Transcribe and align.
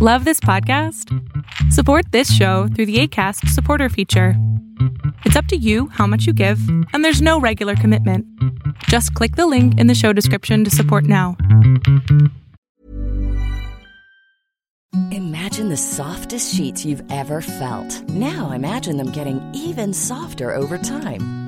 Love 0.00 0.24
this 0.24 0.38
podcast? 0.38 1.12
Support 1.72 2.12
this 2.12 2.32
show 2.32 2.68
through 2.68 2.86
the 2.86 3.00
ACAST 3.00 3.48
supporter 3.48 3.88
feature. 3.88 4.34
It's 5.24 5.34
up 5.34 5.46
to 5.46 5.56
you 5.56 5.88
how 5.88 6.06
much 6.06 6.24
you 6.24 6.32
give, 6.32 6.60
and 6.92 7.04
there's 7.04 7.20
no 7.20 7.40
regular 7.40 7.74
commitment. 7.74 8.24
Just 8.84 9.12
click 9.14 9.34
the 9.34 9.48
link 9.48 9.76
in 9.80 9.88
the 9.88 9.96
show 9.96 10.12
description 10.12 10.62
to 10.62 10.70
support 10.70 11.02
now. 11.02 11.36
Imagine 15.10 15.68
the 15.68 15.76
softest 15.76 16.54
sheets 16.54 16.84
you've 16.84 17.02
ever 17.10 17.40
felt. 17.40 18.08
Now 18.08 18.52
imagine 18.52 18.98
them 18.98 19.10
getting 19.10 19.42
even 19.52 19.92
softer 19.92 20.54
over 20.54 20.78
time. 20.78 21.47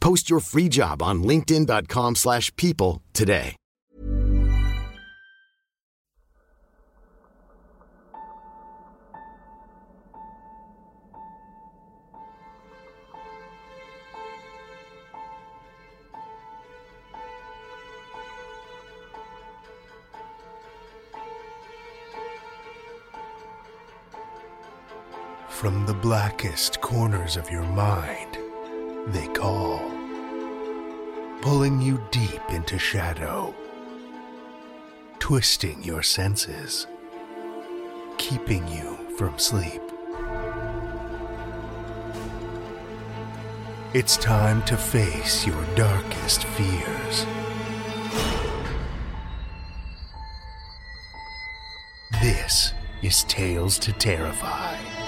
Post 0.00 0.30
your 0.30 0.40
free 0.40 0.68
job 0.68 1.02
on 1.02 1.22
linkedin.com/people 1.22 2.14
slash 2.14 2.54
people 2.56 3.02
today. 3.12 3.56
From 25.48 25.86
the 25.86 25.94
blackest 25.94 26.80
corners 26.80 27.36
of 27.36 27.50
your 27.50 27.64
mind, 27.64 28.38
they 29.06 29.26
call, 29.28 29.80
pulling 31.40 31.80
you 31.80 32.02
deep 32.10 32.42
into 32.50 32.78
shadow, 32.78 33.54
twisting 35.18 35.82
your 35.82 36.02
senses, 36.02 36.86
keeping 38.18 38.66
you 38.68 38.96
from 39.16 39.38
sleep. 39.38 39.82
It's 43.94 44.18
time 44.18 44.62
to 44.64 44.76
face 44.76 45.46
your 45.46 45.64
darkest 45.74 46.44
fears. 46.44 47.26
This 52.20 52.74
is 53.02 53.24
Tales 53.24 53.78
to 53.78 53.92
Terrify. 53.92 55.07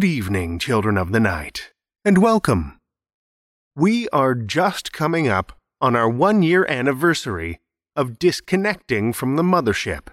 Good 0.00 0.06
evening, 0.06 0.58
children 0.58 0.96
of 0.96 1.12
the 1.12 1.20
night, 1.20 1.72
and 2.06 2.16
welcome. 2.16 2.78
We 3.76 4.08
are 4.08 4.34
just 4.34 4.94
coming 4.94 5.28
up 5.28 5.52
on 5.78 5.94
our 5.94 6.08
one 6.08 6.42
year 6.42 6.64
anniversary 6.64 7.60
of 7.94 8.18
disconnecting 8.18 9.12
from 9.12 9.36
the 9.36 9.42
mothership. 9.42 10.08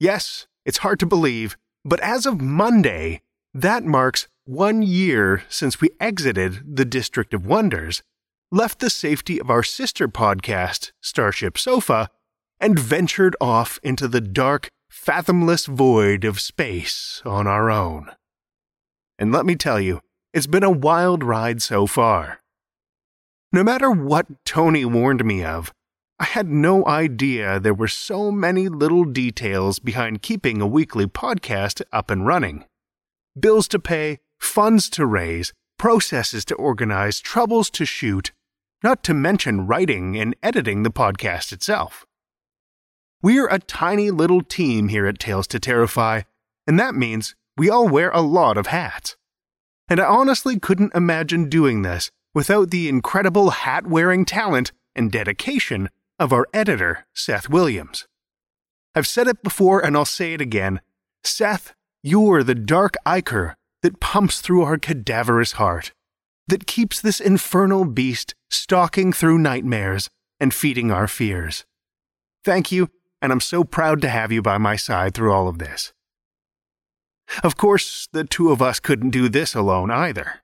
Yes, 0.00 0.46
it's 0.64 0.78
hard 0.78 0.98
to 1.00 1.04
believe, 1.04 1.58
but 1.84 2.00
as 2.00 2.24
of 2.24 2.40
Monday, 2.40 3.20
that 3.52 3.84
marks 3.84 4.28
one 4.46 4.80
year 4.80 5.42
since 5.50 5.78
we 5.78 5.90
exited 6.00 6.76
the 6.76 6.86
District 6.86 7.34
of 7.34 7.44
Wonders, 7.44 8.02
left 8.50 8.78
the 8.78 8.88
safety 8.88 9.38
of 9.38 9.50
our 9.50 9.62
sister 9.62 10.08
podcast, 10.08 10.92
Starship 11.02 11.58
Sofa, 11.58 12.08
and 12.58 12.78
ventured 12.78 13.36
off 13.42 13.78
into 13.82 14.08
the 14.08 14.22
dark, 14.22 14.70
fathomless 14.88 15.66
void 15.66 16.24
of 16.24 16.40
space 16.40 17.20
on 17.26 17.46
our 17.46 17.70
own. 17.70 18.10
And 19.18 19.32
let 19.32 19.46
me 19.46 19.56
tell 19.56 19.80
you, 19.80 20.00
it's 20.32 20.46
been 20.46 20.64
a 20.64 20.70
wild 20.70 21.22
ride 21.22 21.62
so 21.62 21.86
far. 21.86 22.40
No 23.52 23.62
matter 23.62 23.90
what 23.90 24.44
Tony 24.44 24.84
warned 24.84 25.24
me 25.24 25.44
of, 25.44 25.72
I 26.18 26.24
had 26.24 26.48
no 26.48 26.86
idea 26.86 27.58
there 27.58 27.74
were 27.74 27.88
so 27.88 28.30
many 28.30 28.68
little 28.68 29.04
details 29.04 29.78
behind 29.78 30.22
keeping 30.22 30.62
a 30.62 30.66
weekly 30.66 31.06
podcast 31.06 31.82
up 31.92 32.10
and 32.10 32.26
running. 32.26 32.64
Bills 33.38 33.66
to 33.68 33.78
pay, 33.78 34.20
funds 34.38 34.88
to 34.90 35.04
raise, 35.04 35.52
processes 35.78 36.44
to 36.46 36.54
organize, 36.54 37.20
troubles 37.20 37.70
to 37.70 37.84
shoot, 37.84 38.32
not 38.82 39.02
to 39.04 39.14
mention 39.14 39.66
writing 39.66 40.16
and 40.16 40.36
editing 40.42 40.82
the 40.82 40.90
podcast 40.90 41.52
itself. 41.52 42.06
We're 43.20 43.48
a 43.48 43.58
tiny 43.58 44.10
little 44.10 44.42
team 44.42 44.88
here 44.88 45.06
at 45.06 45.18
Tales 45.18 45.46
to 45.48 45.60
Terrify, 45.60 46.22
and 46.66 46.78
that 46.78 46.94
means 46.94 47.34
we 47.56 47.68
all 47.68 47.88
wear 47.88 48.10
a 48.10 48.20
lot 48.20 48.56
of 48.56 48.68
hats. 48.68 49.16
And 49.88 50.00
I 50.00 50.04
honestly 50.04 50.58
couldn't 50.58 50.94
imagine 50.94 51.48
doing 51.48 51.82
this 51.82 52.10
without 52.34 52.70
the 52.70 52.88
incredible 52.88 53.50
hat 53.50 53.86
wearing 53.86 54.24
talent 54.24 54.72
and 54.94 55.12
dedication 55.12 55.90
of 56.18 56.32
our 56.32 56.46
editor, 56.54 57.06
Seth 57.14 57.48
Williams. 57.48 58.06
I've 58.94 59.06
said 59.06 59.26
it 59.26 59.42
before 59.42 59.84
and 59.84 59.96
I'll 59.96 60.04
say 60.04 60.34
it 60.34 60.40
again. 60.40 60.80
Seth, 61.24 61.74
you're 62.02 62.42
the 62.42 62.54
dark 62.54 62.94
ichor 63.06 63.56
that 63.82 64.00
pumps 64.00 64.40
through 64.40 64.62
our 64.62 64.78
cadaverous 64.78 65.52
heart, 65.52 65.92
that 66.48 66.66
keeps 66.66 67.00
this 67.00 67.20
infernal 67.20 67.84
beast 67.84 68.34
stalking 68.50 69.12
through 69.12 69.38
nightmares 69.38 70.08
and 70.40 70.54
feeding 70.54 70.90
our 70.90 71.08
fears. 71.08 71.64
Thank 72.44 72.72
you, 72.72 72.90
and 73.20 73.32
I'm 73.32 73.40
so 73.40 73.64
proud 73.64 74.00
to 74.02 74.08
have 74.08 74.32
you 74.32 74.42
by 74.42 74.58
my 74.58 74.76
side 74.76 75.14
through 75.14 75.32
all 75.32 75.48
of 75.48 75.58
this. 75.58 75.92
Of 77.42 77.56
course, 77.56 78.08
the 78.12 78.24
two 78.24 78.50
of 78.50 78.60
us 78.60 78.80
couldn't 78.80 79.10
do 79.10 79.28
this 79.28 79.54
alone 79.54 79.90
either. 79.90 80.40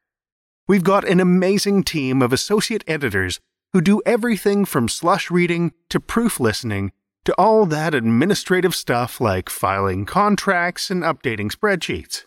We've 0.67 0.85
got 0.85 1.09
an 1.09 1.21
amazing 1.21 1.85
team 1.85 2.23
of 2.23 2.33
associate 2.33 2.85
editors 2.87 3.41
who 3.73 3.81
do 3.81 4.03
everything 4.07 4.65
from 4.65 4.89
slush 4.89 5.31
reading 5.31 5.73
to 5.91 6.01
proof 6.01 6.41
listening 6.41 6.93
to 7.25 7.35
all 7.37 7.67
that 7.67 7.95
administrative 7.95 8.75
stuff 8.75 9.21
like 9.21 9.51
filing 9.51 10.07
contracts 10.07 10.91
and 10.91 11.03
updating 11.03 11.53
spreadsheets. 11.53 12.25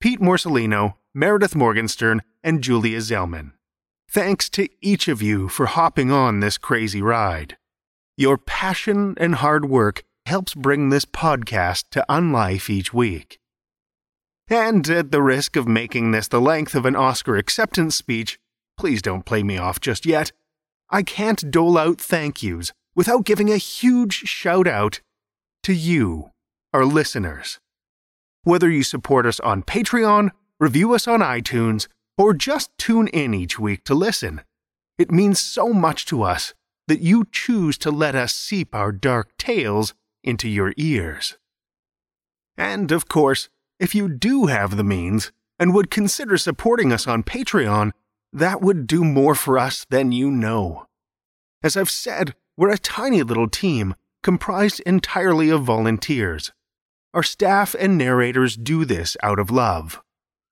Pete 0.00 0.20
Morcellino, 0.20 0.94
Meredith 1.14 1.54
Morgenstern, 1.54 2.22
and 2.44 2.62
Julia 2.62 2.98
Zellman. 2.98 3.52
Thanks 4.10 4.48
to 4.50 4.68
each 4.80 5.08
of 5.08 5.20
you 5.20 5.48
for 5.48 5.66
hopping 5.66 6.10
on 6.10 6.40
this 6.40 6.56
crazy 6.56 7.02
ride. 7.02 7.56
Your 8.16 8.38
passion 8.38 9.14
and 9.18 9.36
hard 9.36 9.66
work 9.66 10.02
helps 10.28 10.54
bring 10.54 10.90
this 10.90 11.06
podcast 11.06 11.84
to 11.90 12.04
unlife 12.08 12.68
each 12.68 12.92
week. 12.92 13.38
And 14.48 14.88
at 14.88 15.10
the 15.10 15.22
risk 15.22 15.56
of 15.56 15.66
making 15.66 16.10
this 16.10 16.28
the 16.28 16.40
length 16.40 16.74
of 16.74 16.84
an 16.84 16.94
Oscar 16.94 17.36
acceptance 17.36 17.96
speech, 17.96 18.38
please 18.76 19.00
don't 19.00 19.24
play 19.24 19.42
me 19.42 19.56
off 19.56 19.80
just 19.80 20.04
yet. 20.04 20.32
I 20.90 21.02
can't 21.02 21.50
dole 21.50 21.78
out 21.78 21.98
thank 21.98 22.42
yous 22.42 22.72
without 22.94 23.24
giving 23.24 23.50
a 23.50 23.56
huge 23.56 24.14
shout 24.14 24.66
out 24.66 25.00
to 25.62 25.72
you, 25.72 26.30
our 26.74 26.84
listeners. 26.84 27.58
Whether 28.42 28.70
you 28.70 28.82
support 28.82 29.24
us 29.24 29.40
on 29.40 29.62
Patreon, 29.62 30.30
review 30.60 30.94
us 30.94 31.08
on 31.08 31.20
iTunes, 31.20 31.88
or 32.18 32.34
just 32.34 32.76
tune 32.76 33.08
in 33.08 33.32
each 33.32 33.58
week 33.58 33.84
to 33.84 33.94
listen, 33.94 34.42
it 34.98 35.10
means 35.10 35.40
so 35.40 35.72
much 35.72 36.04
to 36.06 36.22
us 36.22 36.52
that 36.86 37.00
you 37.00 37.26
choose 37.30 37.78
to 37.78 37.90
let 37.90 38.14
us 38.14 38.34
seep 38.34 38.74
our 38.74 38.92
dark 38.92 39.36
tales 39.38 39.94
into 40.28 40.48
your 40.48 40.74
ears. 40.76 41.36
And 42.56 42.92
of 42.92 43.08
course, 43.08 43.48
if 43.80 43.94
you 43.94 44.08
do 44.08 44.46
have 44.46 44.76
the 44.76 44.84
means, 44.84 45.32
and 45.58 45.74
would 45.74 45.90
consider 45.90 46.38
supporting 46.38 46.92
us 46.92 47.06
on 47.06 47.22
Patreon, 47.22 47.92
that 48.32 48.60
would 48.60 48.86
do 48.86 49.04
more 49.04 49.34
for 49.34 49.58
us 49.58 49.86
than 49.90 50.12
you 50.12 50.30
know. 50.30 50.86
As 51.62 51.76
I've 51.76 51.90
said, 51.90 52.34
we're 52.56 52.70
a 52.70 52.78
tiny 52.78 53.22
little 53.22 53.48
team 53.48 53.94
comprised 54.22 54.80
entirely 54.80 55.50
of 55.50 55.64
volunteers. 55.64 56.52
Our 57.14 57.22
staff 57.22 57.74
and 57.78 57.96
narrators 57.96 58.56
do 58.56 58.84
this 58.84 59.16
out 59.22 59.38
of 59.38 59.50
love 59.50 60.02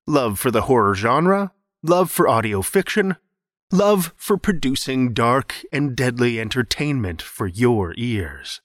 love 0.08 0.38
for 0.38 0.52
the 0.52 0.62
horror 0.62 0.94
genre, 0.94 1.50
love 1.82 2.12
for 2.12 2.28
audio 2.28 2.62
fiction, 2.62 3.16
love 3.72 4.14
for 4.16 4.36
producing 4.36 5.12
dark 5.12 5.64
and 5.72 5.96
deadly 5.96 6.38
entertainment 6.40 7.20
for 7.20 7.48
your 7.48 7.92
ears. 7.96 8.60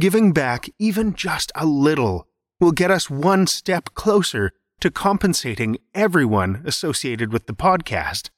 Giving 0.00 0.32
back 0.32 0.70
even 0.78 1.14
just 1.14 1.52
a 1.54 1.66
little 1.66 2.26
will 2.60 2.72
get 2.72 2.90
us 2.90 3.10
one 3.10 3.46
step 3.46 3.90
closer 3.94 4.52
to 4.80 4.90
compensating 4.90 5.76
everyone 5.94 6.62
associated 6.64 7.32
with 7.32 7.46
the 7.46 7.52
podcast, 7.52 8.30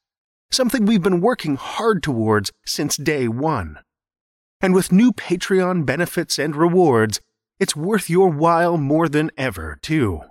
something 0.50 0.84
we've 0.84 1.02
been 1.02 1.20
working 1.20 1.56
hard 1.56 2.02
towards 2.02 2.52
since 2.66 2.96
day 2.96 3.28
one. 3.28 3.78
And 4.60 4.74
with 4.74 4.92
new 4.92 5.12
Patreon 5.12 5.86
benefits 5.86 6.38
and 6.38 6.56
rewards, 6.56 7.20
it's 7.60 7.76
worth 7.76 8.10
your 8.10 8.30
while 8.30 8.76
more 8.76 9.08
than 9.08 9.30
ever, 9.38 9.78
too. 9.80 10.22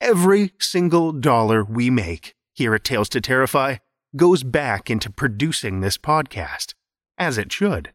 Every 0.00 0.52
single 0.58 1.12
dollar 1.12 1.62
we 1.62 1.88
make 1.88 2.34
here 2.52 2.74
at 2.74 2.84
Tales 2.84 3.08
to 3.10 3.20
Terrify 3.20 3.76
goes 4.16 4.42
back 4.42 4.90
into 4.90 5.10
producing 5.10 5.80
this 5.80 5.98
podcast, 5.98 6.74
as 7.16 7.38
it 7.38 7.52
should. 7.52 7.92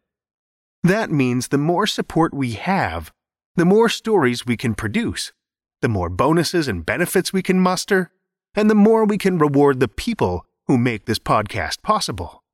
That 0.86 1.10
means 1.10 1.48
the 1.48 1.58
more 1.58 1.88
support 1.88 2.32
we 2.32 2.52
have, 2.52 3.12
the 3.56 3.64
more 3.64 3.88
stories 3.88 4.46
we 4.46 4.56
can 4.56 4.76
produce, 4.76 5.32
the 5.82 5.88
more 5.88 6.08
bonuses 6.08 6.68
and 6.68 6.86
benefits 6.86 7.32
we 7.32 7.42
can 7.42 7.58
muster, 7.58 8.12
and 8.54 8.70
the 8.70 8.76
more 8.76 9.04
we 9.04 9.18
can 9.18 9.36
reward 9.36 9.80
the 9.80 9.88
people 9.88 10.46
who 10.68 10.78
make 10.78 11.06
this 11.06 11.18
podcast 11.18 11.82
possible. 11.82 12.44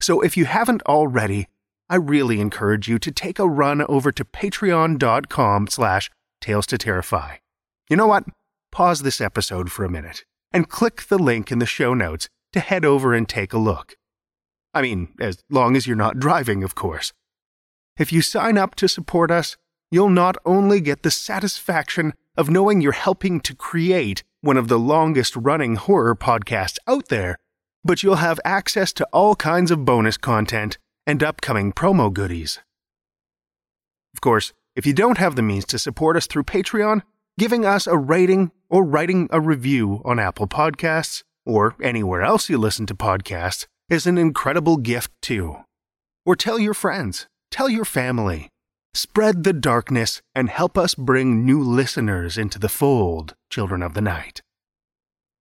So 0.00 0.22
if 0.22 0.36
you 0.36 0.46
haven't 0.46 0.82
already, 0.86 1.46
I 1.88 1.94
really 1.94 2.40
encourage 2.40 2.88
you 2.88 2.98
to 2.98 3.12
take 3.12 3.38
a 3.38 3.46
run 3.46 3.80
over 3.82 4.10
to 4.10 4.24
patreon.com 4.24 5.68
slash 5.68 6.10
tales 6.40 6.66
to 6.66 6.78
terrify. 6.78 7.36
You 7.88 7.96
know 7.96 8.08
what? 8.08 8.24
Pause 8.72 9.02
this 9.02 9.20
episode 9.20 9.70
for 9.70 9.84
a 9.84 9.88
minute 9.88 10.24
and 10.52 10.68
click 10.68 11.04
the 11.06 11.16
link 11.16 11.52
in 11.52 11.60
the 11.60 11.64
show 11.64 11.94
notes 11.94 12.28
to 12.54 12.58
head 12.58 12.84
over 12.84 13.14
and 13.14 13.28
take 13.28 13.52
a 13.52 13.58
look. 13.58 13.94
I 14.74 14.82
mean, 14.82 15.14
as 15.20 15.44
long 15.48 15.76
as 15.76 15.86
you're 15.86 15.94
not 15.94 16.18
driving, 16.18 16.64
of 16.64 16.74
course. 16.74 17.12
If 17.98 18.12
you 18.12 18.20
sign 18.20 18.58
up 18.58 18.74
to 18.76 18.88
support 18.88 19.30
us, 19.30 19.56
you'll 19.90 20.10
not 20.10 20.36
only 20.44 20.80
get 20.80 21.02
the 21.02 21.10
satisfaction 21.10 22.12
of 22.36 22.50
knowing 22.50 22.80
you're 22.80 22.92
helping 22.92 23.40
to 23.40 23.54
create 23.54 24.22
one 24.42 24.56
of 24.56 24.68
the 24.68 24.78
longest 24.78 25.34
running 25.36 25.76
horror 25.76 26.14
podcasts 26.14 26.78
out 26.86 27.08
there, 27.08 27.38
but 27.84 28.02
you'll 28.02 28.16
have 28.16 28.40
access 28.44 28.92
to 28.92 29.08
all 29.12 29.34
kinds 29.34 29.70
of 29.70 29.84
bonus 29.84 30.18
content 30.18 30.76
and 31.06 31.22
upcoming 31.22 31.72
promo 31.72 32.12
goodies. 32.12 32.58
Of 34.14 34.20
course, 34.20 34.52
if 34.74 34.86
you 34.86 34.92
don't 34.92 35.18
have 35.18 35.36
the 35.36 35.42
means 35.42 35.64
to 35.66 35.78
support 35.78 36.16
us 36.16 36.26
through 36.26 36.44
Patreon, 36.44 37.02
giving 37.38 37.64
us 37.64 37.86
a 37.86 37.96
rating 37.96 38.50
or 38.68 38.84
writing 38.84 39.28
a 39.30 39.40
review 39.40 40.02
on 40.04 40.18
Apple 40.18 40.46
Podcasts 40.46 41.22
or 41.46 41.76
anywhere 41.82 42.22
else 42.22 42.50
you 42.50 42.58
listen 42.58 42.86
to 42.86 42.94
podcasts 42.94 43.66
is 43.88 44.06
an 44.06 44.18
incredible 44.18 44.76
gift 44.76 45.12
too. 45.22 45.56
Or 46.24 46.34
tell 46.34 46.58
your 46.58 46.74
friends, 46.74 47.26
tell 47.50 47.68
your 47.68 47.84
family. 47.84 48.48
Spread 48.94 49.44
the 49.44 49.52
darkness 49.52 50.22
and 50.34 50.48
help 50.48 50.78
us 50.78 50.94
bring 50.94 51.44
new 51.44 51.62
listeners 51.62 52.38
into 52.38 52.58
the 52.58 52.68
fold, 52.68 53.34
children 53.50 53.82
of 53.82 53.94
the 53.94 54.00
night. 54.00 54.40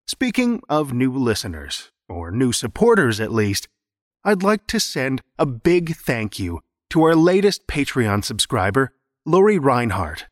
Speaking 0.08 0.62
of 0.70 0.94
new 0.94 1.12
listeners, 1.12 1.92
or 2.08 2.32
new 2.32 2.52
supporters 2.52 3.20
at 3.20 3.32
least, 3.32 3.68
I'd 4.24 4.44
like 4.44 4.68
to 4.68 4.80
send 4.80 5.22
a 5.40 5.46
big 5.46 5.96
thank 5.96 6.38
you 6.38 6.62
to 6.90 7.04
our 7.04 7.16
latest 7.16 7.68
Patreon 7.68 8.24
subscriber, 8.24 8.94
Lori 9.26 9.58
Reinhardt. 9.58 10.26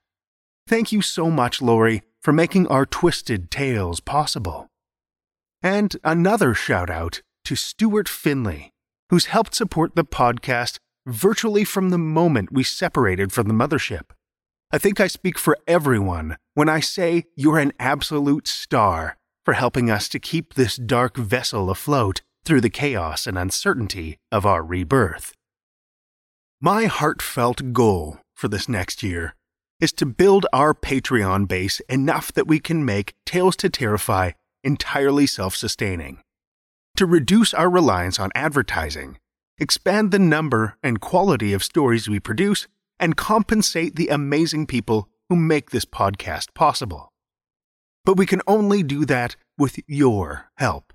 Thank 0.68 0.92
you 0.92 1.02
so 1.02 1.30
much, 1.30 1.62
Lori, 1.62 2.04
for 2.22 2.32
making 2.32 2.68
our 2.68 2.86
twisted 2.86 3.52
tales 3.52 4.00
possible. 4.00 4.68
And 5.62 5.96
another 6.04 6.54
shout 6.54 6.90
out 6.90 7.22
to 7.46 7.56
Stuart 7.56 8.08
Finley, 8.08 8.72
who's 9.10 9.26
helped 9.26 9.56
support 9.56 9.96
the 9.96 10.06
podcast 10.06 10.78
virtually 11.06 11.64
from 11.64 11.90
the 11.90 11.98
moment 11.98 12.52
we 12.52 12.64
separated 12.64 13.32
from 13.32 13.48
the 13.48 13.54
mothership. 13.54 14.12
I 14.72 14.78
think 14.78 15.00
I 15.00 15.08
speak 15.08 15.38
for 15.38 15.58
everyone 15.68 16.38
when 16.54 16.70
I 16.70 16.80
say 16.80 17.26
you're 17.36 17.60
an 17.60 17.74
absolute 17.80 18.48
star 18.48 19.18
for 19.46 19.54
helping 19.54 19.92
us 19.92 20.08
to 20.10 20.20
keep 20.20 20.54
this 20.54 20.78
dark 20.78 21.18
vessel 21.18 21.70
afloat 21.70 22.22
through 22.46 22.62
the 22.62 22.70
chaos 22.70 23.28
and 23.28 23.38
uncertainty 23.38 24.18
of 24.32 24.46
our 24.46 24.64
rebirth. 24.64 25.34
My 26.62 26.86
heartfelt 26.86 27.74
goal 27.74 28.20
for 28.34 28.48
this 28.48 28.70
next 28.70 29.04
year 29.04 29.36
is 29.80 29.92
to 29.94 30.06
build 30.06 30.46
our 30.54 30.74
Patreon 30.74 31.48
base 31.48 31.82
enough 31.82 32.32
that 32.34 32.48
we 32.48 32.60
can 32.60 32.86
make 32.86 33.14
Tales 33.26 33.56
to 33.58 33.70
Terrify 33.70 34.32
entirely 34.64 35.28
self 35.28 35.56
sustaining, 35.56 36.22
to 36.96 37.06
reduce 37.06 37.54
our 37.54 37.70
reliance 37.70 38.20
on 38.20 38.32
advertising, 38.34 39.18
expand 39.58 40.12
the 40.12 40.20
number 40.20 40.78
and 40.84 41.02
quality 41.02 41.54
of 41.54 41.64
stories 41.64 42.10
we 42.10 42.20
produce, 42.20 42.68
and 43.00 43.18
compensate 43.18 43.96
the 43.96 44.08
amazing 44.08 44.66
people 44.66 45.10
who 45.30 45.36
make 45.36 45.72
this 45.72 45.86
podcast 45.86 46.54
possible. 46.54 47.10
But 48.06 48.18
we 48.18 48.26
can 48.26 48.42
only 48.48 48.84
do 48.84 49.06
that 49.06 49.36
with 49.58 49.80
your 49.88 50.52
help. 50.58 50.94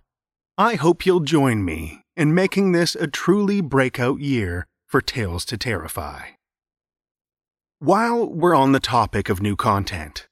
I 0.56 0.74
hope 0.74 1.06
you'll 1.06 1.20
join 1.20 1.64
me 1.64 2.02
in 2.16 2.34
making 2.34 2.72
this 2.72 2.94
a 2.94 3.06
truly 3.06 3.60
breakout 3.60 4.20
year 4.20 4.66
for 4.86 5.00
Tales 5.00 5.44
to 5.46 5.56
Terrify. 5.56 6.30
While 7.78 8.26
we're 8.28 8.56
on 8.56 8.72
the 8.72 8.80
topic 8.80 9.28
of 9.28 9.40
new 9.40 9.54
content, 9.54 10.26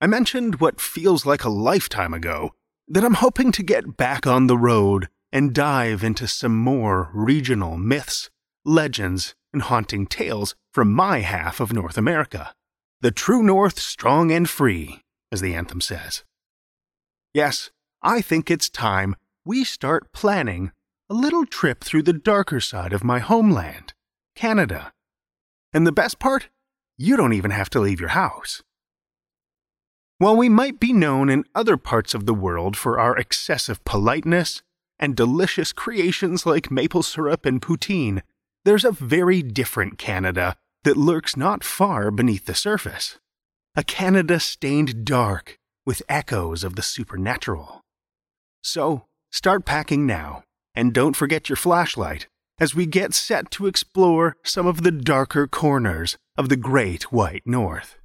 I 0.00 0.06
mentioned 0.06 0.60
what 0.60 0.80
feels 0.80 1.26
like 1.26 1.42
a 1.42 1.48
lifetime 1.48 2.14
ago 2.14 2.52
that 2.86 3.04
I'm 3.04 3.14
hoping 3.14 3.50
to 3.52 3.62
get 3.62 3.96
back 3.96 4.26
on 4.26 4.46
the 4.46 4.58
road 4.58 5.08
and 5.32 5.54
dive 5.54 6.04
into 6.04 6.28
some 6.28 6.56
more 6.56 7.10
regional 7.14 7.76
myths, 7.76 8.30
legends, 8.64 9.34
and 9.52 9.62
haunting 9.62 10.06
tales 10.06 10.54
from 10.72 10.92
my 10.92 11.20
half 11.20 11.60
of 11.60 11.72
North 11.72 11.96
America. 11.96 12.54
The 13.00 13.10
true 13.10 13.42
North, 13.42 13.78
strong 13.78 14.30
and 14.30 14.48
free, 14.48 15.02
as 15.30 15.40
the 15.40 15.54
anthem 15.54 15.80
says. 15.80 16.24
Yes, 17.34 17.70
I 18.02 18.20
think 18.20 18.50
it's 18.50 18.68
time 18.68 19.16
we 19.44 19.64
start 19.64 20.12
planning 20.12 20.72
a 21.10 21.14
little 21.14 21.46
trip 21.46 21.82
through 21.82 22.02
the 22.02 22.12
darker 22.12 22.60
side 22.60 22.92
of 22.92 23.02
my 23.02 23.18
homeland, 23.18 23.94
Canada. 24.36 24.92
And 25.72 25.86
the 25.86 25.92
best 25.92 26.18
part? 26.18 26.48
you 27.02 27.16
don't 27.16 27.32
even 27.32 27.50
have 27.50 27.70
to 27.70 27.80
leave 27.80 28.00
your 28.00 28.10
house. 28.10 28.62
While 30.18 30.36
we 30.36 30.48
might 30.48 30.78
be 30.78 30.92
known 30.92 31.28
in 31.28 31.44
other 31.52 31.76
parts 31.76 32.14
of 32.14 32.26
the 32.26 32.34
world 32.34 32.76
for 32.76 33.00
our 33.00 33.16
excessive 33.16 33.84
politeness 33.84 34.62
and 35.02 35.16
delicious 35.16 35.72
creations 35.72 36.46
like 36.46 36.70
maple 36.70 37.02
syrup 37.02 37.44
and 37.44 37.60
poutine, 37.60 38.22
there's 38.64 38.84
a 38.84 38.92
very 38.92 39.42
different 39.42 39.98
Canada 39.98 40.56
that 40.84 40.96
lurks 40.96 41.36
not 41.36 41.64
far 41.64 42.12
beneath 42.12 42.46
the 42.46 42.54
surface. 42.54 43.18
A 43.74 43.82
Canada 43.82 44.38
stained 44.38 45.04
dark 45.04 45.58
with 45.84 46.04
echoes 46.08 46.62
of 46.62 46.76
the 46.76 46.82
supernatural. 46.82 47.80
So, 48.62 49.06
start 49.32 49.64
packing 49.64 50.06
now, 50.06 50.44
and 50.72 50.94
don't 50.94 51.16
forget 51.16 51.48
your 51.48 51.56
flashlight 51.56 52.28
as 52.60 52.76
we 52.76 52.86
get 52.86 53.12
set 53.12 53.50
to 53.50 53.66
explore 53.66 54.36
some 54.44 54.68
of 54.68 54.84
the 54.84 54.92
darker 54.92 55.48
corners 55.48 56.16
of 56.38 56.48
the 56.48 56.56
Great 56.56 57.10
White 57.10 57.42
North. 57.44 57.98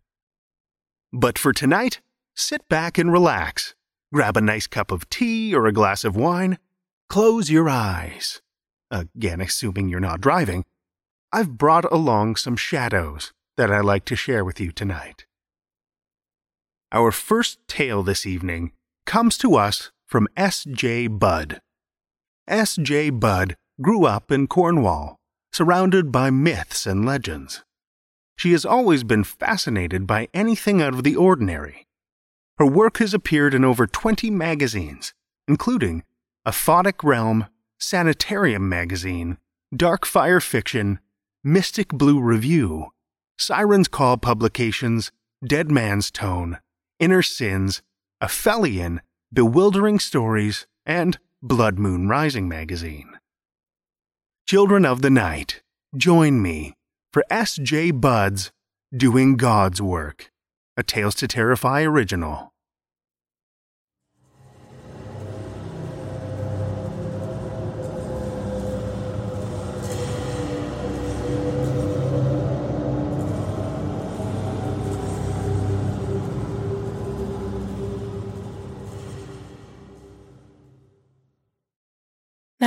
But 1.14 1.38
for 1.38 1.54
tonight, 1.54 2.02
sit 2.36 2.68
back 2.68 2.98
and 2.98 3.14
relax. 3.14 3.76
Grab 4.12 4.36
a 4.36 4.42
nice 4.42 4.66
cup 4.66 4.92
of 4.92 5.08
tea 5.12 5.54
or 5.54 5.68
a 5.68 5.74
glass 5.74 6.04
of 6.04 6.16
wine. 6.16 6.58
Close 7.10 7.50
your 7.50 7.70
eyes. 7.70 8.42
Again, 8.92 9.42
assuming 9.42 9.88
you're 9.88 10.00
not 10.00 10.22
driving. 10.22 10.66
I've 11.32 11.58
brought 11.58 11.86
along 11.92 12.36
some 12.36 12.56
shadows 12.56 13.34
that 13.56 13.72
I'd 13.72 13.86
like 13.86 14.06
to 14.06 14.16
share 14.16 14.44
with 14.44 14.60
you 14.60 14.72
tonight. 14.72 15.26
Our 16.92 17.12
first 17.12 17.60
tale 17.68 18.04
this 18.04 18.26
evening 18.26 18.72
comes 19.06 19.38
to 19.40 19.56
us 19.56 19.92
from 20.06 20.28
S.J. 20.38 21.08
Budd. 21.08 21.62
S.J. 22.48 23.10
Budd 23.12 23.56
grew 23.82 24.06
up 24.06 24.32
in 24.32 24.48
Cornwall, 24.48 25.18
surrounded 25.52 26.12
by 26.12 26.30
myths 26.30 26.86
and 26.86 27.06
legends. 27.06 27.64
She 28.38 28.52
has 28.52 28.66
always 28.66 29.04
been 29.04 29.24
fascinated 29.24 30.08
by 30.08 30.28
anything 30.34 30.82
out 30.82 30.94
of 30.94 31.04
the 31.04 31.16
ordinary. 31.16 31.88
Her 32.58 32.66
work 32.66 32.98
has 32.98 33.14
appeared 33.14 33.54
in 33.54 33.66
over 33.66 33.86
20 33.88 34.30
magazines, 34.30 35.14
including 35.48 36.04
Aphotic 36.48 37.04
Realm, 37.04 37.48
Sanitarium 37.78 38.70
Magazine, 38.70 39.38
Dark 39.76 40.06
Fire 40.06 40.40
Fiction, 40.40 41.00
Mystic 41.44 41.90
Blue 41.90 42.22
Review, 42.22 42.88
Siren's 43.38 43.90
Call 43.90 44.16
Publications, 44.16 45.12
Dead 45.46 45.70
Man's 45.70 46.10
Tome, 46.10 46.56
Inner 47.02 47.22
Sins, 47.22 47.82
Aphelion, 48.24 49.02
Bewildering 49.34 50.00
Stories, 50.00 50.68
and 50.86 51.20
Blood 51.42 51.78
Moon 51.78 52.08
Rising 52.08 52.48
magazine. 52.48 53.20
Children 54.48 54.86
of 54.86 55.02
the 55.02 55.10
Night, 55.10 55.62
join 55.98 56.42
me 56.42 56.76
for 57.12 57.26
S.J. 57.30 57.92
Budd's 57.92 58.54
Doing 58.96 59.36
God's 59.36 59.82
Work, 59.82 60.32
a 60.78 60.84
Tales 60.84 61.16
to 61.16 61.28
Terrify 61.28 61.82
original. 61.82 62.54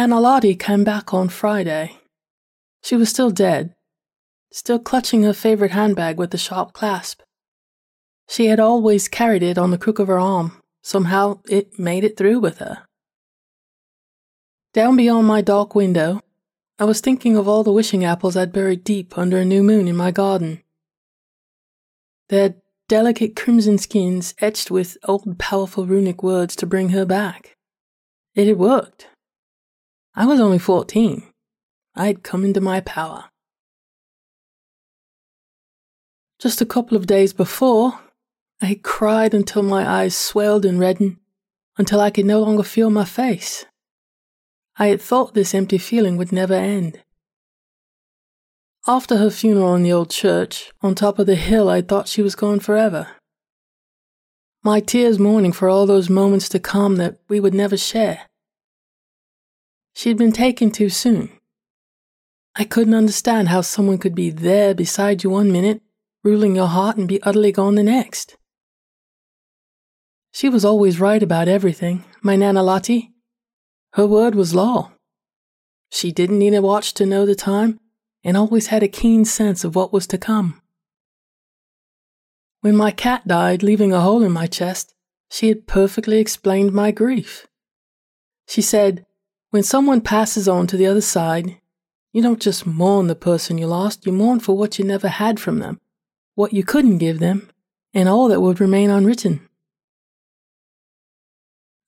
Nana 0.00 0.18
Lottie 0.18 0.56
came 0.56 0.82
back 0.82 1.12
on 1.12 1.28
Friday. 1.28 1.98
She 2.82 2.96
was 2.96 3.10
still 3.10 3.28
dead, 3.28 3.74
still 4.50 4.78
clutching 4.78 5.24
her 5.24 5.34
favorite 5.34 5.72
handbag 5.72 6.16
with 6.16 6.30
the 6.30 6.38
sharp 6.38 6.72
clasp. 6.72 7.20
She 8.26 8.46
had 8.46 8.58
always 8.58 9.08
carried 9.08 9.42
it 9.42 9.58
on 9.58 9.70
the 9.70 9.76
crook 9.76 9.98
of 9.98 10.08
her 10.08 10.18
arm. 10.18 10.52
Somehow 10.82 11.40
it 11.50 11.78
made 11.78 12.02
it 12.02 12.16
through 12.16 12.40
with 12.40 12.60
her. 12.60 12.86
Down 14.72 14.96
beyond 14.96 15.26
my 15.26 15.42
dark 15.42 15.74
window, 15.74 16.22
I 16.78 16.84
was 16.84 17.02
thinking 17.02 17.36
of 17.36 17.46
all 17.46 17.62
the 17.62 17.70
wishing 17.70 18.02
apples 18.02 18.38
I'd 18.38 18.54
buried 18.54 18.84
deep 18.84 19.18
under 19.18 19.36
a 19.36 19.44
new 19.44 19.62
moon 19.62 19.86
in 19.86 19.96
my 19.96 20.10
garden. 20.10 20.62
Their 22.30 22.54
delicate 22.88 23.36
crimson 23.36 23.76
skins 23.76 24.32
etched 24.40 24.70
with 24.70 24.96
old 25.04 25.38
powerful 25.38 25.84
runic 25.84 26.22
words 26.22 26.56
to 26.56 26.64
bring 26.64 26.88
her 26.88 27.04
back. 27.04 27.54
It 28.34 28.46
had 28.46 28.56
worked. 28.56 29.09
I 30.14 30.26
was 30.26 30.40
only 30.40 30.58
14. 30.58 31.22
I'd 31.94 32.22
come 32.22 32.44
into 32.44 32.60
my 32.60 32.80
power. 32.80 33.26
Just 36.40 36.60
a 36.60 36.66
couple 36.66 36.96
of 36.96 37.06
days 37.06 37.32
before, 37.32 38.00
I 38.62 38.66
had 38.66 38.82
cried 38.82 39.34
until 39.34 39.62
my 39.62 39.88
eyes 39.88 40.16
swelled 40.16 40.64
and 40.64 40.80
reddened, 40.80 41.18
until 41.76 42.00
I 42.00 42.10
could 42.10 42.26
no 42.26 42.40
longer 42.40 42.62
feel 42.62 42.90
my 42.90 43.04
face. 43.04 43.66
I 44.78 44.86
had 44.86 45.02
thought 45.02 45.34
this 45.34 45.54
empty 45.54 45.78
feeling 45.78 46.16
would 46.16 46.32
never 46.32 46.54
end. 46.54 47.02
After 48.86 49.18
her 49.18 49.30
funeral 49.30 49.74
in 49.74 49.82
the 49.82 49.92
old 49.92 50.10
church, 50.10 50.72
on 50.80 50.94
top 50.94 51.18
of 51.18 51.26
the 51.26 51.34
hill, 51.34 51.68
I 51.68 51.82
thought 51.82 52.08
she 52.08 52.22
was 52.22 52.34
gone 52.34 52.60
forever. 52.60 53.08
My 54.62 54.80
tears 54.80 55.18
mourning 55.18 55.52
for 55.52 55.68
all 55.68 55.84
those 55.84 56.08
moments 56.08 56.48
to 56.50 56.58
come 56.58 56.96
that 56.96 57.18
we 57.28 57.40
would 57.40 57.54
never 57.54 57.76
share. 57.76 58.29
She'd 60.00 60.16
been 60.16 60.32
taken 60.32 60.70
too 60.70 60.88
soon. 60.88 61.28
I 62.56 62.64
couldn't 62.64 62.94
understand 62.94 63.48
how 63.50 63.60
someone 63.60 63.98
could 63.98 64.14
be 64.14 64.30
there 64.30 64.74
beside 64.74 65.22
you 65.22 65.28
one 65.28 65.52
minute, 65.52 65.82
ruling 66.24 66.56
your 66.56 66.68
heart, 66.68 66.96
and 66.96 67.06
be 67.06 67.22
utterly 67.22 67.52
gone 67.52 67.74
the 67.74 67.82
next. 67.82 68.38
She 70.32 70.48
was 70.48 70.64
always 70.64 71.00
right 71.00 71.22
about 71.22 71.48
everything, 71.48 72.06
my 72.22 72.34
Nana 72.34 72.62
Lottie. 72.62 73.12
Her 73.92 74.06
word 74.06 74.34
was 74.34 74.54
law. 74.54 74.92
She 75.90 76.12
didn't 76.12 76.38
need 76.38 76.54
a 76.54 76.62
watch 76.62 76.94
to 76.94 77.04
know 77.04 77.26
the 77.26 77.34
time, 77.34 77.78
and 78.24 78.38
always 78.38 78.68
had 78.68 78.82
a 78.82 78.88
keen 78.88 79.26
sense 79.26 79.64
of 79.64 79.76
what 79.76 79.92
was 79.92 80.06
to 80.06 80.16
come. 80.16 80.62
When 82.62 82.74
my 82.74 82.90
cat 82.90 83.28
died, 83.28 83.62
leaving 83.62 83.92
a 83.92 84.00
hole 84.00 84.22
in 84.22 84.32
my 84.32 84.46
chest, 84.46 84.94
she 85.30 85.48
had 85.48 85.66
perfectly 85.66 86.20
explained 86.20 86.72
my 86.72 86.90
grief. 86.90 87.46
She 88.48 88.62
said, 88.62 89.04
when 89.50 89.62
someone 89.62 90.00
passes 90.00 90.48
on 90.48 90.66
to 90.68 90.76
the 90.76 90.86
other 90.86 91.00
side, 91.00 91.56
you 92.12 92.22
don't 92.22 92.40
just 92.40 92.66
mourn 92.66 93.06
the 93.06 93.14
person 93.14 93.58
you 93.58 93.66
lost, 93.66 94.06
you 94.06 94.12
mourn 94.12 94.40
for 94.40 94.56
what 94.56 94.78
you 94.78 94.84
never 94.84 95.08
had 95.08 95.38
from 95.38 95.58
them, 95.58 95.80
what 96.34 96.52
you 96.52 96.64
couldn't 96.64 96.98
give 96.98 97.18
them, 97.18 97.50
and 97.92 98.08
all 98.08 98.28
that 98.28 98.40
would 98.40 98.60
remain 98.60 98.90
unwritten. 98.90 99.48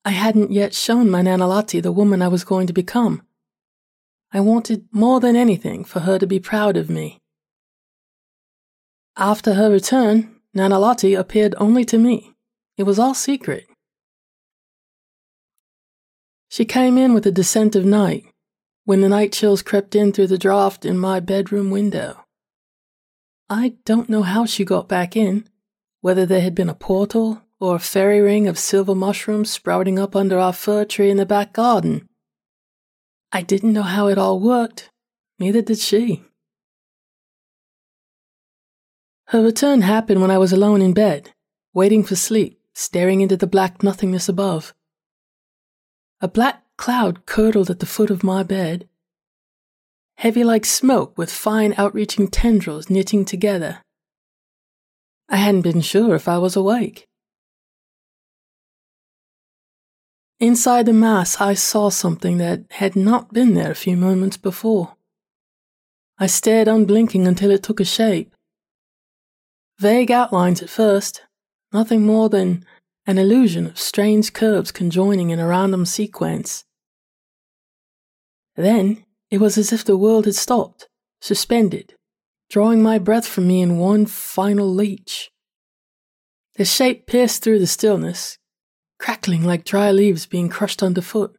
I 0.05 0.11
hadn't 0.11 0.51
yet 0.51 0.75
shown 0.75 1.11
my 1.11 1.23
Nana 1.23 1.47
Lottie 1.47 1.81
the 1.81 1.93
woman 1.93 2.23
I 2.23 2.29
was 2.29 2.45
going 2.45 2.67
to 2.67 2.73
become. 2.73 3.23
I 4.33 4.41
wanted 4.41 4.89
more 4.91 5.21
than 5.21 5.37
anything 5.37 5.85
for 5.85 6.01
her 6.01 6.19
to 6.19 6.27
be 6.27 6.41
proud 6.41 6.77
of 6.77 6.91
me. 6.91 7.21
After 9.17 9.55
her 9.55 9.71
return, 9.71 10.41
Nana 10.55 10.79
Lottie 10.79 11.15
appeared 11.15 11.55
only 11.59 11.85
to 11.85 11.99
me. 11.99 12.35
It 12.77 12.85
was 12.85 12.99
all 12.99 13.15
secret. 13.15 13.67
She 16.53 16.67
came 16.67 16.99
in 16.99 17.15
with 17.15 17.25
the 17.25 17.33
descent 17.33 17.75
of 17.77 17.87
night, 17.87 18.27
when 18.85 19.01
the 19.01 19.09
night 19.09 19.33
chills 19.33 19.63
crept 19.63 19.97
in 19.97 20.13
through 20.13 20.27
the 20.27 20.37
draught 20.37 20.85
in 20.85 20.99
my 20.99 21.19
bedroom 21.19 21.71
window. 21.71 22.27
I 23.49 23.77
don't 23.87 24.11
know 24.11 24.21
how 24.21 24.45
she 24.45 24.63
got 24.63 24.87
back 24.87 25.17
in, 25.17 25.49
whether 26.03 26.27
there 26.27 26.43
had 26.43 26.55
been 26.55 26.69
a 26.69 26.75
portal 26.75 27.41
or 27.59 27.77
a 27.77 27.79
fairy 27.79 28.21
ring 28.21 28.49
of 28.49 28.59
silver 28.59 28.95
mushrooms 28.95 29.49
sprouting 29.49 29.99
up 29.99 30.15
under 30.15 30.39
our 30.39 30.53
fir 30.53 30.85
tree 30.85 31.09
in 31.09 31.17
the 31.17 31.25
back 31.25 31.55
garden. 31.55 32.07
I 33.33 33.41
didn't 33.41 33.73
know 33.73 33.81
how 33.81 34.09
it 34.09 34.19
all 34.19 34.39
worked, 34.39 34.91
neither 35.39 35.63
did 35.63 35.79
she. 35.79 36.23
Her 39.29 39.43
return 39.43 39.81
happened 39.81 40.21
when 40.21 40.31
I 40.31 40.37
was 40.37 40.53
alone 40.53 40.83
in 40.83 40.93
bed, 40.93 41.31
waiting 41.73 42.05
for 42.05 42.15
sleep, 42.15 42.61
staring 42.75 43.23
into 43.23 43.39
the 43.39 43.47
black 43.47 43.83
nothingness 43.83 44.29
above. 44.29 44.75
A 46.23 46.29
black 46.29 46.63
cloud 46.79 47.27
curdled 47.27 47.69
at 47.69 47.81
the 47.81 47.87
foot 47.87 48.09
of 48.09 48.23
my 48.23 48.45
bed, 48.45 48.89
heavy 50.19 50.45
like 50.45 50.65
smoke 50.65 51.19
with 51.19 51.33
fine 51.33 51.75
outreaching 51.77 52.29
tendrils 52.29 52.89
knitting 52.89 53.25
together. 53.25 53.83
I 55.29 55.37
hadn't 55.37 55.63
been 55.63 55.81
sure 55.81 56.15
if 56.15 56.29
I 56.29 56.39
was 56.39 56.55
awake. 56.55 57.09
Inside 60.39 60.87
the 60.87 60.93
mass, 60.93 61.41
I 61.41 61.55
saw 61.55 61.89
something 61.89 62.39
that 62.39 62.67
had 62.71 62.95
not 62.95 63.33
been 63.33 63.55
there 63.55 63.73
a 63.73 63.77
few 63.77 63.97
moments 63.97 64.37
before. 64.37 64.95
I 66.19 66.29
stared 66.29 66.69
unblinking 66.69 67.27
until 67.27 67.51
it 67.51 67.65
took 67.65 67.81
a 67.81 67.85
shape. 67.85 68.33
Vague 69.81 70.13
outlines 70.13 70.63
at 70.63 70.71
first, 70.71 71.23
nothing 71.73 72.07
more 72.07 72.29
than 72.29 72.65
an 73.07 73.19
illusion 73.19 73.67
of 73.67 73.79
strange 73.79 74.33
curves 74.33 74.71
conjoining 74.71 75.31
in 75.31 75.39
a 75.39 75.47
random 75.47 75.85
sequence. 75.85 76.65
Then 78.55 79.05
it 79.31 79.41
was 79.41 79.59
as 79.59 79.73
if 79.73 79.85
the 79.85 79.97
world 79.97 80.27
had 80.27 80.35
stopped, 80.35 80.89
suspended, 81.21 81.95
drawing 82.51 82.83
my 82.83 82.99
breath 82.99 83.27
from 83.27 83.49
me 83.49 83.61
in 83.61 83.79
one 83.79 84.07
final 84.07 84.69
leech. 84.69 85.31
The 86.57 86.65
shape 86.65 87.07
pierced 87.07 87.43
through 87.43 87.59
the 87.59 87.67
stillness, 87.67 88.39
crackling 88.99 89.43
like 89.43 89.65
dry 89.65 89.91
leaves 89.91 90.27
being 90.27 90.49
crushed 90.49 90.83
underfoot. 90.83 91.37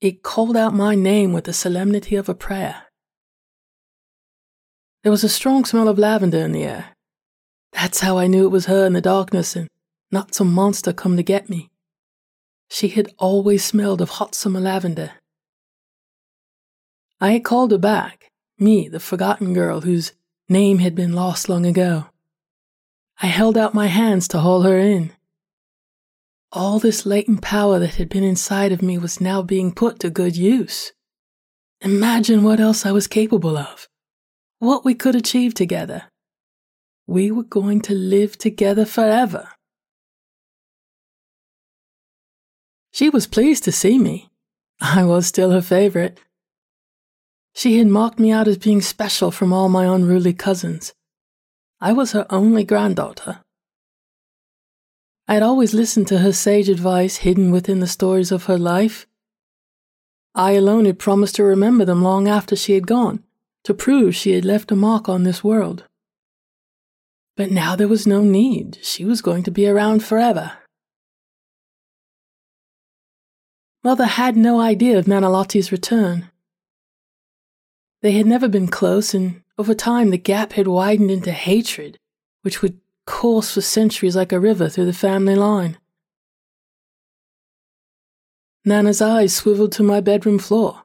It 0.00 0.22
called 0.24 0.56
out 0.56 0.74
my 0.74 0.96
name 0.96 1.32
with 1.32 1.44
the 1.44 1.52
solemnity 1.52 2.16
of 2.16 2.28
a 2.28 2.34
prayer. 2.34 2.86
There 5.04 5.12
was 5.12 5.24
a 5.24 5.28
strong 5.28 5.64
smell 5.64 5.88
of 5.88 5.98
lavender 5.98 6.38
in 6.38 6.52
the 6.52 6.64
air. 6.64 6.96
That's 7.72 8.00
how 8.00 8.18
I 8.18 8.26
knew 8.26 8.44
it 8.44 8.50
was 8.50 8.66
her 8.66 8.84
in 8.84 8.92
the 8.92 9.00
darkness 9.00 9.56
and 9.56 9.68
not 10.12 10.34
some 10.34 10.52
monster 10.52 10.92
come 10.92 11.16
to 11.16 11.22
get 11.22 11.48
me. 11.48 11.70
She 12.68 12.88
had 12.88 13.12
always 13.18 13.64
smelled 13.64 14.00
of 14.00 14.10
hot 14.10 14.34
summer 14.34 14.60
lavender. 14.60 15.12
I 17.20 17.32
had 17.32 17.44
called 17.44 17.72
her 17.72 17.78
back, 17.78 18.30
me, 18.58 18.88
the 18.88 19.00
forgotten 19.00 19.54
girl 19.54 19.80
whose 19.80 20.12
name 20.48 20.78
had 20.78 20.94
been 20.94 21.12
lost 21.12 21.48
long 21.48 21.66
ago. 21.66 22.06
I 23.20 23.26
held 23.26 23.56
out 23.56 23.74
my 23.74 23.86
hands 23.86 24.28
to 24.28 24.40
haul 24.40 24.62
her 24.62 24.78
in. 24.78 25.12
All 26.50 26.78
this 26.78 27.06
latent 27.06 27.40
power 27.40 27.78
that 27.78 27.94
had 27.94 28.08
been 28.08 28.24
inside 28.24 28.72
of 28.72 28.82
me 28.82 28.98
was 28.98 29.20
now 29.20 29.40
being 29.40 29.72
put 29.72 30.00
to 30.00 30.10
good 30.10 30.36
use. 30.36 30.92
Imagine 31.80 32.42
what 32.42 32.60
else 32.60 32.84
I 32.84 32.92
was 32.92 33.06
capable 33.06 33.56
of, 33.56 33.88
what 34.58 34.84
we 34.84 34.94
could 34.94 35.14
achieve 35.14 35.54
together. 35.54 36.04
We 37.06 37.30
were 37.30 37.44
going 37.44 37.80
to 37.82 37.94
live 37.94 38.36
together 38.36 38.84
forever. 38.84 39.48
She 42.92 43.08
was 43.08 43.26
pleased 43.26 43.64
to 43.64 43.72
see 43.72 43.98
me. 43.98 44.30
I 44.80 45.04
was 45.04 45.26
still 45.26 45.50
her 45.50 45.62
favorite. 45.62 46.20
She 47.54 47.78
had 47.78 47.86
marked 47.86 48.18
me 48.18 48.30
out 48.30 48.48
as 48.48 48.58
being 48.58 48.80
special 48.80 49.30
from 49.30 49.52
all 49.52 49.68
my 49.68 49.86
unruly 49.86 50.34
cousins. 50.34 50.92
I 51.80 51.92
was 51.92 52.12
her 52.12 52.26
only 52.30 52.64
granddaughter. 52.64 53.40
I 55.26 55.34
had 55.34 55.42
always 55.42 55.72
listened 55.74 56.08
to 56.08 56.18
her 56.18 56.32
sage 56.32 56.68
advice 56.68 57.16
hidden 57.16 57.50
within 57.50 57.80
the 57.80 57.86
stories 57.86 58.30
of 58.30 58.44
her 58.44 58.58
life. 58.58 59.06
I 60.34 60.52
alone 60.52 60.84
had 60.84 60.98
promised 60.98 61.36
to 61.36 61.44
remember 61.44 61.84
them 61.84 62.02
long 62.02 62.28
after 62.28 62.56
she 62.56 62.74
had 62.74 62.86
gone, 62.86 63.22
to 63.64 63.74
prove 63.74 64.14
she 64.14 64.32
had 64.32 64.44
left 64.44 64.72
a 64.72 64.76
mark 64.76 65.08
on 65.08 65.22
this 65.22 65.42
world. 65.42 65.84
But 67.36 67.50
now 67.50 67.76
there 67.76 67.88
was 67.88 68.06
no 68.06 68.22
need. 68.22 68.78
She 68.82 69.04
was 69.04 69.22
going 69.22 69.42
to 69.44 69.50
be 69.50 69.66
around 69.66 70.02
forever, 70.04 70.52
Mother 73.84 74.06
had 74.06 74.36
no 74.36 74.60
idea 74.60 74.98
of 74.98 75.08
Nana 75.08 75.28
return. 75.72 76.30
They 78.00 78.12
had 78.12 78.26
never 78.26 78.48
been 78.48 78.68
close, 78.68 79.14
and 79.14 79.42
over 79.58 79.74
time 79.74 80.10
the 80.10 80.18
gap 80.18 80.52
had 80.52 80.68
widened 80.68 81.10
into 81.10 81.32
hatred, 81.32 81.98
which 82.42 82.62
would 82.62 82.80
course 83.06 83.52
for 83.52 83.60
centuries 83.60 84.16
like 84.16 84.32
a 84.32 84.40
river 84.40 84.68
through 84.68 84.86
the 84.86 84.92
family 84.92 85.34
line. 85.34 85.78
Nana's 88.64 89.02
eyes 89.02 89.34
swiveled 89.34 89.72
to 89.72 89.82
my 89.82 90.00
bedroom 90.00 90.38
floor, 90.38 90.84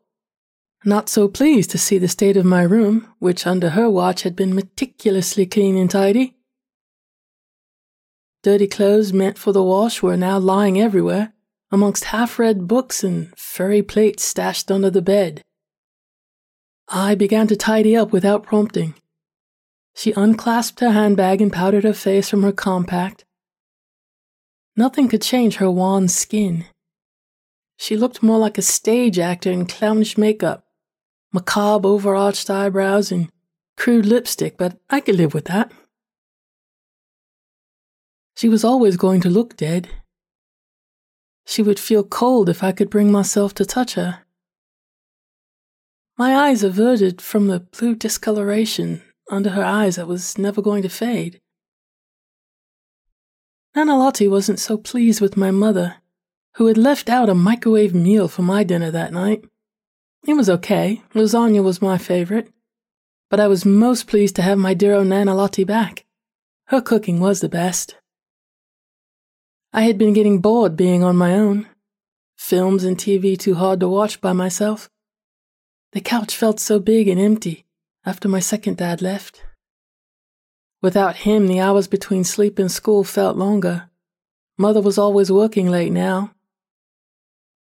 not 0.84 1.10
so 1.10 1.28
pleased 1.28 1.70
to 1.72 1.78
see 1.78 2.00
the 2.00 2.08
state 2.08 2.38
of 2.38 2.46
my 2.46 2.64
room, 2.64 3.14
which 3.20 3.46
under 3.46 3.72
her 3.72 3.90
watch 3.90 4.24
had 4.24 4.36
been 4.36 4.56
meticulously 4.56 5.46
clean 5.46 5.78
and 5.78 5.92
tidy. 5.92 6.36
Dirty 8.42 8.68
clothes 8.68 9.14
meant 9.14 9.38
for 9.38 9.52
the 9.52 9.64
wash 9.64 10.02
were 10.02 10.18
now 10.18 10.40
lying 10.40 10.82
everywhere, 10.82 11.34
amongst 11.72 12.06
half 12.06 12.40
read 12.40 12.68
books 12.68 13.04
and 13.04 13.38
furry 13.38 13.82
plates 13.82 14.24
stashed 14.24 14.72
under 14.72 14.90
the 14.90 15.02
bed. 15.02 15.42
I 16.88 17.16
began 17.16 17.48
to 17.48 17.56
tidy 17.56 17.96
up 17.96 18.12
without 18.12 18.44
prompting. 18.44 18.94
She 19.94 20.14
unclasped 20.14 20.80
her 20.80 20.92
handbag 20.92 21.42
and 21.42 21.52
powdered 21.52 21.84
her 21.84 21.94
face 21.94 22.30
from 22.30 22.44
her 22.44 22.52
compact. 22.52 23.26
Nothing 24.76 25.10
could 25.10 25.22
change 25.22 25.56
her 25.56 25.72
wan 25.72 26.08
skin. 26.08 26.66
She 27.78 27.98
looked 27.98 28.24
more 28.24 28.38
like 28.38 28.58
a 28.58 28.62
stage 28.62 29.20
actor 29.20 29.52
in 29.52 29.66
clownish 29.66 30.18
makeup, 30.18 30.66
macabre 31.34 31.88
overarched 31.88 32.50
eyebrows, 32.50 33.12
and 33.12 33.30
crude 33.76 34.06
lipstick, 34.06 34.58
but 34.58 34.78
I 34.90 35.00
could 35.00 35.16
live 35.16 35.34
with 35.34 35.46
that. 35.46 35.72
She 38.36 38.48
was 38.48 38.64
always 38.64 38.98
going 38.98 39.22
to 39.22 39.30
look 39.30 39.58
dead, 39.58 39.90
she 41.48 41.64
would 41.64 41.80
feel 41.80 42.04
cold 42.04 42.50
if 42.50 42.62
I 42.62 42.74
could 42.74 42.90
bring 42.90 43.10
myself 43.10 43.54
to 43.56 43.66
touch 43.66 43.94
her. 43.94 44.20
My 46.18 46.36
eyes 46.36 46.62
averted 46.62 47.22
from 47.22 47.48
the 47.48 47.62
blue 47.62 47.96
discoloration 47.96 49.02
under 49.32 49.52
her 49.52 49.64
eyes 49.64 49.96
that 49.96 50.08
was 50.08 50.38
never 50.38 50.62
going 50.62 50.84
to 50.84 50.90
fade. 50.90 51.40
Nana 53.74 53.98
Lottie 53.98 54.28
wasn't 54.28 54.60
so 54.60 54.78
pleased 54.78 55.22
with 55.22 55.38
my 55.38 55.52
mother, 55.52 55.96
who 56.56 56.66
had 56.66 56.78
left 56.78 57.10
out 57.10 57.30
a 57.30 57.36
microwave 57.36 57.96
meal 57.96 58.28
for 58.28 58.42
my 58.42 58.66
dinner 58.66 58.92
that 58.92 59.14
night. 59.14 59.46
It 60.28 60.34
was 60.34 60.50
okay, 60.50 61.02
lasagna 61.14 61.64
was 61.64 61.82
my 61.82 61.98
favorite, 61.98 62.52
but 63.30 63.40
I 63.40 63.48
was 63.48 63.64
most 63.64 64.06
pleased 64.08 64.36
to 64.36 64.42
have 64.42 64.58
my 64.58 64.74
dear 64.74 64.96
old 64.96 65.08
Nana 65.08 65.34
Lottie 65.34 65.64
back. 65.64 66.06
Her 66.66 66.82
cooking 66.82 67.22
was 67.22 67.40
the 67.40 67.48
best. 67.48 67.96
I 69.78 69.82
had 69.82 70.00
been 70.00 70.14
getting 70.14 70.40
bored 70.40 70.76
being 70.76 71.04
on 71.04 71.16
my 71.16 71.36
own. 71.36 71.68
Films 72.36 72.84
and 72.84 72.98
TV 72.98 73.38
too 73.38 73.54
hard 73.54 73.80
to 73.82 73.88
watch 73.88 74.20
by 74.20 74.34
myself. 74.34 74.90
The 75.92 76.02
couch 76.02 76.36
felt 76.36 76.60
so 76.60 76.80
big 76.80 77.08
and 77.08 77.22
empty 77.22 77.64
after 78.04 78.28
my 78.28 78.40
second 78.40 78.78
dad 78.78 79.04
left. 79.04 79.44
Without 80.82 81.18
him, 81.18 81.46
the 81.46 81.60
hours 81.60 81.88
between 81.88 82.24
sleep 82.24 82.58
and 82.58 82.72
school 82.72 83.04
felt 83.04 83.38
longer. 83.38 83.92
Mother 84.58 84.82
was 84.82 84.98
always 84.98 85.32
working 85.32 85.70
late 85.70 85.92
now. 85.92 86.32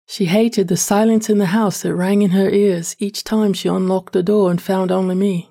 She 0.08 0.28
hated 0.28 0.70
the 0.70 0.78
silence 0.78 1.30
in 1.30 1.38
the 1.38 1.48
house 1.48 1.82
that 1.82 1.94
rang 1.94 2.22
in 2.22 2.30
her 2.30 2.50
ears 2.50 2.96
each 2.98 3.26
time 3.26 3.52
she 3.52 3.68
unlocked 3.68 4.14
the 4.14 4.24
door 4.24 4.50
and 4.50 4.62
found 4.62 4.90
only 4.90 5.16
me. 5.16 5.50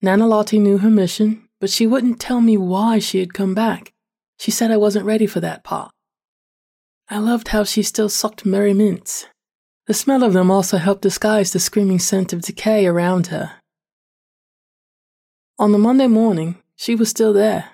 Nana 0.00 0.28
Lottie 0.28 0.60
knew 0.60 0.78
her 0.78 0.90
mission, 0.90 1.48
but 1.60 1.70
she 1.70 1.84
wouldn't 1.84 2.20
tell 2.20 2.40
me 2.40 2.56
why 2.56 3.00
she 3.00 3.18
had 3.18 3.34
come 3.34 3.54
back. 3.54 3.92
She 4.38 4.50
said 4.50 4.70
I 4.70 4.76
wasn't 4.76 5.06
ready 5.06 5.26
for 5.26 5.40
that 5.40 5.64
part. 5.64 5.90
I 7.08 7.18
loved 7.18 7.48
how 7.48 7.64
she 7.64 7.82
still 7.82 8.08
sucked 8.08 8.44
Murray 8.44 8.74
Mints. 8.74 9.26
The 9.86 9.94
smell 9.94 10.24
of 10.24 10.32
them 10.32 10.50
also 10.50 10.78
helped 10.78 11.02
disguise 11.02 11.52
the 11.52 11.60
screaming 11.60 12.00
scent 12.00 12.32
of 12.32 12.42
decay 12.42 12.86
around 12.86 13.28
her. 13.28 13.52
On 15.58 15.72
the 15.72 15.78
Monday 15.78 16.08
morning, 16.08 16.56
she 16.74 16.94
was 16.94 17.08
still 17.08 17.32
there. 17.32 17.70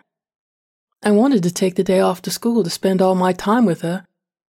I 1.02 1.10
wanted 1.10 1.42
to 1.42 1.50
take 1.50 1.74
the 1.74 1.82
day 1.82 2.00
off 2.00 2.22
to 2.22 2.30
school 2.30 2.62
to 2.62 2.70
spend 2.70 3.02
all 3.02 3.14
my 3.14 3.32
time 3.32 3.64
with 3.64 3.80
her, 3.80 4.06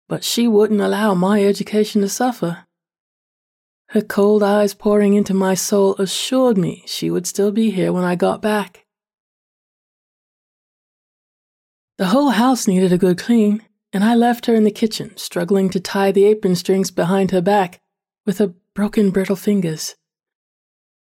but 0.08 0.24
she 0.24 0.48
wouldn't 0.48 0.82
allow 0.82 1.14
my 1.14 1.44
education 1.44 2.02
to 2.02 2.10
suffer. 2.10 2.66
Her 3.90 4.02
cold 4.02 4.42
eyes 4.42 4.74
pouring 4.74 5.14
into 5.14 5.34
my 5.34 5.54
soul 5.54 5.96
assured 6.00 6.58
me 6.58 6.84
she 6.88 7.12
would 7.12 7.28
still 7.28 7.52
be 7.52 7.70
here 7.72 7.92
when 7.92 8.04
I 8.04 8.16
got 8.16 8.42
back. 8.42 8.86
The 12.00 12.08
whole 12.08 12.30
house 12.30 12.66
needed 12.66 12.94
a 12.94 12.98
good 12.98 13.18
clean, 13.18 13.62
and 13.92 14.06
I 14.06 14.16
left 14.16 14.46
her 14.46 14.56
in 14.56 14.64
the 14.64 14.72
kitchen, 14.72 15.18
struggling 15.18 15.70
to 15.72 15.82
tie 15.82 16.14
the 16.14 16.24
apron 16.24 16.56
strings 16.56 16.92
behind 16.92 17.32
her 17.32 17.42
back 17.42 17.82
with 18.26 18.38
her 18.38 18.54
broken, 18.74 19.12
brittle 19.12 19.36
fingers. 19.36 19.98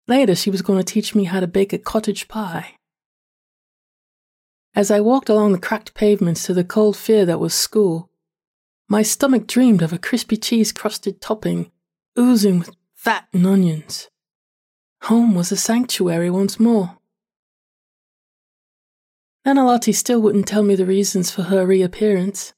Later, 0.07 0.35
she 0.35 0.51
was 0.51 0.61
going 0.61 0.79
to 0.79 0.85
teach 0.85 1.14
me 1.14 1.25
how 1.25 1.40
to 1.40 1.47
bake 1.47 1.73
a 1.73 1.79
cottage 1.79 2.29
pie. 2.29 2.75
As 4.75 4.90
I 4.90 5.01
walked 5.01 5.31
along 5.31 5.53
the 5.53 5.59
cracked 5.59 5.94
pavements 5.94 6.44
to 6.44 6.53
the 6.53 6.64
cold 6.64 6.99
fear 6.99 7.25
that 7.25 7.40
was 7.40 7.55
school, 7.55 8.11
my 8.87 9.01
stomach 9.01 9.47
dreamed 9.47 9.81
of 9.81 9.94
a 9.94 9.99
crispy 9.99 10.37
cheese 10.37 10.70
crusted 10.70 11.18
topping 11.18 11.70
oozing 12.18 12.59
with 12.59 12.77
fat 12.94 13.27
and 13.33 13.47
onions. 13.47 14.11
Home 15.05 15.35
was 15.35 15.51
a 15.51 15.57
sanctuary 15.57 16.29
once 16.29 16.61
more. 16.61 16.99
Nana 19.44 19.80
still 19.92 20.20
wouldn't 20.20 20.46
tell 20.46 20.62
me 20.62 20.74
the 20.74 20.87
reasons 20.87 21.30
for 21.30 21.42
her 21.44 21.66
reappearance. 21.66 22.54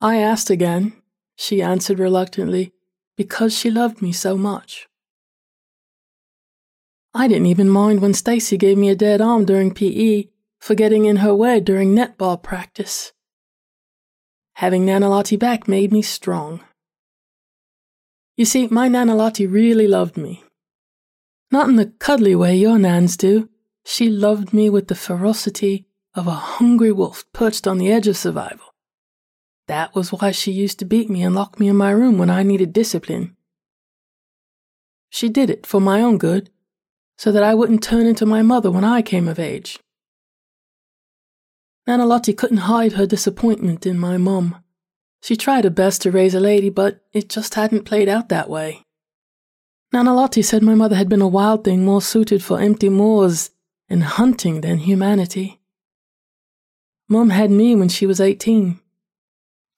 I 0.00 0.16
asked 0.16 0.50
again. 0.50 0.94
She 1.36 1.62
answered 1.62 1.98
reluctantly, 1.98 2.72
because 3.16 3.56
she 3.56 3.70
loved 3.70 4.00
me 4.00 4.10
so 4.10 4.36
much. 4.36 4.88
I 7.14 7.28
didn't 7.28 7.46
even 7.46 7.68
mind 7.68 8.00
when 8.02 8.14
Stacy 8.14 8.56
gave 8.56 8.76
me 8.76 8.88
a 8.88 8.94
dead 8.94 9.20
arm 9.20 9.44
during 9.44 9.72
PE 9.72 10.28
for 10.60 10.74
getting 10.74 11.04
in 11.04 11.16
her 11.16 11.34
way 11.34 11.60
during 11.60 11.94
netball 11.94 12.42
practice. 12.42 13.12
Having 14.54 14.86
Nana 14.86 15.08
Lottie 15.08 15.36
back 15.36 15.68
made 15.68 15.92
me 15.92 16.02
strong. 16.02 16.60
You 18.36 18.44
see, 18.44 18.66
my 18.68 18.88
Nana 18.88 19.14
Lottie 19.14 19.46
really 19.46 19.86
loved 19.86 20.16
me. 20.16 20.42
Not 21.50 21.68
in 21.68 21.76
the 21.76 21.86
cuddly 21.86 22.34
way 22.34 22.56
your 22.56 22.78
nans 22.78 23.16
do, 23.16 23.48
she 23.88 24.10
loved 24.10 24.52
me 24.52 24.68
with 24.68 24.88
the 24.88 24.96
ferocity 24.96 25.86
of 26.12 26.26
a 26.26 26.32
hungry 26.32 26.90
wolf 26.90 27.24
perched 27.32 27.68
on 27.68 27.78
the 27.78 27.90
edge 27.92 28.08
of 28.08 28.16
survival. 28.16 28.74
That 29.68 29.94
was 29.94 30.12
why 30.12 30.32
she 30.32 30.50
used 30.50 30.80
to 30.80 30.84
beat 30.84 31.08
me 31.08 31.22
and 31.22 31.36
lock 31.36 31.60
me 31.60 31.68
in 31.68 31.76
my 31.76 31.92
room 31.92 32.18
when 32.18 32.28
I 32.28 32.42
needed 32.42 32.72
discipline. 32.72 33.36
She 35.08 35.28
did 35.28 35.50
it 35.50 35.66
for 35.66 35.80
my 35.80 36.00
own 36.02 36.18
good, 36.18 36.50
so 37.16 37.30
that 37.30 37.44
I 37.44 37.54
wouldn't 37.54 37.82
turn 37.82 38.06
into 38.06 38.26
my 38.26 38.42
mother 38.42 38.72
when 38.72 38.82
I 38.82 39.02
came 39.02 39.28
of 39.28 39.38
age. 39.38 39.78
Nana 41.86 42.04
Lottie 42.04 42.34
couldn't 42.34 42.68
hide 42.68 42.94
her 42.94 43.06
disappointment 43.06 43.86
in 43.86 43.98
my 44.00 44.16
mum. 44.16 44.64
She 45.22 45.36
tried 45.36 45.62
her 45.62 45.70
best 45.70 46.02
to 46.02 46.10
raise 46.10 46.34
a 46.34 46.40
lady, 46.40 46.70
but 46.70 47.04
it 47.12 47.28
just 47.28 47.54
hadn't 47.54 47.84
played 47.84 48.08
out 48.08 48.30
that 48.30 48.50
way. 48.50 48.82
Nana 49.92 50.12
Lottie 50.12 50.42
said 50.42 50.64
my 50.64 50.74
mother 50.74 50.96
had 50.96 51.08
been 51.08 51.22
a 51.22 51.28
wild 51.28 51.62
thing 51.62 51.84
more 51.84 52.02
suited 52.02 52.42
for 52.42 52.60
empty 52.60 52.88
moors 52.88 53.50
and 53.88 54.02
hunting 54.02 54.60
than 54.60 54.78
humanity. 54.78 55.60
Mum 57.08 57.30
had 57.30 57.50
me 57.50 57.74
when 57.76 57.88
she 57.88 58.06
was 58.06 58.20
18. 58.20 58.80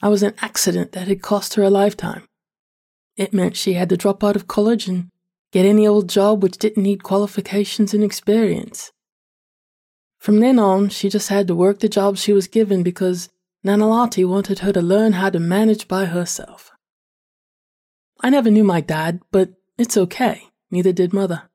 I 0.00 0.08
was 0.08 0.22
an 0.22 0.34
accident 0.40 0.92
that 0.92 1.08
had 1.08 1.22
cost 1.22 1.54
her 1.54 1.62
a 1.62 1.70
lifetime. 1.70 2.26
It 3.16 3.34
meant 3.34 3.56
she 3.56 3.74
had 3.74 3.88
to 3.88 3.96
drop 3.96 4.22
out 4.22 4.36
of 4.36 4.46
college 4.46 4.88
and 4.88 5.10
get 5.52 5.66
any 5.66 5.86
old 5.86 6.08
job 6.08 6.42
which 6.42 6.58
didn't 6.58 6.82
need 6.82 7.02
qualifications 7.02 7.92
and 7.92 8.04
experience. 8.04 8.92
From 10.18 10.40
then 10.40 10.58
on, 10.58 10.88
she 10.88 11.08
just 11.08 11.28
had 11.28 11.46
to 11.48 11.54
work 11.54 11.80
the 11.80 11.88
job 11.88 12.16
she 12.16 12.32
was 12.32 12.48
given 12.48 12.82
because 12.82 13.28
Nana 13.62 13.88
Lottie 13.88 14.24
wanted 14.24 14.60
her 14.60 14.72
to 14.72 14.80
learn 14.80 15.14
how 15.14 15.30
to 15.30 15.40
manage 15.40 15.88
by 15.88 16.06
herself. 16.06 16.70
I 18.20 18.30
never 18.30 18.50
knew 18.50 18.64
my 18.64 18.80
dad, 18.80 19.20
but 19.30 19.50
it's 19.76 19.96
okay, 19.96 20.44
neither 20.70 20.92
did 20.92 21.12
mother. 21.12 21.50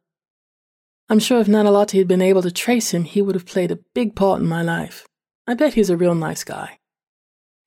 I'm 1.13 1.19
sure 1.19 1.39
if 1.39 1.47
Nana 1.47 1.71
had 1.77 2.07
been 2.07 2.23
able 2.23 2.41
to 2.41 2.49
trace 2.49 2.89
him, 2.89 3.03
he 3.03 3.21
would 3.21 3.35
have 3.35 3.45
played 3.45 3.69
a 3.69 3.77
big 3.93 4.15
part 4.15 4.41
in 4.41 4.47
my 4.47 4.63
life. 4.63 5.05
I 5.45 5.53
bet 5.53 5.75
he's 5.75 5.91
a 5.91 5.95
real 5.95 6.15
nice 6.15 6.43
guy. 6.43 6.79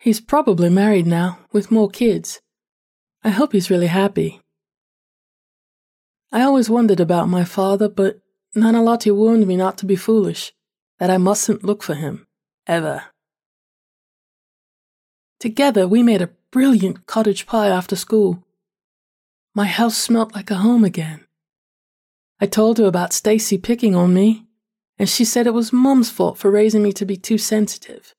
He's 0.00 0.20
probably 0.20 0.68
married 0.68 1.06
now, 1.06 1.38
with 1.52 1.70
more 1.70 1.88
kids. 1.88 2.40
I 3.22 3.28
hope 3.28 3.52
he's 3.52 3.70
really 3.70 3.86
happy. 3.86 4.40
I 6.32 6.42
always 6.42 6.68
wondered 6.68 6.98
about 6.98 7.28
my 7.28 7.44
father, 7.44 7.88
but 7.88 8.18
Nana 8.56 8.82
warned 8.82 9.46
me 9.46 9.54
not 9.54 9.78
to 9.78 9.86
be 9.86 9.94
foolish, 9.94 10.52
that 10.98 11.08
I 11.08 11.16
mustn't 11.16 11.62
look 11.62 11.84
for 11.84 11.94
him, 11.94 12.26
ever. 12.66 13.04
Together, 15.38 15.86
we 15.86 16.02
made 16.02 16.20
a 16.20 16.34
brilliant 16.50 17.06
cottage 17.06 17.46
pie 17.46 17.68
after 17.68 17.94
school. 17.94 18.44
My 19.54 19.66
house 19.66 19.96
smelt 19.96 20.34
like 20.34 20.50
a 20.50 20.56
home 20.56 20.82
again. 20.82 21.25
I 22.40 22.46
told 22.46 22.78
her 22.78 22.84
about 22.84 23.12
Stacy 23.12 23.58
picking 23.58 23.94
on 23.94 24.12
me, 24.12 24.46
and 24.98 25.08
she 25.08 25.24
said 25.24 25.46
it 25.46 25.54
was 25.54 25.72
Mum's 25.72 26.10
fault 26.10 26.38
for 26.38 26.50
raising 26.50 26.82
me 26.82 26.92
to 26.92 27.06
be 27.06 27.16
too 27.16 27.38
sensitive. 27.38 28.14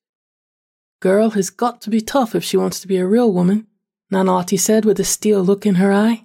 Girl 1.00 1.32
has 1.32 1.50
got 1.52 1.82
to 1.82 1.90
be 1.90 2.02
tough 2.02 2.34
if 2.34 2.44
she 2.44 2.58
wants 2.58 2.80
to 2.80 2.88
be 2.88 2.98
a 2.98 3.06
real 3.06 3.32
woman, 3.32 3.68
Nana 4.10 4.32
Lottie 4.32 4.58
said 4.58 4.86
with 4.86 5.00
a 5.00 5.04
steel 5.04 5.44
look 5.44 5.66
in 5.66 5.76
her 5.76 5.94
eye. 5.94 6.24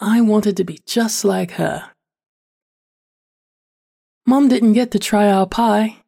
I 0.00 0.20
wanted 0.20 0.56
to 0.58 0.64
be 0.64 0.80
just 0.86 1.24
like 1.24 1.52
her. 1.52 1.90
Mom 4.26 4.48
didn't 4.48 4.74
get 4.74 4.90
to 4.90 4.98
try 4.98 5.30
our 5.30 5.46
pie. 5.46 6.02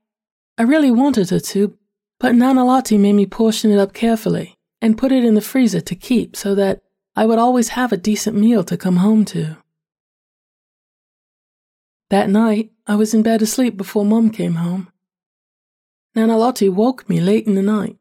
I 0.59 0.63
really 0.63 0.91
wanted 0.91 1.31
her 1.31 1.41
to, 1.41 1.79
but 2.19 2.35
Nana 2.35 2.65
Lottie 2.65 2.99
made 2.99 3.15
me 3.15 3.25
portion 3.25 3.71
it 3.71 3.79
up 3.79 3.95
carefully 3.95 4.55
and 4.83 4.99
put 4.99 5.11
it 5.11 5.25
in 5.25 5.35
the 5.35 5.41
freezer 5.41 5.81
to 5.81 5.95
keep 5.95 6.37
so 6.37 6.55
that 6.55 6.83
I 7.17 7.25
would 7.25 7.39
always 7.39 7.71
have 7.71 7.93
a 7.93 7.97
decent 7.97 8.37
meal 8.37 8.63
to 8.65 8.77
come 8.77 8.97
home 8.97 9.25
to. 9.27 9.57
That 12.11 12.29
night, 12.29 12.73
I 12.89 12.97
was 12.97 13.15
in 13.15 13.23
bed 13.23 13.41
asleep 13.41 13.77
before 13.77 14.05
Mum 14.05 14.31
came 14.31 14.57
home. 14.57 14.93
Nana 16.17 16.37
Lottie 16.37 16.69
woke 16.69 17.09
me 17.09 17.21
late 17.21 17.47
in 17.47 17.55
the 17.55 17.63
night. 17.63 17.97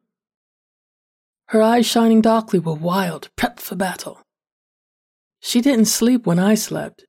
Her 1.50 1.62
eyes 1.62 1.86
shining 1.86 2.22
darkly 2.22 2.58
were 2.58 2.74
wild, 2.74 3.30
prepped 3.38 3.60
for 3.60 3.76
battle. 3.76 4.20
She 5.40 5.62
didn't 5.62 5.86
sleep 5.86 6.26
when 6.26 6.40
I 6.40 6.56
slept. 6.56 7.06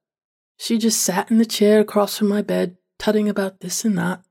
She 0.59 0.77
just 0.77 1.01
sat 1.03 1.31
in 1.31 1.39
the 1.39 1.47
chair 1.47 1.81
across 1.81 2.19
from 2.19 2.29
my 2.29 2.43
bed, 2.43 2.77
tutting 2.99 3.31
about 3.31 3.61
this 3.61 3.83
and 3.83 3.97
that. 3.97 4.23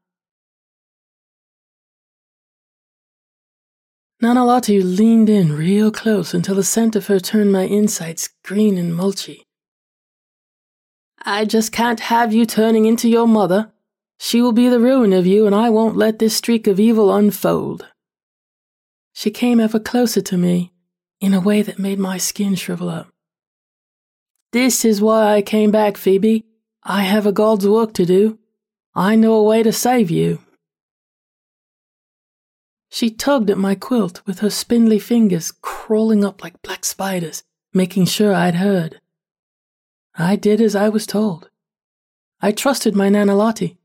Nana 4.21 4.45
Lottie 4.45 4.83
leaned 4.83 5.29
in 5.29 5.53
real 5.53 5.91
close 5.91 6.35
until 6.35 6.55
the 6.55 6.63
scent 6.63 6.95
of 6.95 7.07
her 7.07 7.19
turned 7.19 7.51
my 7.51 7.63
insides 7.63 8.29
green 8.43 8.77
and 8.77 8.93
mulchy. 8.93 9.48
I 11.29 11.45
just 11.45 11.71
can't 11.71 11.99
have 11.99 12.33
you 12.33 12.47
turning 12.47 12.87
into 12.87 13.07
your 13.07 13.27
mother. 13.27 13.71
She 14.17 14.41
will 14.41 14.51
be 14.51 14.67
the 14.67 14.79
ruin 14.79 15.13
of 15.13 15.27
you, 15.27 15.45
and 15.45 15.53
I 15.53 15.69
won't 15.69 15.95
let 15.95 16.17
this 16.17 16.35
streak 16.35 16.65
of 16.65 16.79
evil 16.79 17.13
unfold. 17.13 17.85
She 19.13 19.29
came 19.29 19.59
ever 19.59 19.79
closer 19.79 20.21
to 20.21 20.37
me 20.37 20.73
in 21.21 21.35
a 21.35 21.39
way 21.39 21.61
that 21.61 21.77
made 21.77 21.99
my 21.99 22.17
skin 22.17 22.55
shrivel 22.55 22.89
up. 22.89 23.09
This 24.53 24.83
is 24.83 25.03
why 25.03 25.35
I 25.35 25.43
came 25.43 25.69
back, 25.69 25.97
Phoebe. 25.97 26.45
I 26.81 27.03
have 27.03 27.27
a 27.27 27.31
God's 27.31 27.67
work 27.67 27.93
to 27.93 28.05
do. 28.05 28.39
I 28.95 29.15
know 29.15 29.35
a 29.35 29.43
way 29.43 29.61
to 29.61 29.71
save 29.71 30.09
you. 30.09 30.39
She 32.89 33.11
tugged 33.11 33.51
at 33.51 33.57
my 33.59 33.75
quilt 33.75 34.25
with 34.25 34.39
her 34.39 34.49
spindly 34.49 34.97
fingers 34.97 35.51
crawling 35.51 36.25
up 36.25 36.41
like 36.41 36.63
black 36.63 36.83
spiders, 36.83 37.43
making 37.71 38.05
sure 38.05 38.33
I'd 38.33 38.55
heard. 38.55 38.99
I 40.17 40.35
did 40.35 40.61
as 40.61 40.75
I 40.75 40.89
was 40.89 41.05
told. 41.05 41.49
I 42.41 42.51
trusted 42.51 42.95
my 42.95 43.09
Nana 43.09 43.35
Lottie. 43.35 43.77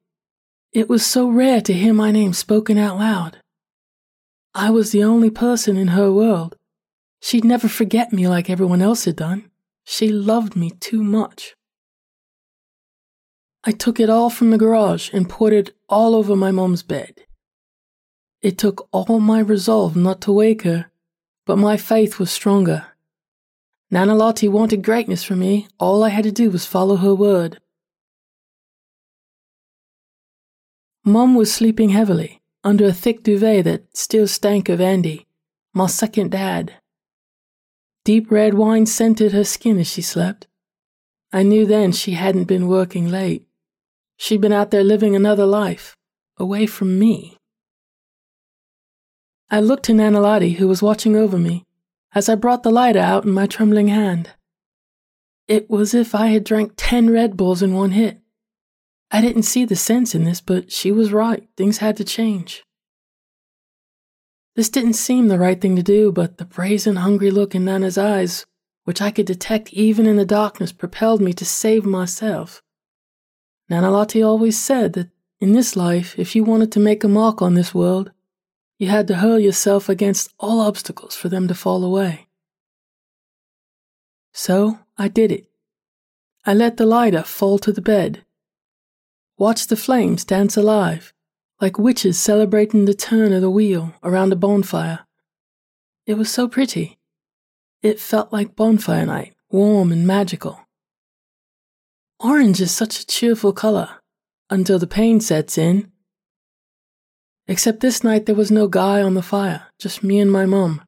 It 0.72 0.88
was 0.88 1.04
so 1.04 1.28
rare 1.28 1.60
to 1.60 1.72
hear 1.72 1.94
my 1.94 2.10
name 2.10 2.32
spoken 2.32 2.78
out 2.78 2.98
loud. 2.98 3.38
I 4.54 4.70
was 4.70 4.92
the 4.92 5.04
only 5.04 5.30
person 5.30 5.76
in 5.76 5.88
her 5.88 6.12
world. 6.12 6.56
She'd 7.20 7.44
never 7.44 7.68
forget 7.68 8.12
me 8.12 8.28
like 8.28 8.50
everyone 8.50 8.82
else 8.82 9.04
had 9.04 9.16
done. 9.16 9.50
She 9.84 10.08
loved 10.08 10.56
me 10.56 10.70
too 10.70 11.02
much. 11.02 11.54
I 13.64 13.72
took 13.72 13.98
it 13.98 14.10
all 14.10 14.30
from 14.30 14.50
the 14.50 14.58
garage 14.58 15.10
and 15.12 15.28
poured 15.28 15.52
it 15.52 15.74
all 15.88 16.14
over 16.14 16.37
my 16.37 16.50
mom's 16.50 16.82
bed. 16.82 17.22
It 18.42 18.58
took 18.58 18.88
all 18.92 19.20
my 19.20 19.40
resolve 19.40 19.96
not 19.96 20.20
to 20.22 20.32
wake 20.32 20.62
her, 20.62 20.90
but 21.46 21.56
my 21.56 21.76
faith 21.76 22.18
was 22.18 22.30
stronger. 22.30 22.87
Nana 23.94 24.16
Lottie 24.16 24.48
wanted 24.48 24.83
greatness 24.83 25.22
for 25.22 25.37
me. 25.37 25.68
All 25.78 26.02
I 26.02 26.09
had 26.09 26.24
to 26.24 26.33
do 26.33 26.50
was 26.50 26.66
follow 26.66 26.96
her 26.96 27.14
word. 27.14 27.61
Mom 31.04 31.37
was 31.37 31.54
sleeping 31.54 31.90
heavily 31.90 32.42
under 32.64 32.87
a 32.87 32.92
thick 32.92 33.22
duvet 33.22 33.62
that 33.66 33.96
still 33.96 34.26
stank 34.26 34.68
of 34.68 34.80
Andy, 34.80 35.28
my 35.72 35.87
second 35.87 36.33
dad. 36.33 36.72
Deep 38.04 38.33
red 38.33 38.54
wine 38.54 38.85
scented 38.85 39.30
her 39.30 39.44
skin 39.44 39.78
as 39.78 39.87
she 39.87 40.02
slept. 40.02 40.48
I 41.33 41.44
knew 41.44 41.64
then 41.64 41.92
she 41.92 42.14
hadn't 42.14 42.46
been 42.46 42.66
working 42.66 43.09
late. 43.09 43.46
She'd 44.16 44.40
been 44.40 44.52
out 44.52 44.72
there 44.72 44.83
living 44.83 45.14
another 45.14 45.46
life, 45.46 45.96
away 46.37 46.66
from 46.66 46.98
me. 46.98 47.37
I 49.52 49.61
looked 49.61 49.85
to 49.85 49.94
Nana 49.94 50.20
Lottie, 50.20 50.54
who 50.54 50.66
was 50.66 50.83
watching 50.83 51.14
over 51.14 51.38
me, 51.38 51.64
as 52.14 52.29
I 52.29 52.35
brought 52.35 52.62
the 52.62 52.70
lighter 52.70 53.00
out 53.00 53.24
in 53.24 53.33
my 53.33 53.46
trembling 53.46 53.88
hand. 53.88 54.31
It 55.48 55.68
was 55.68 55.94
as 55.94 56.07
if 56.07 56.14
I 56.14 56.29
had 56.29 56.44
drank 56.44 56.72
ten 56.77 57.11
Red 57.11 57.37
Bulls 57.37 57.62
in 57.62 57.74
one 57.74 57.90
hit. 57.90 58.20
I 59.11 59.20
didn't 59.20 59.42
see 59.42 59.64
the 59.64 59.77
sense 59.77 60.14
in 60.14 60.24
this, 60.24 60.40
but 60.40 60.72
she 60.72 60.90
was 60.90 61.12
right. 61.12 61.46
Things 61.57 61.79
had 61.79 61.96
to 61.98 62.05
change. 62.05 62.64
This 64.57 64.68
didn't 64.68 64.94
seem 64.94 65.29
the 65.29 65.38
right 65.38 65.61
thing 65.61 65.77
to 65.77 65.83
do, 65.83 66.12
but 66.12 66.38
the 66.38 66.44
brazen, 66.44 66.96
hungry 66.96 67.31
look 67.31 67.55
in 67.55 67.64
Nana's 67.64 67.98
eyes, 67.98 68.46
which 68.85 69.03
I 69.03 69.11
could 69.11 69.27
detect 69.27 69.72
even 69.72 70.07
in 70.07 70.16
the 70.16 70.24
darkness, 70.24 70.72
propelled 70.72 71.20
me 71.20 71.33
to 71.35 71.44
save 71.44 71.85
myself. 71.85 72.62
Nana 73.68 73.90
Lottie 73.90 74.22
always 74.22 74.59
said 74.59 74.92
that 74.92 75.11
in 75.40 75.53
this 75.53 75.77
life, 75.77 76.18
if 76.18 76.37
you 76.37 76.44
wanted 76.44 76.70
to 76.72 76.81
make 76.81 77.03
a 77.03 77.09
mark 77.09 77.42
on 77.42 77.55
this 77.55 77.74
world, 77.74 78.12
you 78.78 78.88
had 78.88 79.06
to 79.08 79.16
hurl 79.16 79.38
yourself 79.38 79.88
against 79.88 80.32
all 80.38 80.60
obstacles 80.60 81.14
for 81.14 81.28
them 81.28 81.48
to 81.48 81.54
fall 81.54 81.84
away. 81.84 82.26
So 84.32 84.80
I 84.98 85.08
did 85.08 85.30
it. 85.30 85.46
I 86.44 86.54
let 86.54 86.76
the 86.76 86.87
lighter 86.87 87.22
fall 87.22 87.58
to 87.60 87.72
the 87.72 87.80
bed, 87.80 88.24
watched 89.38 89.68
the 89.68 89.76
flames 89.76 90.24
dance 90.24 90.56
alive, 90.56 91.14
like 91.60 91.78
witches 91.78 92.18
celebrating 92.18 92.84
the 92.84 92.94
turn 92.94 93.32
of 93.32 93.40
the 93.40 93.50
wheel 93.50 93.94
around 94.02 94.32
a 94.32 94.37
bonfire. 94.37 95.06
It 96.06 96.14
was 96.14 96.30
so 96.30 96.48
pretty. 96.48 96.98
It 97.82 98.00
felt 98.00 98.32
like 98.32 98.56
bonfire 98.56 99.06
night, 99.06 99.34
warm 99.50 99.92
and 99.92 100.06
magical. 100.06 100.60
Orange 102.20 102.60
is 102.60 102.70
such 102.72 103.00
a 103.00 103.06
cheerful 103.06 103.52
color 103.52 103.88
until 104.50 104.78
the 104.78 104.87
pain 104.87 105.20
sets 105.20 105.56
in 105.56 105.90
Except 107.46 107.80
this 107.80 108.02
night 108.02 108.26
there 108.26 108.35
was 108.35 108.50
no 108.50 108.68
guy 108.68 109.02
on 109.02 109.14
the 109.14 109.22
fire, 109.22 109.66
just 109.78 110.02
me 110.02 110.18
and 110.18 110.33
my 110.33 110.46
mum, 110.46 110.83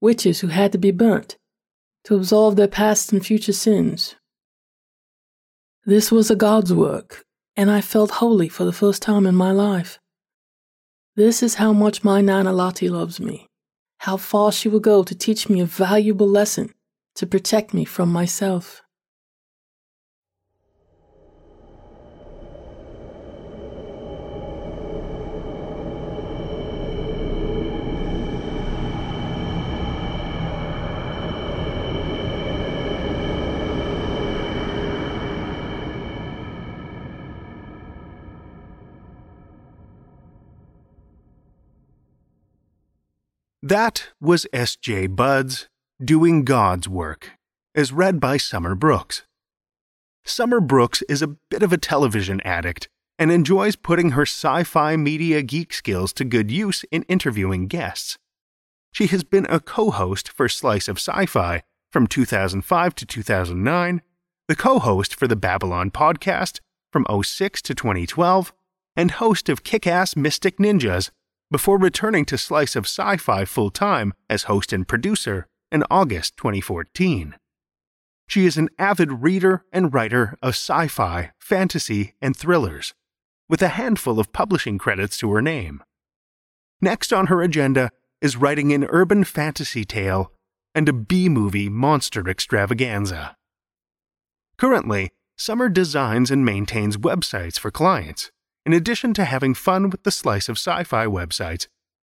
witches 0.00 0.40
who 0.40 0.48
had 0.48 0.72
to 0.72 0.78
be 0.78 0.90
burnt 0.90 1.36
to 2.04 2.16
absolve 2.16 2.56
their 2.56 2.68
past 2.68 3.12
and 3.12 3.24
future 3.24 3.52
sins. 3.52 4.16
This 5.84 6.10
was 6.10 6.30
a 6.30 6.36
God's 6.36 6.72
work, 6.74 7.24
and 7.56 7.70
I 7.70 7.80
felt 7.80 8.12
holy 8.12 8.48
for 8.48 8.64
the 8.64 8.72
first 8.72 9.02
time 9.02 9.26
in 9.26 9.34
my 9.34 9.52
life. 9.52 10.00
This 11.14 11.42
is 11.42 11.56
how 11.56 11.72
much 11.72 12.02
my 12.02 12.20
Nana 12.20 12.52
Lottie 12.52 12.88
loves 12.88 13.20
me, 13.20 13.46
how 13.98 14.16
far 14.16 14.50
she 14.50 14.68
will 14.68 14.80
go 14.80 15.04
to 15.04 15.14
teach 15.14 15.48
me 15.48 15.60
a 15.60 15.66
valuable 15.66 16.28
lesson 16.28 16.72
to 17.14 17.26
protect 17.26 17.74
me 17.74 17.84
from 17.84 18.10
myself. 18.10 18.82
That 43.72 44.10
was 44.20 44.46
S.J. 44.52 45.06
Budd's 45.06 45.70
doing 46.04 46.44
God's 46.44 46.90
work, 46.90 47.30
as 47.74 47.90
read 47.90 48.20
by 48.20 48.36
Summer 48.36 48.74
Brooks. 48.74 49.22
Summer 50.26 50.60
Brooks 50.60 51.00
is 51.08 51.22
a 51.22 51.28
bit 51.48 51.62
of 51.62 51.72
a 51.72 51.78
television 51.78 52.42
addict 52.42 52.90
and 53.18 53.32
enjoys 53.32 53.76
putting 53.76 54.10
her 54.10 54.26
sci 54.26 54.64
fi 54.64 54.96
media 54.98 55.40
geek 55.40 55.72
skills 55.72 56.12
to 56.12 56.24
good 56.26 56.50
use 56.50 56.84
in 56.90 57.04
interviewing 57.04 57.66
guests. 57.66 58.18
She 58.92 59.06
has 59.06 59.24
been 59.24 59.46
a 59.48 59.58
co 59.58 59.90
host 59.90 60.28
for 60.28 60.50
Slice 60.50 60.86
of 60.86 60.98
Sci 60.98 61.24
Fi 61.24 61.62
from 61.90 62.06
2005 62.06 62.94
to 62.94 63.06
2009, 63.06 64.02
the 64.48 64.54
co 64.54 64.80
host 64.80 65.14
for 65.14 65.26
the 65.26 65.34
Babylon 65.34 65.90
podcast 65.90 66.60
from 66.92 67.06
06 67.08 67.62
to 67.62 67.74
2012, 67.74 68.52
and 68.96 69.12
host 69.12 69.48
of 69.48 69.64
Kick 69.64 69.86
Ass 69.86 70.14
Mystic 70.14 70.58
Ninjas 70.58 71.10
before 71.52 71.78
returning 71.78 72.24
to 72.24 72.38
Slice 72.38 72.74
of 72.74 72.86
Sci 72.86 73.18
Fi 73.18 73.44
full 73.44 73.70
time 73.70 74.14
as 74.28 74.44
host 74.44 74.72
and 74.72 74.88
producer 74.88 75.46
in 75.70 75.84
August 75.90 76.36
2014. 76.38 77.36
She 78.26 78.46
is 78.46 78.56
an 78.56 78.70
avid 78.78 79.22
reader 79.22 79.64
and 79.72 79.92
writer 79.92 80.38
of 80.42 80.54
sci 80.54 80.88
fi, 80.88 81.32
fantasy, 81.38 82.14
and 82.22 82.34
thrillers, 82.34 82.94
with 83.48 83.60
a 83.60 83.68
handful 83.68 84.18
of 84.18 84.32
publishing 84.32 84.78
credits 84.78 85.18
to 85.18 85.30
her 85.32 85.42
name. 85.42 85.82
Next 86.80 87.12
on 87.12 87.26
her 87.26 87.42
agenda 87.42 87.90
is 88.20 88.36
writing 88.36 88.72
an 88.72 88.86
urban 88.88 89.22
fantasy 89.22 89.84
tale 89.84 90.32
and 90.74 90.88
a 90.88 90.92
B 90.92 91.28
movie 91.28 91.68
monster 91.68 92.26
extravaganza. 92.28 93.36
Currently, 94.56 95.10
Summer 95.36 95.68
designs 95.68 96.30
and 96.30 96.44
maintains 96.44 96.96
websites 96.96 97.58
for 97.58 97.70
clients 97.70 98.30
in 98.64 98.72
addition 98.72 99.14
to 99.14 99.24
having 99.24 99.54
fun 99.54 99.90
with 99.90 100.02
the 100.02 100.10
Slice 100.10 100.48
of 100.48 100.56
Sci 100.56 100.84
Fi 100.84 101.06
websites, 101.06 101.66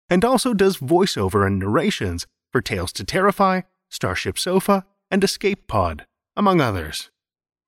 and 0.08 0.24
also 0.24 0.54
does 0.54 0.78
voiceover 0.78 1.46
and 1.46 1.58
narrations 1.58 2.26
for 2.52 2.60
Tales 2.60 2.92
to 2.92 3.04
Terrify, 3.04 3.62
Starship 3.90 4.38
Sofa, 4.38 4.84
and 5.10 5.24
Escape 5.24 5.66
Pod, 5.66 6.06
among 6.36 6.60
others. 6.60 7.10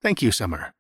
Thank 0.03 0.22
you, 0.22 0.31
Summer. 0.31 0.72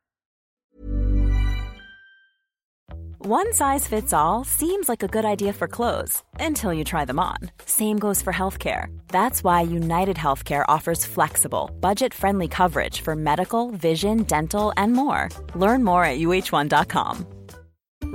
One 3.26 3.52
size 3.52 3.88
fits 3.88 4.12
all 4.12 4.44
seems 4.44 4.88
like 4.88 5.02
a 5.02 5.08
good 5.08 5.24
idea 5.24 5.52
for 5.52 5.66
clothes 5.66 6.22
until 6.38 6.72
you 6.72 6.84
try 6.84 7.04
them 7.04 7.18
on. 7.18 7.38
Same 7.64 7.98
goes 7.98 8.22
for 8.22 8.32
healthcare. 8.32 8.86
That's 9.08 9.42
why 9.42 9.62
United 9.62 10.16
Healthcare 10.16 10.64
offers 10.68 11.04
flexible, 11.04 11.72
budget 11.80 12.14
friendly 12.14 12.46
coverage 12.46 13.00
for 13.00 13.16
medical, 13.16 13.72
vision, 13.72 14.22
dental, 14.22 14.72
and 14.76 14.92
more. 14.92 15.28
Learn 15.56 15.82
more 15.82 16.04
at 16.04 16.20
uh1.com. 16.20 17.26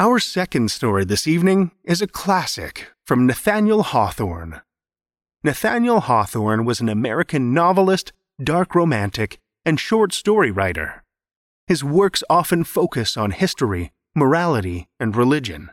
Our 0.00 0.20
second 0.20 0.70
story 0.70 1.04
this 1.04 1.26
evening 1.26 1.72
is 1.82 2.00
a 2.00 2.06
classic 2.06 2.86
from 3.04 3.26
Nathaniel 3.26 3.82
Hawthorne. 3.82 4.60
Nathaniel 5.42 5.98
Hawthorne 5.98 6.64
was 6.64 6.80
an 6.80 6.88
American 6.88 7.52
novelist, 7.52 8.12
dark 8.40 8.76
romantic, 8.76 9.40
and 9.64 9.80
short 9.80 10.12
story 10.12 10.52
writer. 10.52 11.02
His 11.66 11.82
works 11.82 12.22
often 12.30 12.62
focus 12.62 13.16
on 13.16 13.32
history, 13.32 13.90
morality, 14.14 14.86
and 15.00 15.16
religion. 15.16 15.72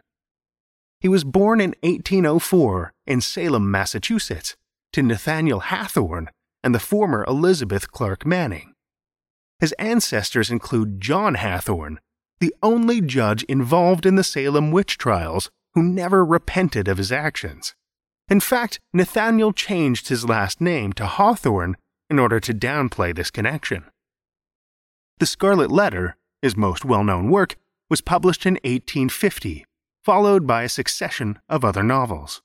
He 0.99 1.07
was 1.07 1.23
born 1.23 1.61
in 1.61 1.75
1804 1.83 2.93
in 3.05 3.21
Salem, 3.21 3.69
Massachusetts, 3.69 4.55
to 4.93 5.03
Nathaniel 5.03 5.59
Hathorne 5.59 6.29
and 6.63 6.73
the 6.73 6.79
former 6.79 7.23
Elizabeth 7.27 7.91
Clark 7.91 8.25
Manning. 8.25 8.73
His 9.59 9.73
ancestors 9.73 10.49
include 10.49 10.99
John 10.99 11.35
Hathorne, 11.35 11.99
the 12.39 12.54
only 12.62 13.02
judge 13.02 13.43
involved 13.43 14.06
in 14.06 14.15
the 14.15 14.24
Salem 14.24 14.71
witch 14.71 14.98
trials 14.98 15.50
who 15.74 15.84
never 15.84 16.26
repented 16.26 16.88
of 16.88 16.98
his 16.98 17.12
actions. 17.12 17.76
In 18.30 18.39
fact, 18.39 18.80
Nathaniel 18.93 19.54
changed 19.54 20.10
his 20.10 20.28
last 20.28 20.60
name 20.60 20.93
to 20.93 21.06
Hawthorne 21.06 21.76
in 22.10 22.19
order 22.19 22.39
to 22.39 22.54
downplay 22.54 23.15
this 23.15 23.32
connection. 23.32 23.86
The 25.19 25.26
Scarlet 25.26 25.71
Letter, 25.71 26.17
his 26.41 26.58
most 26.58 26.84
well 26.84 27.04
known 27.04 27.30
work, 27.30 27.56
was 27.89 28.02
published 28.02 28.45
in 28.45 28.56
1850, 28.56 29.65
followed 30.04 30.48
by 30.48 30.63
a 30.63 30.69
succession 30.69 31.39
of 31.48 31.63
other 31.63 31.84
novels. 31.84 32.41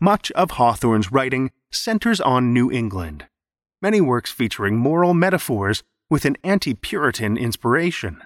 Much 0.00 0.30
of 0.32 0.52
Hawthorne's 0.52 1.10
writing 1.10 1.50
centers 1.70 2.20
on 2.20 2.52
New 2.52 2.70
England, 2.70 3.26
many 3.82 4.00
works 4.00 4.30
featuring 4.30 4.76
moral 4.76 5.14
metaphors 5.14 5.82
with 6.08 6.24
an 6.24 6.36
anti 6.44 6.74
Puritan 6.74 7.36
inspiration. 7.36 8.22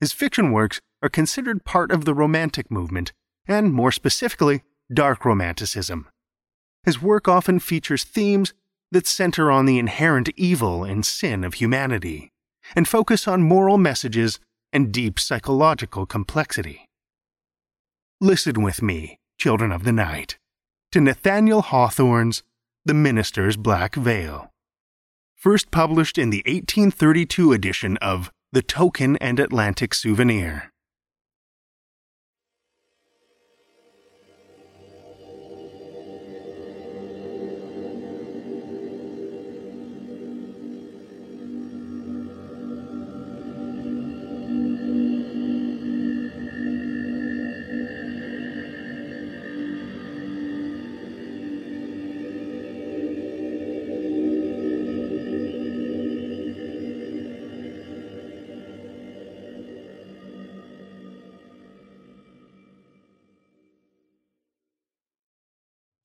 His 0.00 0.12
fiction 0.12 0.50
works 0.50 0.80
are 1.02 1.08
considered 1.08 1.64
part 1.64 1.90
of 1.90 2.04
the 2.04 2.14
Romantic 2.14 2.70
movement, 2.70 3.12
and 3.46 3.72
more 3.72 3.92
specifically, 3.92 4.62
Dark 4.92 5.24
Romanticism. 5.24 6.08
His 6.84 7.02
work 7.02 7.28
often 7.28 7.58
features 7.58 8.04
themes 8.04 8.54
that 8.90 9.06
center 9.06 9.50
on 9.50 9.66
the 9.66 9.78
inherent 9.78 10.30
evil 10.36 10.84
and 10.84 11.04
sin 11.04 11.44
of 11.44 11.54
humanity, 11.54 12.30
and 12.74 12.88
focus 12.88 13.28
on 13.28 13.42
moral 13.42 13.78
messages 13.78 14.40
and 14.72 14.92
deep 14.92 15.18
psychological 15.18 16.06
complexity. 16.06 16.86
Listen 18.20 18.62
with 18.62 18.82
me, 18.82 19.18
children 19.38 19.72
of 19.72 19.84
the 19.84 19.92
night, 19.92 20.38
to 20.92 21.00
Nathaniel 21.00 21.62
Hawthorne's 21.62 22.42
The 22.84 22.94
Minister's 22.94 23.56
Black 23.56 23.94
Veil. 23.94 24.50
First 25.36 25.70
published 25.70 26.18
in 26.18 26.30
the 26.30 26.42
1832 26.46 27.52
edition 27.52 27.96
of 27.98 28.30
The 28.52 28.62
Token 28.62 29.16
and 29.18 29.38
Atlantic 29.38 29.94
Souvenir. 29.94 30.69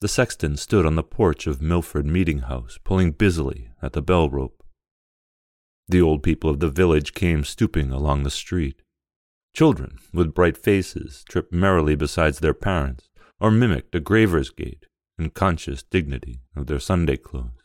The 0.06 0.10
sexton 0.10 0.56
stood 0.58 0.86
on 0.86 0.94
the 0.94 1.02
porch 1.02 1.48
of 1.48 1.64
Milford 1.64 2.06
Meeting 2.06 2.42
House, 2.42 2.78
pulling 2.84 3.14
busily 3.14 3.72
at 3.82 3.94
the 3.94 4.04
bell 4.04 4.30
rope. 4.30 4.64
The 5.88 6.00
old 6.00 6.22
people 6.22 6.52
of 6.52 6.60
the 6.60 6.70
village 6.70 7.16
came 7.16 7.44
stooping 7.44 7.90
along 7.90 8.22
the 8.22 8.30
street. 8.30 8.84
Children 9.56 9.98
with 10.14 10.36
bright 10.36 10.58
faces 10.58 11.26
tripped 11.28 11.52
merrily 11.52 11.96
beside 11.96 12.36
their 12.36 12.54
parents, 12.54 13.10
or 13.40 13.50
mimicked 13.50 13.96
a 13.96 14.00
graver's 14.00 14.52
gait 14.52 14.86
and 15.18 15.34
conscious 15.34 15.82
dignity 15.82 16.42
of 16.56 16.68
their 16.68 16.80
Sunday 16.80 17.18
clothes. 17.18 17.64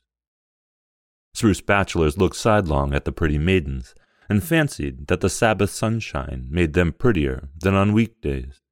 Spruce 1.35 1.61
bachelors 1.61 2.17
looked 2.17 2.37
sidelong 2.37 2.95
at 2.95 3.05
the 3.05 3.13
pretty 3.13 3.37
maidens, 3.37 3.95
and 4.31 4.43
fancied 4.43 5.09
that 5.09 5.21
the 5.21 5.29
Sabbath 5.29 5.69
sunshine 5.69 6.47
made 6.49 6.73
them 6.73 6.95
prettier 6.95 7.51
than 7.55 7.75
on 7.75 7.93
weekdays. 7.93 8.63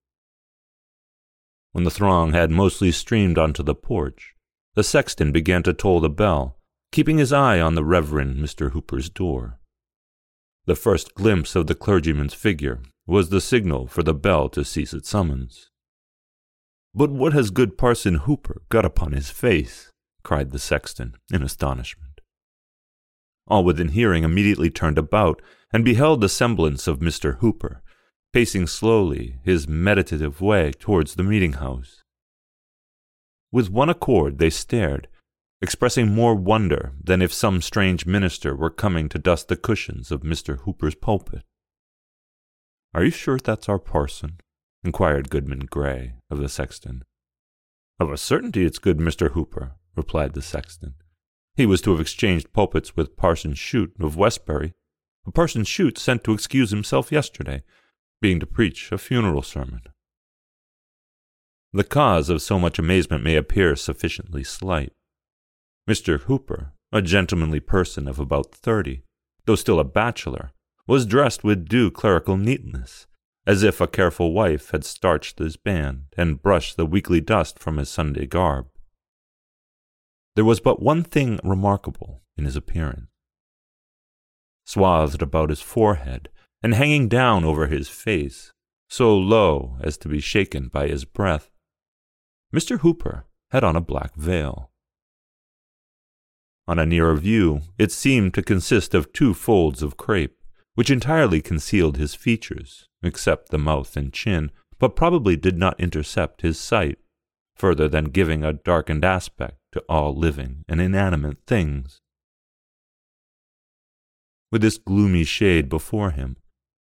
When 1.72 1.84
the 1.84 1.90
throng 1.90 2.32
had 2.32 2.50
mostly 2.50 2.90
streamed 2.90 3.38
onto 3.38 3.62
the 3.62 3.74
porch, 3.74 4.34
the 4.74 4.82
sexton 4.82 5.32
began 5.32 5.62
to 5.64 5.72
toll 5.72 6.00
the 6.00 6.08
bell, 6.08 6.56
keeping 6.92 7.18
his 7.18 7.32
eye 7.32 7.60
on 7.60 7.74
the 7.74 7.84
Reverend 7.84 8.36
Mr. 8.36 8.72
Hooper's 8.72 9.10
door. 9.10 9.58
The 10.66 10.76
first 10.76 11.14
glimpse 11.14 11.56
of 11.56 11.66
the 11.66 11.74
clergyman's 11.74 12.34
figure 12.34 12.80
was 13.06 13.30
the 13.30 13.40
signal 13.40 13.86
for 13.86 14.02
the 14.02 14.14
bell 14.14 14.48
to 14.50 14.64
cease 14.64 14.92
its 14.92 15.08
summons. 15.08 15.70
But 16.94 17.10
what 17.10 17.32
has 17.32 17.50
good 17.50 17.78
Parson 17.78 18.14
Hooper 18.16 18.62
got 18.68 18.84
upon 18.84 19.12
his 19.12 19.30
face? 19.30 19.90
cried 20.22 20.50
the 20.50 20.58
sexton 20.58 21.14
in 21.32 21.42
astonishment. 21.42 22.20
All 23.46 23.64
within 23.64 23.88
hearing 23.88 24.24
immediately 24.24 24.68
turned 24.68 24.98
about 24.98 25.40
and 25.72 25.84
beheld 25.84 26.20
the 26.20 26.28
semblance 26.28 26.86
of 26.86 26.98
Mr. 26.98 27.38
Hooper, 27.38 27.82
pacing 28.32 28.66
slowly 28.66 29.36
his 29.42 29.68
meditative 29.68 30.40
way 30.40 30.72
towards 30.72 31.14
the 31.14 31.22
meeting 31.22 31.54
house. 31.54 32.02
With 33.50 33.70
one 33.70 33.88
accord 33.88 34.38
they 34.38 34.50
stared, 34.50 35.08
expressing 35.60 36.14
more 36.14 36.34
wonder 36.34 36.92
than 37.02 37.22
if 37.22 37.32
some 37.32 37.62
strange 37.62 38.06
minister 38.06 38.54
were 38.54 38.70
coming 38.70 39.08
to 39.08 39.18
dust 39.18 39.48
the 39.48 39.56
cushions 39.56 40.10
of 40.10 40.20
Mr. 40.20 40.60
Hooper's 40.60 40.94
pulpit. 40.94 41.42
Are 42.94 43.04
you 43.04 43.10
sure 43.10 43.38
that's 43.38 43.68
our 43.68 43.78
parson? 43.78 44.38
inquired 44.84 45.30
Goodman 45.30 45.66
Gray 45.70 46.14
of 46.30 46.38
the 46.38 46.48
sexton. 46.48 47.02
Of 47.98 48.12
a 48.12 48.16
certainty 48.16 48.64
it's 48.64 48.78
good 48.78 48.98
Mr. 48.98 49.32
Hooper, 49.32 49.72
replied 49.96 50.34
the 50.34 50.42
sexton. 50.42 50.94
He 51.56 51.66
was 51.66 51.80
to 51.82 51.90
have 51.90 52.00
exchanged 52.00 52.52
pulpits 52.52 52.96
with 52.96 53.16
Parson 53.16 53.54
Shute 53.54 53.92
of 53.98 54.16
Westbury. 54.16 54.74
A 55.26 55.32
Parson 55.32 55.64
Shute 55.64 55.98
sent 55.98 56.22
to 56.24 56.32
excuse 56.32 56.70
himself 56.70 57.10
yesterday, 57.10 57.64
being 58.20 58.40
to 58.40 58.46
preach 58.46 58.90
a 58.90 58.98
funeral 58.98 59.42
sermon. 59.42 59.80
the 61.72 61.84
cause 61.84 62.30
of 62.30 62.40
so 62.40 62.58
much 62.58 62.78
amazement 62.78 63.22
may 63.22 63.36
appear 63.36 63.76
sufficiently 63.76 64.42
slight. 64.42 64.92
Mr. 65.88 66.20
Hooper, 66.22 66.72
a 66.90 67.02
gentlemanly 67.02 67.60
person 67.60 68.08
of 68.08 68.18
about 68.18 68.54
thirty, 68.54 69.02
though 69.44 69.54
still 69.54 69.78
a 69.78 69.84
bachelor, 69.84 70.50
was 70.86 71.06
dressed 71.06 71.44
with 71.44 71.68
due 71.68 71.90
clerical 71.90 72.36
neatness, 72.36 73.06
as 73.46 73.62
if 73.62 73.80
a 73.80 73.86
careful 73.86 74.32
wife 74.32 74.70
had 74.70 74.84
starched 74.84 75.38
his 75.38 75.56
band 75.56 76.04
and 76.16 76.42
brushed 76.42 76.76
the 76.76 76.86
weekly 76.86 77.20
dust 77.20 77.58
from 77.58 77.76
his 77.76 77.88
Sunday 77.88 78.26
garb. 78.26 78.66
There 80.34 80.44
was 80.44 80.60
but 80.60 80.82
one 80.82 81.04
thing 81.04 81.38
remarkable 81.44 82.22
in 82.36 82.44
his 82.44 82.56
appearance. 82.56 83.10
Swathed 84.64 85.22
about 85.22 85.50
his 85.50 85.60
forehead 85.60 86.28
and 86.62 86.74
hanging 86.74 87.08
down 87.08 87.44
over 87.44 87.66
his 87.66 87.88
face, 87.88 88.52
so 88.88 89.16
low 89.16 89.76
as 89.80 89.96
to 89.98 90.08
be 90.08 90.20
shaken 90.20 90.68
by 90.68 90.88
his 90.88 91.04
breath, 91.04 91.50
Mr. 92.54 92.80
Hooper 92.80 93.26
had 93.50 93.62
on 93.62 93.76
a 93.76 93.80
black 93.80 94.14
veil. 94.14 94.70
On 96.66 96.78
a 96.78 96.86
nearer 96.86 97.14
view, 97.14 97.62
it 97.78 97.92
seemed 97.92 98.34
to 98.34 98.42
consist 98.42 98.94
of 98.94 99.12
two 99.12 99.34
folds 99.34 99.82
of 99.82 99.96
crape, 99.96 100.36
which 100.74 100.90
entirely 100.90 101.40
concealed 101.40 101.96
his 101.96 102.14
features, 102.14 102.88
except 103.02 103.50
the 103.50 103.58
mouth 103.58 103.96
and 103.96 104.12
chin, 104.12 104.50
but 104.78 104.96
probably 104.96 105.36
did 105.36 105.56
not 105.56 105.80
intercept 105.80 106.42
his 106.42 106.58
sight, 106.58 106.98
further 107.56 107.88
than 107.88 108.06
giving 108.06 108.44
a 108.44 108.52
darkened 108.52 109.04
aspect 109.04 109.56
to 109.72 109.80
all 109.88 110.14
living 110.14 110.64
and 110.68 110.80
inanimate 110.80 111.38
things. 111.46 112.00
With 114.52 114.62
this 114.62 114.78
gloomy 114.78 115.24
shade 115.24 115.68
before 115.68 116.10
him, 116.10 116.36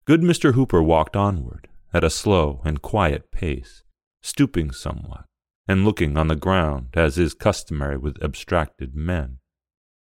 good 0.06 0.22
Mr. 0.22 0.54
Hooper 0.54 0.82
walked 0.82 1.16
onward 1.16 1.68
at 1.94 2.04
a 2.04 2.10
slow 2.10 2.62
and 2.64 2.82
quiet 2.82 3.32
pace, 3.32 3.84
stooping 4.22 4.72
somewhat, 4.72 5.26
and 5.68 5.86
looking 5.86 6.18
on 6.18 6.28
the 6.28 6.36
ground 6.36 6.90
as 6.94 7.18
is 7.18 7.34
customary 7.34 7.98
with 7.98 8.22
abstracted 8.24 8.96
men 8.96 9.40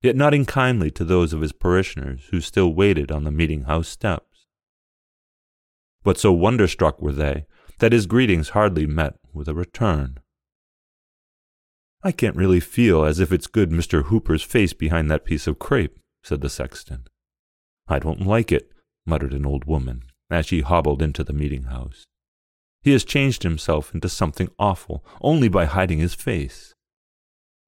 yet 0.01 0.15
nodding 0.15 0.45
kindly 0.45 0.89
to 0.91 1.03
those 1.03 1.33
of 1.33 1.41
his 1.41 1.51
parishioners 1.51 2.27
who 2.31 2.39
still 2.39 2.73
waited 2.73 3.11
on 3.11 3.23
the 3.23 3.31
meeting 3.31 3.63
house 3.63 3.87
steps. 3.87 4.47
But 6.03 6.17
so 6.17 6.31
wonderstruck 6.31 7.01
were 7.01 7.11
they 7.11 7.45
that 7.79 7.91
his 7.91 8.05
greetings 8.05 8.49
hardly 8.49 8.85
met 8.85 9.15
with 9.33 9.47
a 9.47 9.53
return. 9.53 10.19
I 12.01 12.11
can't 12.13 12.35
really 12.35 12.61
feel 12.61 13.03
as 13.03 13.19
if 13.19 13.31
it's 13.31 13.47
good 13.47 13.71
Mr. 13.71 14.05
Hooper's 14.05 14.43
face 14.43 14.71
behind 14.71 15.11
that 15.11 15.25
piece 15.25 15.47
of 15.47 15.59
crape, 15.59 15.99
said 16.23 16.39
the 16.41 16.49
sexton. 16.49 17.05
I 17.87 17.99
don't 17.99 18.25
like 18.25 18.51
it, 18.51 18.69
muttered 19.09 19.33
an 19.33 19.45
old 19.45 19.65
woman, 19.65 20.03
as 20.29 20.45
she 20.45 20.61
hobbled 20.61 21.01
into 21.01 21.23
the 21.23 21.33
meeting 21.33 21.63
house. 21.63 22.05
He 22.81 22.91
has 22.91 23.03
changed 23.03 23.43
himself 23.43 23.93
into 23.93 24.07
something 24.07 24.49
awful 24.57 25.03
only 25.19 25.49
by 25.49 25.65
hiding 25.65 25.99
his 25.99 26.13
face. 26.13 26.73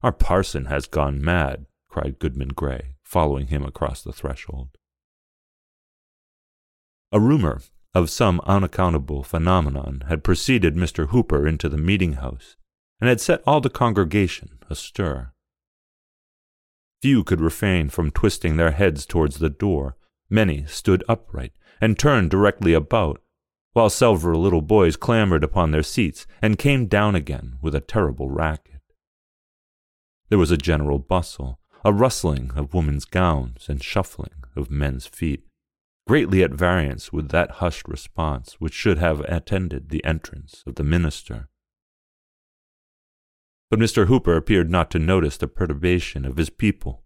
Our 0.02 0.12
parson 0.12 0.66
has 0.66 0.86
gone 0.86 1.24
mad, 1.24 1.66
cried 1.90 2.20
Goodman 2.20 2.50
Gray, 2.50 2.96
following 3.04 3.48
him 3.48 3.64
across 3.66 4.02
the 4.02 4.14
threshold. 4.14 4.70
A 7.12 7.20
rumor 7.20 7.62
of 7.94 8.10
some 8.10 8.40
unaccountable 8.46 9.24
phenomenon 9.24 10.04
had 10.08 10.24
preceded 10.24 10.76
Mr. 10.76 11.10
Hooper 11.10 11.46
into 11.46 11.68
the 11.68 11.78
meeting 11.78 12.14
house, 12.14 12.56
and 13.02 13.10
had 13.10 13.20
set 13.20 13.44
all 13.46 13.60
the 13.60 13.70
congregation 13.70 14.60
astir. 14.70 15.34
Few 17.02 17.24
could 17.24 17.42
refrain 17.42 17.90
from 17.90 18.12
twisting 18.12 18.56
their 18.56 18.72
heads 18.72 19.06
towards 19.06 19.40
the 19.40 19.50
door. 19.50 19.98
Many 20.34 20.66
stood 20.66 21.04
upright 21.10 21.52
and 21.82 22.00
turned 22.00 22.32
directly 22.32 22.74
about, 22.74 23.22
while 23.74 23.90
several 23.90 24.42
little 24.42 24.62
boys 24.62 24.96
clambered 24.96 25.44
upon 25.44 25.72
their 25.72 25.84
seats 25.84 26.26
and 26.42 26.58
came 26.58 26.86
down 26.86 27.16
again 27.16 27.58
with 27.62 27.76
a 27.76 27.82
terrible 27.82 28.30
racket. 28.30 28.80
There 30.30 30.40
was 30.40 30.50
a 30.50 30.56
general 30.56 31.00
bustle, 31.00 31.60
a 31.84 31.92
rustling 31.92 32.52
of 32.56 32.74
women's 32.74 33.04
gowns 33.04 33.68
and 33.68 33.84
shuffling 33.84 34.46
of 34.56 34.72
men's 34.72 35.06
feet, 35.06 35.44
greatly 36.08 36.44
at 36.44 36.52
variance 36.52 37.12
with 37.12 37.28
that 37.32 37.52
hushed 37.60 37.90
response 37.90 38.54
which 38.54 38.74
should 38.74 39.00
have 39.00 39.20
attended 39.22 39.90
the 39.90 40.04
entrance 40.06 40.64
of 40.66 40.76
the 40.76 40.84
minister. 40.86 41.50
But 43.70 43.80
Mr. 43.80 44.08
Hooper 44.08 44.38
appeared 44.38 44.70
not 44.70 44.90
to 44.92 45.00
notice 45.00 45.36
the 45.36 45.48
perturbation 45.50 46.24
of 46.24 46.38
his 46.38 46.50
people. 46.50 47.04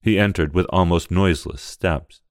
He 0.00 0.18
entered 0.18 0.54
with 0.54 0.66
almost 0.70 1.10
noiseless 1.10 1.60
steps, 1.60 2.22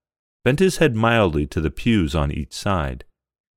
bent 0.48 0.60
his 0.60 0.78
head 0.78 0.96
mildly 0.96 1.46
to 1.46 1.60
the 1.60 1.70
pews 1.70 2.16
on 2.16 2.32
each 2.32 2.54
side, 2.54 3.04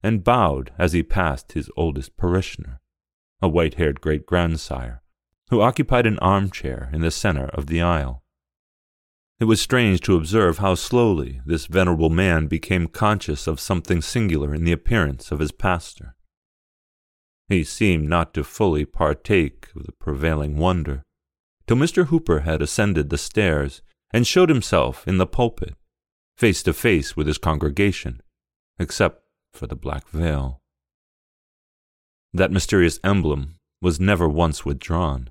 and 0.03 0.25
bowed 0.25 0.73
as 0.77 0.93
he 0.93 1.05
passed 1.05 1.53
his 1.53 1.71
oldest 1.77 2.17
parishioner, 2.17 2.81
a 3.41 3.49
white 3.49 3.75
haired 3.75 4.01
great 4.01 4.27
grandsire, 4.27 5.01
who 5.51 5.61
occupied 5.61 6.05
an 6.05 6.19
armchair 6.19 6.91
in 6.93 7.01
the 7.01 7.11
center 7.13 7.45
of 7.51 7.69
the 7.69 7.81
aisle. 7.81 8.25
It 9.39 9.45
was 9.45 9.61
strange 9.61 10.01
to 10.01 10.17
observe 10.17 10.59
how 10.59 10.75
slowly 10.75 11.41
this 11.47 11.67
venerable 11.67 12.11
man 12.11 12.49
became 12.49 12.89
conscious 12.89 13.47
of 13.47 13.61
something 13.61 14.03
singular 14.03 14.53
in 14.53 14.65
the 14.65 14.73
appearance 14.73 15.31
of 15.31 15.39
his 15.39 15.53
pastor. 15.53 16.17
He 17.47 17.63
seemed 17.63 18.09
not 18.09 18.35
to 18.35 18.43
fully 18.43 18.85
partake 18.85 19.69
of 19.77 19.87
the 19.87 19.93
prevailing 19.93 20.57
wonder, 20.57 21.05
till 21.69 21.77
Mr. 21.77 22.07
Hooper 22.07 22.41
had 22.41 22.61
ascended 22.61 23.11
the 23.11 23.17
stairs 23.17 23.81
and 24.13 24.27
showed 24.27 24.49
himself 24.49 25.07
in 25.07 25.19
the 25.19 25.27
pulpit, 25.29 25.77
face 26.41 26.63
to 26.63 26.73
face 26.73 27.15
with 27.15 27.27
his 27.27 27.37
congregation, 27.37 28.23
except 28.79 29.23
for 29.53 29.67
the 29.67 29.77
black 29.77 30.09
veil. 30.09 30.63
That 32.33 32.51
mysterious 32.51 32.99
emblem 33.05 33.57
was 33.83 34.01
never 34.01 34.27
once 34.27 34.65
withdrawn. 34.65 35.29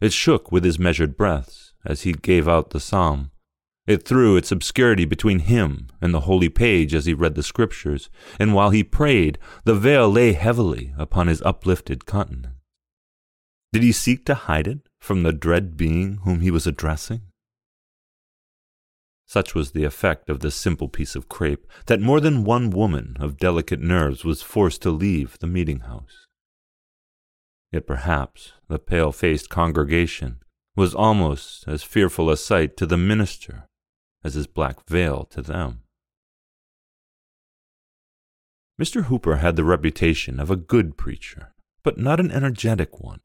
It 0.00 0.12
shook 0.12 0.52
with 0.52 0.62
his 0.62 0.78
measured 0.78 1.16
breaths 1.16 1.72
as 1.84 2.02
he 2.02 2.12
gave 2.12 2.46
out 2.46 2.70
the 2.70 2.78
psalm. 2.78 3.32
It 3.88 4.06
threw 4.06 4.36
its 4.36 4.52
obscurity 4.52 5.04
between 5.04 5.40
him 5.40 5.88
and 6.00 6.14
the 6.14 6.26
holy 6.30 6.48
page 6.48 6.94
as 6.94 7.06
he 7.06 7.12
read 7.12 7.34
the 7.34 7.42
scriptures, 7.42 8.08
and 8.38 8.54
while 8.54 8.70
he 8.70 8.84
prayed, 8.84 9.36
the 9.64 9.74
veil 9.74 10.08
lay 10.08 10.32
heavily 10.34 10.94
upon 10.96 11.26
his 11.26 11.42
uplifted 11.42 12.06
countenance. 12.06 12.54
Did 13.72 13.82
he 13.82 13.90
seek 13.90 14.24
to 14.26 14.36
hide 14.36 14.68
it 14.68 14.88
from 15.00 15.24
the 15.24 15.32
dread 15.32 15.76
being 15.76 16.18
whom 16.18 16.40
he 16.40 16.52
was 16.52 16.68
addressing? 16.68 17.22
Such 19.26 19.54
was 19.54 19.72
the 19.72 19.84
effect 19.84 20.28
of 20.28 20.40
this 20.40 20.54
simple 20.54 20.88
piece 20.88 21.16
of 21.16 21.28
crape 21.28 21.66
that 21.86 22.00
more 22.00 22.20
than 22.20 22.44
one 22.44 22.70
woman 22.70 23.16
of 23.18 23.38
delicate 23.38 23.80
nerves 23.80 24.24
was 24.24 24.42
forced 24.42 24.82
to 24.82 24.90
leave 24.90 25.38
the 25.38 25.46
meeting 25.46 25.80
house. 25.80 26.26
Yet 27.72 27.86
perhaps 27.86 28.52
the 28.68 28.78
pale 28.78 29.12
faced 29.12 29.48
congregation 29.48 30.40
was 30.76 30.94
almost 30.94 31.66
as 31.66 31.82
fearful 31.82 32.30
a 32.30 32.36
sight 32.36 32.76
to 32.76 32.86
the 32.86 32.96
minister 32.96 33.68
as 34.22 34.34
his 34.34 34.46
black 34.46 34.86
veil 34.88 35.24
to 35.30 35.42
them. 35.42 35.80
Mr. 38.80 39.04
Hooper 39.04 39.36
had 39.36 39.54
the 39.54 39.64
reputation 39.64 40.40
of 40.40 40.50
a 40.50 40.56
good 40.56 40.96
preacher, 40.96 41.54
but 41.82 41.98
not 41.98 42.18
an 42.18 42.30
energetic 42.30 43.00
one. 43.00 43.20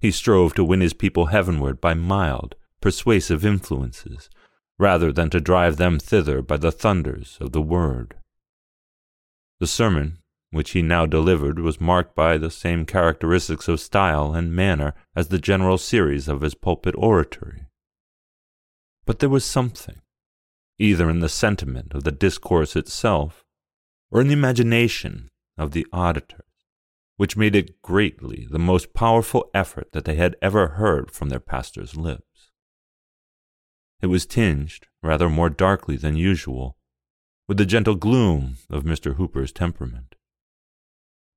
He 0.00 0.10
strove 0.10 0.54
to 0.54 0.64
win 0.64 0.80
his 0.80 0.92
people 0.92 1.26
heavenward 1.26 1.80
by 1.80 1.94
mild, 1.94 2.56
persuasive 2.80 3.44
influences, 3.44 4.28
rather 4.80 5.12
than 5.12 5.28
to 5.28 5.38
drive 5.40 5.76
them 5.76 5.98
thither 5.98 6.40
by 6.40 6.56
the 6.56 6.72
thunders 6.72 7.36
of 7.38 7.52
the 7.52 7.60
word. 7.60 8.14
The 9.58 9.66
sermon 9.66 10.20
which 10.52 10.70
he 10.70 10.80
now 10.80 11.04
delivered 11.04 11.58
was 11.58 11.80
marked 11.80 12.16
by 12.16 12.38
the 12.38 12.50
same 12.50 12.86
characteristics 12.86 13.68
of 13.68 13.78
style 13.78 14.32
and 14.32 14.56
manner 14.56 14.94
as 15.14 15.28
the 15.28 15.38
general 15.38 15.76
series 15.76 16.28
of 16.28 16.40
his 16.40 16.54
pulpit 16.54 16.94
oratory. 16.96 17.66
But 19.04 19.18
there 19.18 19.28
was 19.28 19.44
something, 19.44 20.00
either 20.78 21.10
in 21.10 21.20
the 21.20 21.28
sentiment 21.28 21.92
of 21.92 22.04
the 22.04 22.10
discourse 22.10 22.74
itself, 22.74 23.44
or 24.10 24.22
in 24.22 24.28
the 24.28 24.32
imagination 24.32 25.28
of 25.58 25.72
the 25.72 25.86
auditors, 25.92 26.40
which 27.18 27.36
made 27.36 27.54
it 27.54 27.82
greatly 27.82 28.48
the 28.50 28.58
most 28.58 28.94
powerful 28.94 29.50
effort 29.52 29.92
that 29.92 30.06
they 30.06 30.16
had 30.16 30.36
ever 30.40 30.68
heard 30.68 31.10
from 31.10 31.28
their 31.28 31.38
pastor's 31.38 31.96
lips. 31.96 32.29
It 34.02 34.06
was 34.06 34.26
tinged 34.26 34.86
rather 35.02 35.28
more 35.28 35.50
darkly 35.50 35.96
than 35.96 36.16
usual 36.16 36.76
with 37.48 37.58
the 37.58 37.66
gentle 37.66 37.96
gloom 37.96 38.56
of 38.70 38.84
Mr. 38.84 39.16
Hooper's 39.16 39.52
temperament. 39.52 40.14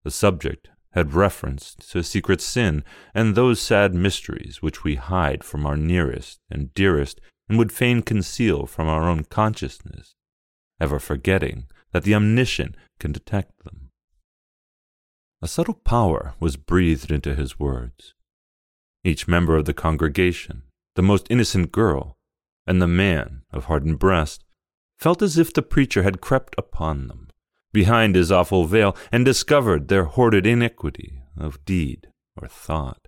The 0.04 0.12
subject 0.12 0.70
had 0.92 1.14
reference 1.14 1.76
to 1.76 2.04
secret 2.04 2.40
sin 2.40 2.84
and 3.14 3.34
those 3.34 3.60
sad 3.60 3.94
mysteries 3.96 4.62
which 4.62 4.84
we 4.84 4.96
hide 4.96 5.44
from 5.44 5.66
our 5.66 5.76
nearest 5.76 6.40
and 6.50 6.74
dearest 6.74 7.20
and 7.50 7.58
would 7.58 7.72
fain 7.72 8.02
conceal 8.02 8.66
from 8.66 8.88
our 8.88 9.10
own 9.10 9.24
consciousness, 9.24 10.16
ever 10.80 11.00
forgetting 11.00 11.66
that 11.92 12.04
the 12.04 12.16
omniscient 12.16 12.76
can 13.00 13.12
detect 13.12 13.64
them. 13.64 13.90
A 15.42 15.48
subtle 15.48 15.74
power 15.74 16.36
was 16.40 16.56
breathed 16.56 17.12
into 17.12 17.36
his 17.36 17.60
words. 17.60 18.14
Each 19.04 19.28
member 19.28 19.58
of 19.58 19.66
the 19.66 19.74
congregation, 19.74 20.64
the 20.96 21.02
most 21.02 21.28
innocent 21.30 21.72
girl, 21.72 22.16
and 22.66 22.82
the 22.82 22.88
man 22.88 23.42
of 23.52 23.66
hardened 23.66 24.00
breast, 24.00 24.44
felt 24.98 25.22
as 25.22 25.38
if 25.38 25.54
the 25.54 25.62
preacher 25.62 26.04
had 26.04 26.22
crept 26.22 26.56
upon 26.58 27.08
them 27.08 27.30
behind 27.74 28.16
his 28.16 28.32
awful 28.32 28.66
veil 28.66 28.96
and 29.12 29.26
discovered 29.26 29.88
their 29.88 30.06
hoarded 30.06 30.46
iniquity 30.46 31.24
of 31.38 31.64
deed 31.66 32.08
or 32.40 32.48
thought. 32.48 33.08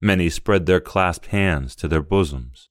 Many 0.00 0.28
spread 0.28 0.66
their 0.66 0.80
clasped 0.80 1.26
hands 1.26 1.74
to 1.76 1.88
their 1.88 2.02
bosoms. 2.02 2.68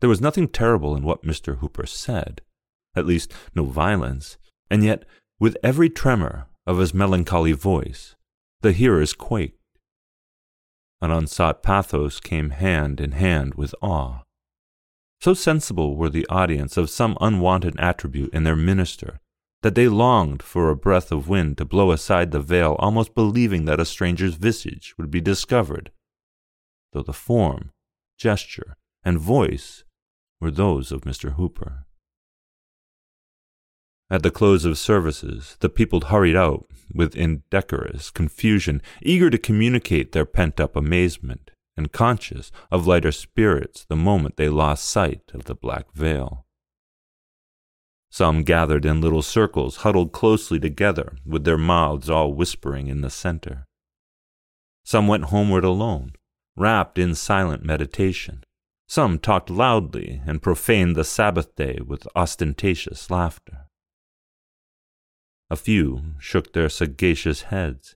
There 0.00 0.08
was 0.08 0.20
nothing 0.20 0.48
terrible 0.48 0.96
in 0.96 1.04
what 1.04 1.22
Mr. 1.22 1.58
Hooper 1.58 1.86
said, 1.86 2.40
at 2.96 3.06
least 3.06 3.32
no 3.54 3.64
violence, 3.64 4.38
and 4.70 4.82
yet, 4.82 5.04
with 5.38 5.56
every 5.62 5.90
tremor 5.90 6.46
of 6.66 6.78
his 6.78 6.94
melancholy 6.94 7.52
voice, 7.52 8.16
the 8.62 8.72
hearers 8.72 9.12
quaked. 9.12 9.58
An 11.04 11.10
unsought 11.10 11.62
pathos 11.62 12.18
came 12.18 12.48
hand 12.48 12.98
in 12.98 13.12
hand 13.12 13.56
with 13.56 13.74
awe. 13.82 14.22
So 15.20 15.34
sensible 15.34 15.96
were 15.96 16.08
the 16.08 16.26
audience 16.28 16.78
of 16.78 16.88
some 16.88 17.18
unwanted 17.20 17.78
attribute 17.78 18.32
in 18.32 18.44
their 18.44 18.56
minister 18.56 19.20
that 19.60 19.74
they 19.74 19.86
longed 19.86 20.42
for 20.42 20.70
a 20.70 20.76
breath 20.76 21.12
of 21.12 21.28
wind 21.28 21.58
to 21.58 21.66
blow 21.66 21.92
aside 21.92 22.30
the 22.30 22.40
veil, 22.40 22.76
almost 22.78 23.14
believing 23.14 23.66
that 23.66 23.80
a 23.80 23.84
stranger's 23.84 24.36
visage 24.36 24.94
would 24.96 25.10
be 25.10 25.20
discovered, 25.20 25.92
though 26.92 27.02
the 27.02 27.12
form, 27.12 27.70
gesture, 28.16 28.74
and 29.04 29.18
voice 29.18 29.84
were 30.40 30.50
those 30.50 30.90
of 30.90 31.02
Mr. 31.02 31.34
Hooper. 31.34 31.84
At 34.08 34.22
the 34.22 34.30
close 34.30 34.64
of 34.64 34.78
services, 34.78 35.58
the 35.60 35.68
people 35.68 36.00
hurried 36.00 36.36
out 36.36 36.64
with 36.92 37.16
indecorous 37.16 38.10
confusion, 38.10 38.82
eager 39.02 39.30
to 39.30 39.38
communicate 39.38 40.12
their 40.12 40.24
pent 40.24 40.60
up 40.60 40.76
amazement, 40.76 41.50
and 41.76 41.92
conscious 41.92 42.50
of 42.70 42.86
lighter 42.86 43.12
spirits 43.12 43.84
the 43.84 43.96
moment 43.96 44.36
they 44.36 44.48
lost 44.48 44.84
sight 44.84 45.22
of 45.32 45.44
the 45.44 45.54
black 45.54 45.92
veil. 45.92 46.44
Some 48.10 48.44
gathered 48.44 48.84
in 48.84 49.00
little 49.00 49.22
circles, 49.22 49.78
huddled 49.78 50.12
closely 50.12 50.60
together, 50.60 51.16
with 51.26 51.44
their 51.44 51.58
mouths 51.58 52.08
all 52.08 52.32
whispering 52.32 52.86
in 52.86 53.00
the 53.00 53.10
center. 53.10 53.66
Some 54.84 55.08
went 55.08 55.24
homeward 55.24 55.64
alone, 55.64 56.12
wrapped 56.56 56.98
in 56.98 57.16
silent 57.16 57.64
meditation. 57.64 58.44
Some 58.86 59.18
talked 59.18 59.50
loudly 59.50 60.22
and 60.26 60.42
profaned 60.42 60.94
the 60.94 61.04
Sabbath 61.04 61.56
day 61.56 61.80
with 61.84 62.06
ostentatious 62.14 63.10
laughter. 63.10 63.63
A 65.54 65.56
few 65.56 66.16
shook 66.18 66.52
their 66.52 66.68
sagacious 66.68 67.42
heads, 67.42 67.94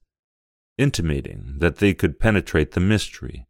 intimating 0.76 1.56
that 1.58 1.78
they 1.78 1.92
could 1.92 2.20
penetrate 2.20 2.70
the 2.70 2.78
mystery, 2.78 3.48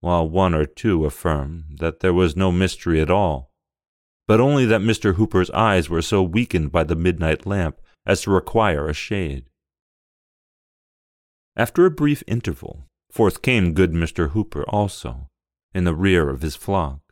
while 0.00 0.26
one 0.26 0.54
or 0.54 0.64
two 0.64 1.04
affirmed 1.04 1.80
that 1.80 2.00
there 2.00 2.14
was 2.14 2.34
no 2.34 2.50
mystery 2.50 2.98
at 2.98 3.10
all, 3.10 3.52
but 4.26 4.40
only 4.40 4.64
that 4.64 4.80
Mr. 4.80 5.16
Hooper's 5.16 5.50
eyes 5.50 5.90
were 5.90 6.00
so 6.00 6.22
weakened 6.22 6.72
by 6.72 6.82
the 6.82 6.96
midnight 6.96 7.44
lamp 7.44 7.78
as 8.06 8.22
to 8.22 8.30
require 8.30 8.88
a 8.88 8.94
shade. 8.94 9.50
After 11.54 11.84
a 11.84 11.90
brief 11.90 12.22
interval, 12.26 12.86
forth 13.10 13.42
came 13.42 13.74
good 13.74 13.92
Mr. 13.92 14.30
Hooper 14.30 14.62
also, 14.62 15.28
in 15.74 15.84
the 15.84 15.94
rear 15.94 16.30
of 16.30 16.40
his 16.40 16.56
flock. 16.56 17.09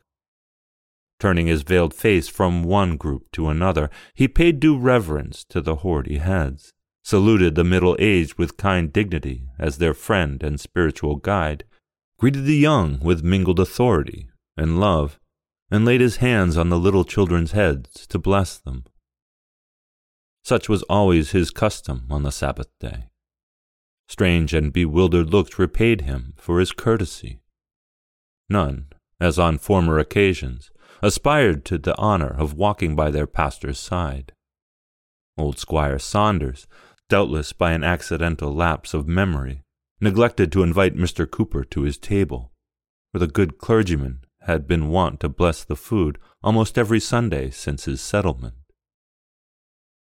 Turning 1.19 1.47
his 1.47 1.63
veiled 1.63 1.93
face 1.93 2.29
from 2.29 2.63
one 2.63 2.95
group 2.95 3.29
to 3.33 3.49
another, 3.49 3.89
he 4.13 4.27
paid 4.27 4.59
due 4.59 4.77
reverence 4.77 5.43
to 5.43 5.59
the 5.59 5.77
hoary 5.77 6.17
heads, 6.17 6.73
saluted 7.03 7.55
the 7.55 7.63
middle 7.63 7.95
aged 7.99 8.37
with 8.37 8.55
kind 8.55 8.93
dignity 8.93 9.49
as 9.59 9.77
their 9.77 9.93
friend 9.93 10.41
and 10.41 10.59
spiritual 10.59 11.17
guide, 11.17 11.65
greeted 12.17 12.45
the 12.45 12.55
young 12.55 12.99
with 12.99 13.23
mingled 13.23 13.59
authority 13.59 14.29
and 14.55 14.79
love, 14.79 15.19
and 15.69 15.85
laid 15.85 16.01
his 16.01 16.17
hands 16.17 16.57
on 16.57 16.69
the 16.69 16.79
little 16.79 17.03
children's 17.03 17.51
heads 17.51 18.07
to 18.07 18.17
bless 18.17 18.57
them. 18.57 18.85
Such 20.43 20.69
was 20.69 20.83
always 20.83 21.31
his 21.31 21.51
custom 21.51 22.05
on 22.09 22.23
the 22.23 22.31
Sabbath 22.31 22.69
day. 22.79 23.09
Strange 24.07 24.53
and 24.53 24.73
bewildered 24.73 25.29
looks 25.29 25.59
repaid 25.59 26.01
him 26.01 26.33
for 26.37 26.59
his 26.59 26.71
courtesy. 26.71 27.41
None, 28.49 28.87
as 29.19 29.37
on 29.37 29.57
former 29.57 29.99
occasions, 29.99 30.71
aspired 31.01 31.63
to 31.65 31.77
the 31.77 31.97
honor 31.97 32.35
of 32.37 32.53
walking 32.53 32.95
by 32.95 33.09
their 33.09 33.27
pastor's 33.27 33.79
side. 33.79 34.33
Old 35.37 35.57
Squire 35.57 35.99
Saunders, 35.99 36.67
doubtless 37.07 37.53
by 37.53 37.71
an 37.71 37.83
accidental 37.83 38.53
lapse 38.53 38.93
of 38.93 39.07
memory, 39.07 39.63
neglected 40.01 40.51
to 40.51 40.63
invite 40.63 40.95
Mr. 40.95 41.33
Hooper 41.33 41.63
to 41.63 41.81
his 41.81 41.97
table, 41.97 42.51
where 43.11 43.19
the 43.19 43.27
good 43.27 43.57
clergyman 43.57 44.23
had 44.41 44.67
been 44.67 44.89
wont 44.89 45.19
to 45.19 45.29
bless 45.29 45.63
the 45.63 45.75
food 45.75 46.17
almost 46.43 46.77
every 46.77 46.99
Sunday 46.99 47.49
since 47.49 47.85
his 47.85 48.01
settlement. 48.01 48.55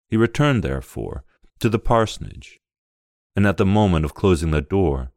He 0.08 0.16
returned, 0.16 0.62
therefore, 0.62 1.24
to 1.60 1.68
the 1.68 1.78
parsonage, 1.78 2.58
and 3.36 3.46
at 3.46 3.56
the 3.58 3.66
moment 3.66 4.04
of 4.04 4.14
closing 4.14 4.50
the 4.50 4.60
door, 4.60 5.12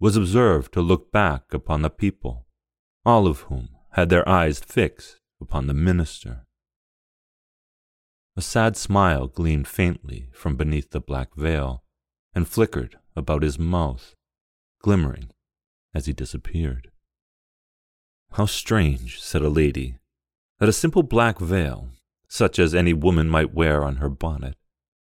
was 0.00 0.16
observed 0.16 0.72
to 0.72 0.80
look 0.80 1.10
back 1.10 1.54
upon 1.54 1.82
the 1.82 1.90
people, 1.90 2.46
all 3.04 3.26
of 3.26 3.40
whom 3.42 3.73
had 3.94 4.08
their 4.08 4.28
eyes 4.28 4.58
fixed 4.58 5.20
upon 5.40 5.68
the 5.68 5.74
minister. 5.74 6.44
A 8.36 8.42
sad 8.42 8.76
smile 8.76 9.28
gleamed 9.28 9.68
faintly 9.68 10.28
from 10.32 10.56
beneath 10.56 10.90
the 10.90 11.00
black 11.00 11.34
veil 11.36 11.84
and 12.34 12.48
flickered 12.48 12.98
about 13.14 13.44
his 13.44 13.56
mouth, 13.56 14.14
glimmering 14.82 15.30
as 15.94 16.06
he 16.06 16.12
disappeared. 16.12 16.90
How 18.32 18.46
strange, 18.46 19.20
said 19.20 19.42
a 19.42 19.48
lady, 19.48 19.98
that 20.58 20.68
a 20.68 20.72
simple 20.72 21.04
black 21.04 21.38
veil, 21.38 21.90
such 22.26 22.58
as 22.58 22.74
any 22.74 22.92
woman 22.92 23.28
might 23.28 23.54
wear 23.54 23.84
on 23.84 23.96
her 23.96 24.10
bonnet, 24.10 24.56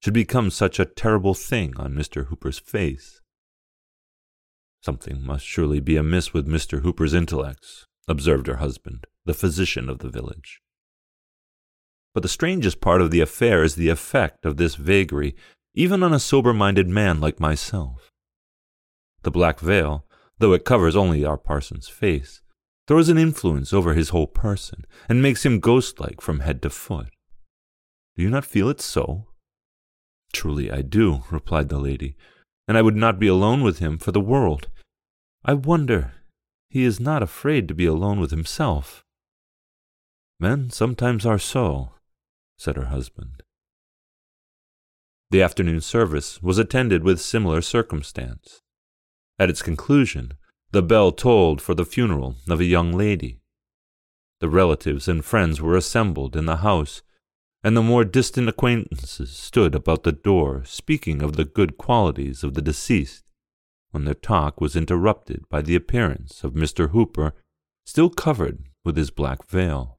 should 0.03 0.13
become 0.13 0.51
such 0.51 0.79
a 0.79 0.85
terrible 0.85 1.33
thing 1.33 1.75
on 1.77 1.95
Mr. 1.95 2.27
Hooper's 2.27 2.59
face. 2.59 3.21
Something 4.83 5.25
must 5.25 5.43
surely 5.43 5.79
be 5.79 5.97
amiss 5.97 6.35
with 6.35 6.47
Mr. 6.47 6.83
Hooper's 6.83 7.15
intellects, 7.15 7.87
observed 8.07 8.47
her 8.47 8.57
husband, 8.57 9.05
the 9.25 9.33
physician 9.33 9.89
of 9.89 9.99
the 9.99 10.09
village. 10.09 10.61
But 12.13 12.23
the 12.23 12.29
strangest 12.29 12.79
part 12.79 13.01
of 13.01 13.11
the 13.11 13.21
affair 13.21 13.63
is 13.63 13.75
the 13.75 13.89
effect 13.89 14.45
of 14.45 14.57
this 14.57 14.75
vagary 14.75 15.35
even 15.73 16.01
on 16.01 16.13
a 16.13 16.19
sober 16.19 16.53
minded 16.53 16.87
man 16.87 17.19
like 17.19 17.39
myself. 17.39 18.11
The 19.23 19.31
black 19.31 19.59
veil, 19.59 20.05
though 20.39 20.53
it 20.53 20.63
covers 20.63 20.95
only 20.95 21.25
our 21.25 21.37
parson's 21.37 21.89
face, 21.89 22.41
throws 22.87 23.09
an 23.09 23.17
influence 23.17 23.73
over 23.73 23.93
his 23.93 24.09
whole 24.09 24.27
person 24.27 24.85
and 25.09 25.21
makes 25.21 25.45
him 25.45 25.59
ghost 25.59 25.99
like 25.99 26.21
from 26.21 26.39
head 26.39 26.61
to 26.61 26.69
foot. 26.69 27.09
Do 28.15 28.23
you 28.23 28.29
not 28.29 28.45
feel 28.45 28.69
it 28.69 28.79
so? 28.79 29.27
Truly 30.31 30.71
I 30.71 30.81
do, 30.81 31.23
replied 31.29 31.69
the 31.69 31.79
lady, 31.79 32.15
and 32.67 32.77
I 32.77 32.81
would 32.81 32.95
not 32.95 33.19
be 33.19 33.27
alone 33.27 33.61
with 33.61 33.79
him 33.79 33.97
for 33.97 34.11
the 34.11 34.21
world. 34.21 34.69
I 35.43 35.53
wonder 35.53 36.13
he 36.69 36.83
is 36.83 36.99
not 36.99 37.23
afraid 37.23 37.67
to 37.67 37.73
be 37.73 37.85
alone 37.85 38.19
with 38.19 38.31
himself. 38.31 39.05
Men 40.39 40.69
sometimes 40.69 41.25
are 41.25 41.39
so, 41.39 41.91
said 42.57 42.75
her 42.75 42.85
husband. 42.85 43.43
The 45.31 45.41
afternoon 45.41 45.81
service 45.81 46.41
was 46.41 46.57
attended 46.57 47.03
with 47.03 47.19
similar 47.19 47.61
circumstance. 47.61 48.61
At 49.39 49.49
its 49.49 49.61
conclusion, 49.61 50.33
the 50.71 50.83
bell 50.83 51.11
tolled 51.11 51.61
for 51.61 51.73
the 51.73 51.85
funeral 51.85 52.35
of 52.49 52.59
a 52.59 52.65
young 52.65 52.91
lady. 52.91 53.41
The 54.39 54.49
relatives 54.49 55.07
and 55.07 55.23
friends 55.23 55.61
were 55.61 55.75
assembled 55.75 56.35
in 56.35 56.45
the 56.45 56.57
house, 56.57 57.01
and 57.63 57.75
the 57.75 57.81
more 57.81 58.05
distant 58.05 58.47
acquaintances 58.47 59.31
stood 59.31 59.73
about 59.73 60.03
the 60.03 60.11
door 60.11 60.63
speaking 60.65 61.21
of 61.21 61.35
the 61.35 61.45
good 61.45 61.77
qualities 61.77 62.43
of 62.43 62.53
the 62.53 62.61
deceased 62.61 63.24
when 63.95 64.03
their 64.03 64.13
talk 64.13 64.59
was 64.59 64.75
interrupted 64.75 65.47
by 65.47 65.61
the 65.61 65.73
appearance 65.73 66.43
of 66.43 66.51
Mr. 66.51 66.89
Hooper, 66.89 67.33
still 67.85 68.09
covered 68.09 68.65
with 68.83 68.97
his 68.97 69.09
black 69.09 69.47
veil. 69.47 69.97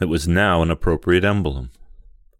It 0.00 0.06
was 0.06 0.26
now 0.26 0.62
an 0.62 0.70
appropriate 0.70 1.22
emblem. 1.22 1.68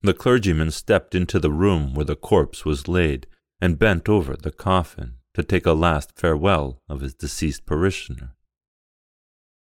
The 0.01 0.15
clergyman 0.15 0.71
stepped 0.71 1.15
into 1.15 1.39
the 1.39 1.51
room 1.51 1.93
where 1.93 2.07
the 2.07 2.17
corpse 2.17 2.65
was 2.65 2.89
laid 2.89 3.27
and 3.61 3.79
bent 3.79 4.09
over 4.09 4.35
the 4.35 4.51
coffin 4.51 5.19
to 5.35 5.43
take 5.43 5.67
a 5.67 5.75
last 5.75 6.19
farewell 6.19 6.81
of 6.89 7.03
his 7.03 7.13
deceased 7.13 7.67
parishioner. 7.67 8.35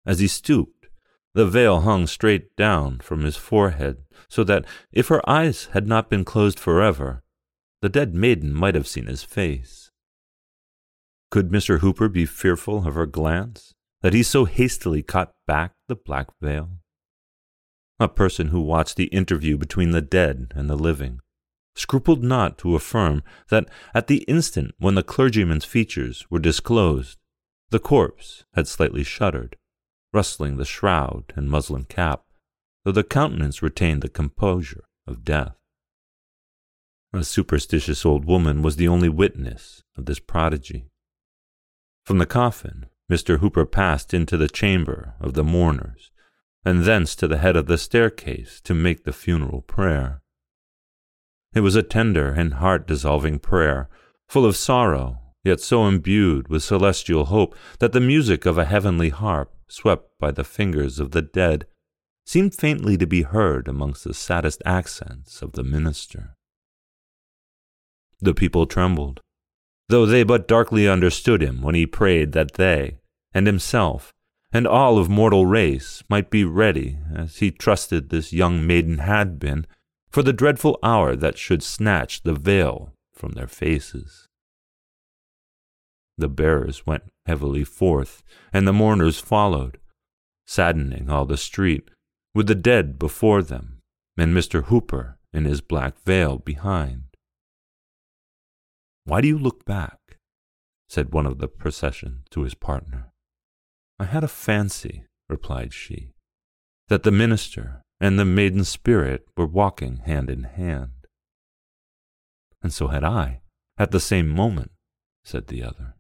As 0.06 0.20
he 0.20 0.28
stooped, 0.28 0.86
the 1.34 1.48
veil 1.48 1.82
hung 1.82 2.06
straight 2.06 2.56
down 2.56 3.00
from 3.00 3.24
his 3.24 3.38
forehead, 3.38 4.04
so 4.30 4.44
that 4.44 4.66
if 4.92 5.08
her 5.08 5.28
eyes 5.28 5.70
had 5.72 5.88
not 5.88 6.12
been 6.12 6.24
closed 6.24 6.60
forever, 6.60 7.24
the 7.82 7.90
dead 7.90 8.14
maiden 8.14 8.54
might 8.54 8.76
have 8.76 8.88
seen 8.88 9.08
his 9.08 9.24
face. 9.24 9.83
Could 11.34 11.50
Mr. 11.50 11.80
Hooper 11.80 12.10
be 12.10 12.28
fearful 12.28 12.88
of 12.88 12.94
her 12.94 13.08
glance, 13.08 13.74
that 14.04 14.14
he 14.14 14.22
so 14.22 14.46
hastily 14.46 15.02
caught 15.02 15.34
back 15.48 15.74
the 15.88 15.96
black 15.96 16.28
veil? 16.40 16.74
A 18.00 18.08
person 18.08 18.50
who 18.50 18.62
watched 18.62 18.98
the 18.98 19.06
interview 19.06 19.58
between 19.58 19.90
the 19.90 20.02
dead 20.04 20.54
and 20.54 20.70
the 20.70 20.76
living 20.76 21.22
scrupled 21.74 22.24
not 22.24 22.60
to 22.60 22.76
affirm 22.76 23.24
that 23.50 23.68
at 23.96 24.06
the 24.06 24.18
instant 24.28 24.76
when 24.78 24.94
the 24.94 25.02
clergyman's 25.02 25.66
features 25.66 26.24
were 26.30 26.38
disclosed, 26.38 27.18
the 27.72 27.80
corpse 27.80 28.46
had 28.54 28.68
slightly 28.68 29.04
shuddered, 29.04 29.56
rustling 30.14 30.58
the 30.58 30.66
shroud 30.66 31.34
and 31.36 31.50
muslin 31.50 31.86
cap, 31.86 32.26
though 32.86 32.92
the 32.92 33.04
countenance 33.04 33.64
retained 33.64 34.04
the 34.04 34.08
composure 34.08 34.84
of 35.08 35.26
death. 35.26 35.56
A 37.12 37.24
superstitious 37.24 38.06
old 38.06 38.26
woman 38.26 38.62
was 38.62 38.76
the 38.76 38.88
only 38.88 39.10
witness 39.10 39.82
of 39.98 40.06
this 40.06 40.20
prodigy. 40.20 40.92
From 42.04 42.18
the 42.18 42.26
coffin, 42.26 42.88
Mr. 43.10 43.40
Hooper 43.40 43.66
passed 43.66 44.14
into 44.14 44.36
the 44.36 44.50
chamber 44.50 45.14
of 45.20 45.34
the 45.34 45.44
mourners, 45.44 46.12
and 46.66 46.84
thence 46.84 47.16
to 47.16 47.28
the 47.28 47.38
head 47.38 47.56
of 47.56 47.68
the 47.68 47.78
staircase 47.78 48.60
to 48.62 48.74
make 48.74 49.04
the 49.04 49.14
funeral 49.14 49.62
prayer. 49.62 50.22
It 51.54 51.62
was 51.62 51.76
a 51.76 51.84
tender 51.84 52.30
and 52.30 52.56
heart 52.56 52.88
dissolving 52.88 53.40
prayer, 53.40 53.90
full 54.28 54.46
of 54.46 54.58
sorrow, 54.58 55.20
yet 55.44 55.60
so 55.60 55.86
imbued 55.86 56.48
with 56.48 56.64
celestial 56.64 57.26
hope 57.26 57.56
that 57.80 57.92
the 57.92 58.00
music 58.00 58.46
of 58.46 58.58
a 58.58 58.66
heavenly 58.66 59.10
harp, 59.10 59.54
swept 59.68 60.18
by 60.20 60.32
the 60.32 60.44
fingers 60.44 61.00
of 61.00 61.12
the 61.12 61.22
dead, 61.22 61.68
seemed 62.26 62.56
faintly 62.56 62.98
to 62.98 63.06
be 63.06 63.22
heard 63.22 63.68
amongst 63.68 64.04
the 64.04 64.14
saddest 64.14 64.62
accents 64.66 65.42
of 65.42 65.54
the 65.54 65.64
minister. 65.64 66.36
The 68.20 68.34
people 68.34 68.66
trembled, 68.66 69.22
though 69.90 70.06
they 70.06 70.24
but 70.24 70.48
darkly 70.48 70.88
understood 70.88 71.42
him 71.42 71.62
when 71.62 71.76
he 71.76 71.86
prayed 71.86 72.32
that 72.32 72.54
they, 72.54 72.98
and 73.34 73.48
himself, 73.48 74.14
and 74.52 74.68
all 74.68 74.98
of 74.98 75.10
mortal 75.10 75.46
race 75.46 76.04
might 76.10 76.30
be 76.30 76.44
ready, 76.44 77.00
as 77.14 77.38
he 77.38 77.52
trusted 77.52 78.10
this 78.10 78.32
young 78.32 78.66
maiden 78.66 79.00
had 79.00 79.40
been, 79.40 79.66
for 80.10 80.22
the 80.22 80.34
dreadful 80.34 80.78
hour 80.84 81.16
that 81.16 81.38
should 81.38 81.64
snatch 81.64 82.22
the 82.22 82.36
veil 82.36 82.94
from 83.14 83.32
their 83.32 83.48
faces. 83.48 84.28
The 86.18 86.30
bearers 86.30 86.86
went 86.86 87.04
heavily 87.26 87.64
forth, 87.64 88.24
and 88.52 88.68
the 88.68 88.74
mourners 88.74 89.20
followed, 89.20 89.80
saddening 90.46 91.10
all 91.10 91.26
the 91.26 91.38
street, 91.38 91.90
with 92.36 92.46
the 92.46 92.56
dead 92.56 93.00
before 93.00 93.42
them, 93.42 93.80
and 94.18 94.36
Mr. 94.36 94.66
Hooper 94.66 95.18
in 95.34 95.46
his 95.46 95.62
black 95.62 96.00
veil 96.06 96.38
behind. 96.38 97.06
Why 99.06 99.22
do 99.22 99.28
you 99.28 99.38
look 99.38 99.66
back? 99.66 100.00
said 100.88 101.14
one 101.14 101.26
of 101.26 101.40
the 101.40 101.48
procession 101.48 102.24
to 102.30 102.44
his 102.44 102.54
partner. 102.54 103.12
I 104.00 104.06
had 104.06 104.24
a 104.24 104.28
fancy, 104.28 105.06
replied 105.28 105.74
she, 105.74 106.14
that 106.88 107.04
the 107.04 107.12
minister 107.12 107.82
and 108.00 108.20
the 108.20 108.26
maiden 108.26 108.64
spirit 108.64 109.26
were 109.36 109.46
walking 109.46 109.98
hand 109.98 110.30
in 110.30 110.44
hand. 110.44 111.08
And 112.62 112.74
so 112.74 112.88
had 112.88 113.04
I, 113.04 113.42
at 113.78 113.92
the 113.92 114.00
same 114.00 114.30
moment, 114.30 114.72
said 115.24 115.48
the 115.48 115.64
other. 115.64 115.96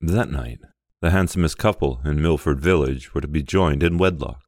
That 0.00 0.30
night, 0.30 0.60
the 1.00 1.10
handsomest 1.10 1.58
couple 1.58 2.00
in 2.04 2.22
Milford 2.22 2.60
village 2.60 3.14
were 3.14 3.20
to 3.20 3.28
be 3.28 3.42
joined 3.42 3.82
in 3.82 3.98
wedlock. 3.98 4.40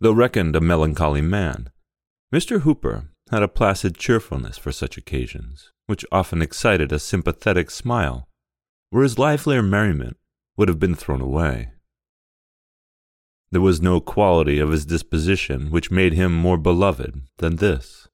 Though 0.00 0.12
reckoned 0.12 0.56
a 0.56 0.60
melancholy 0.60 1.20
man, 1.20 1.70
Mr. 2.32 2.60
Hooper 2.60 3.10
had 3.30 3.42
a 3.42 3.48
placid 3.48 3.96
cheerfulness 3.96 4.58
for 4.58 4.72
such 4.72 4.98
occasions, 4.98 5.70
which 5.86 6.04
often 6.10 6.42
excited 6.42 6.90
a 6.90 6.98
sympathetic 6.98 7.70
smile 7.70 8.28
where 8.90 9.04
his 9.04 9.18
livelier 9.18 9.62
merriment 9.62 10.16
would 10.56 10.68
have 10.68 10.80
been 10.80 10.96
thrown 10.96 11.20
away. 11.20 11.70
There 13.52 13.60
was 13.60 13.80
no 13.80 14.00
quality 14.00 14.58
of 14.58 14.70
his 14.70 14.84
disposition 14.84 15.70
which 15.70 15.90
made 15.90 16.12
him 16.12 16.32
more 16.34 16.58
beloved 16.58 17.22
than 17.38 17.56
this. 17.56 18.08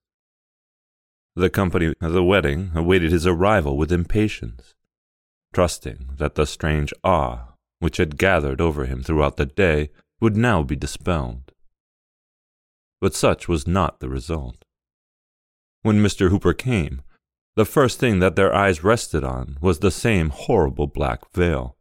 The 1.35 1.51
company 1.51 1.95
at 2.01 2.13
the 2.13 2.25
wedding 2.25 2.73
awaited 2.75 3.13
his 3.13 3.27
arrival 3.27 3.77
with 3.77 3.93
impatience, 3.93 4.75
trusting 5.53 6.11
that 6.17 6.35
the 6.35 6.47
strange 6.47 6.93
awe 7.03 7.55
which 7.79 7.97
had 7.99 8.19
gathered 8.19 8.61
over 8.61 8.85
him 8.87 9.03
throughout 9.03 9.37
the 9.37 9.47
day 9.47 9.91
would 10.21 10.37
now 10.37 10.63
be 10.63 10.77
dispelled. 10.77 11.53
But 13.01 13.15
such 13.15 13.49
was 13.49 13.67
not 13.67 14.01
the 14.01 14.09
result. 14.09 14.66
When 15.87 16.03
Mr. 16.03 16.31
Hooper 16.31 16.53
came, 16.53 17.03
the 17.55 17.65
first 17.65 18.01
thing 18.01 18.19
that 18.19 18.35
their 18.35 18.53
eyes 18.53 18.83
rested 18.83 19.23
on 19.23 19.57
was 19.61 19.79
the 19.79 19.93
same 19.93 20.31
horrible 20.31 20.89
black 20.89 21.33
veil, 21.33 21.77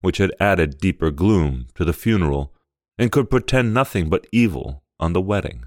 which 0.00 0.18
had 0.18 0.34
added 0.40 0.78
deeper 0.78 1.12
gloom 1.12 1.68
to 1.76 1.84
the 1.84 1.92
funeral 1.92 2.52
and 2.98 3.12
could 3.12 3.30
portend 3.30 3.72
nothing 3.72 4.10
but 4.10 4.26
evil 4.32 4.82
on 4.98 5.12
the 5.12 5.20
wedding. 5.20 5.66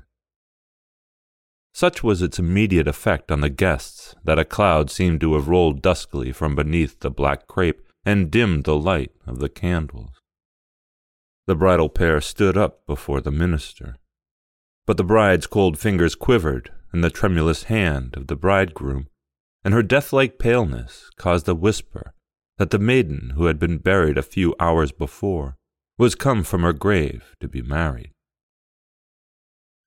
Such 1.73 2.03
was 2.03 2.21
its 2.21 2.39
immediate 2.39 2.89
effect 2.89 3.31
on 3.31 3.39
the 3.39 3.49
guests 3.49 4.15
that 4.25 4.37
a 4.37 4.43
cloud 4.43 4.91
seemed 4.91 5.21
to 5.21 5.35
have 5.35 5.47
rolled 5.47 5.81
duskily 5.81 6.33
from 6.33 6.55
beneath 6.55 6.99
the 6.99 7.09
black 7.09 7.47
crape 7.47 7.87
and 8.05 8.29
dimmed 8.29 8.65
the 8.65 8.75
light 8.75 9.13
of 9.25 9.39
the 9.39 9.47
candles. 9.47 10.11
The 11.47 11.55
bridal 11.55 11.87
pair 11.87 12.19
stood 12.19 12.57
up 12.57 12.85
before 12.85 13.21
the 13.21 13.31
minister, 13.31 13.95
but 14.85 14.97
the 14.97 15.05
bride's 15.05 15.47
cold 15.47 15.79
fingers 15.79 16.15
quivered 16.15 16.69
in 16.95 17.01
the 17.01 17.09
tremulous 17.09 17.63
hand 17.63 18.15
of 18.15 18.27
the 18.27 18.37
bridegroom 18.37 19.05
and 19.65 19.73
her 19.73 19.83
death-like 19.83 20.39
paleness 20.39 21.09
caused 21.17 21.45
a 21.49 21.53
whisper 21.53 22.13
that 22.57 22.69
the 22.69 22.79
maiden 22.79 23.33
who 23.35 23.47
had 23.47 23.59
been 23.59 23.77
buried 23.77 24.17
a 24.17 24.23
few 24.23 24.55
hours 24.61 24.93
before 24.93 25.57
was 25.97 26.15
come 26.15 26.41
from 26.41 26.61
her 26.61 26.71
grave 26.71 27.35
to 27.41 27.49
be 27.49 27.61
married. 27.61 28.11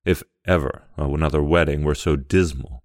If 0.05 0.21
ever 0.45 0.83
another 0.97 1.41
wedding 1.41 1.83
were 1.83 1.95
so 1.95 2.15
dismal, 2.15 2.83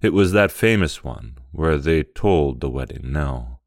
it 0.00 0.12
was 0.12 0.30
that 0.30 0.52
famous 0.52 1.02
one 1.02 1.38
where 1.50 1.76
they 1.76 2.04
tolled 2.04 2.60
the 2.60 2.70
wedding 2.70 3.10
knell. 3.10 3.60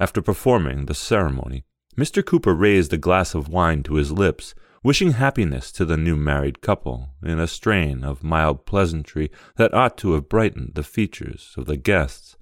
After 0.00 0.20
performing 0.20 0.86
the 0.86 0.94
ceremony, 0.94 1.66
Mr. 1.96 2.28
Hooper 2.28 2.54
raised 2.54 2.92
a 2.92 2.98
glass 2.98 3.32
of 3.32 3.48
wine 3.48 3.84
to 3.84 3.94
his 3.94 4.10
lips 4.10 4.56
wishing 4.82 5.12
happiness 5.12 5.70
to 5.72 5.84
the 5.84 5.96
new 5.96 6.16
married 6.16 6.60
couple 6.60 7.10
in 7.22 7.38
a 7.38 7.46
strain 7.46 8.02
of 8.02 8.24
mild 8.24 8.64
pleasantry 8.64 9.30
that 9.56 9.74
ought 9.74 9.98
to 9.98 10.14
have 10.14 10.28
brightened 10.28 10.72
the 10.74 10.82
features 10.82 11.54
of 11.56 11.66
the 11.66 11.76
guests 11.76 12.36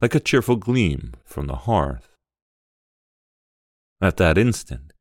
like 0.00 0.14
a 0.14 0.20
cheerful 0.20 0.56
gleam 0.56 1.12
from 1.24 1.46
the 1.46 1.56
hearth. 1.56 2.16
At 4.00 4.16
that 4.16 4.38
instant, 4.38 4.92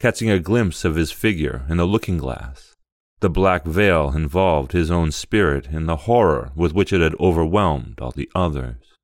catching 0.00 0.30
a 0.30 0.38
glimpse 0.38 0.84
of 0.84 0.94
his 0.94 1.10
figure 1.10 1.66
in 1.68 1.76
the 1.76 1.84
looking 1.84 2.18
glass, 2.18 2.76
the 3.20 3.28
black 3.28 3.64
veil 3.64 4.12
involved 4.14 4.72
his 4.72 4.90
own 4.90 5.10
spirit 5.10 5.66
in 5.66 5.86
the 5.86 5.96
horror 5.96 6.52
with 6.54 6.72
which 6.72 6.92
it 6.92 7.00
had 7.00 7.16
overwhelmed 7.18 7.98
all 8.00 8.12
the 8.12 8.30
others. 8.34 8.94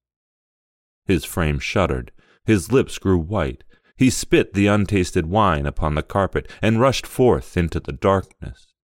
His 1.05 1.25
frame 1.25 1.59
shuddered, 1.59 2.13
his 2.47 2.71
lips 2.71 2.99
grew 2.99 3.19
white, 3.19 3.65
he 3.97 4.11
spit 4.11 4.55
the 4.55 4.67
untasted 4.67 5.27
wine 5.27 5.67
upon 5.67 5.95
the 5.95 6.03
carpet 6.03 6.51
and 6.61 6.81
rushed 6.81 7.07
forth 7.07 7.57
into 7.57 7.79
the 7.79 7.93
darkness. 7.93 8.75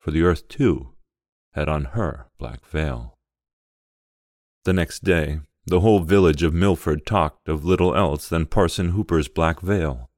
For 0.00 0.10
the 0.10 0.22
earth, 0.22 0.48
too, 0.48 0.94
had 1.52 1.68
on 1.68 1.86
her 1.96 2.28
black 2.38 2.66
veil. 2.66 3.18
The 4.64 4.72
next 4.72 5.04
day, 5.04 5.40
the 5.66 5.80
whole 5.80 6.00
village 6.00 6.42
of 6.42 6.54
Milford 6.54 7.06
talked 7.06 7.48
of 7.48 7.64
little 7.64 7.94
else 7.94 8.28
than 8.28 8.46
Parson 8.46 8.90
Hooper's 8.90 9.28
black 9.28 9.60
veil. 9.60 10.10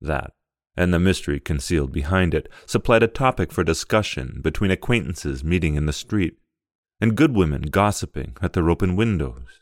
That, 0.00 0.32
and 0.76 0.94
the 0.94 0.98
mystery 0.98 1.40
concealed 1.40 1.92
behind 1.92 2.34
it, 2.34 2.48
supplied 2.66 3.02
a 3.02 3.08
topic 3.08 3.52
for 3.52 3.62
discussion 3.62 4.40
between 4.42 4.70
acquaintances 4.70 5.44
meeting 5.44 5.74
in 5.74 5.86
the 5.86 5.92
street, 5.92 6.38
and 7.00 7.16
good 7.16 7.34
women 7.34 7.62
gossiping 7.62 8.36
at 8.40 8.54
their 8.54 8.70
open 8.70 8.96
windows. 8.96 9.59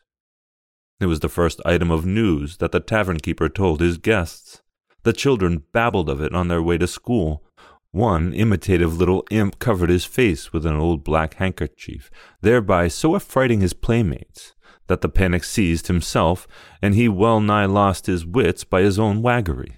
It 1.00 1.06
was 1.06 1.20
the 1.20 1.28
first 1.28 1.60
item 1.64 1.92
of 1.92 2.04
news 2.04 2.56
that 2.56 2.72
the 2.72 2.80
tavern 2.80 3.18
keeper 3.18 3.48
told 3.48 3.80
his 3.80 3.98
guests. 3.98 4.62
The 5.04 5.12
children 5.12 5.62
babbled 5.72 6.08
of 6.08 6.20
it 6.20 6.34
on 6.34 6.48
their 6.48 6.62
way 6.62 6.76
to 6.78 6.88
school. 6.88 7.44
One 7.92 8.32
imitative 8.32 8.96
little 8.96 9.24
imp 9.30 9.60
covered 9.60 9.90
his 9.90 10.04
face 10.04 10.52
with 10.52 10.66
an 10.66 10.74
old 10.74 11.04
black 11.04 11.34
handkerchief, 11.34 12.10
thereby 12.40 12.88
so 12.88 13.14
affrighting 13.14 13.60
his 13.60 13.72
playmates 13.72 14.54
that 14.88 15.00
the 15.00 15.08
panic 15.08 15.44
seized 15.44 15.86
himself, 15.86 16.48
and 16.82 16.94
he 16.94 17.08
well 17.08 17.40
nigh 17.40 17.66
lost 17.66 18.06
his 18.06 18.26
wits 18.26 18.64
by 18.64 18.82
his 18.82 18.98
own 18.98 19.22
waggery. 19.22 19.76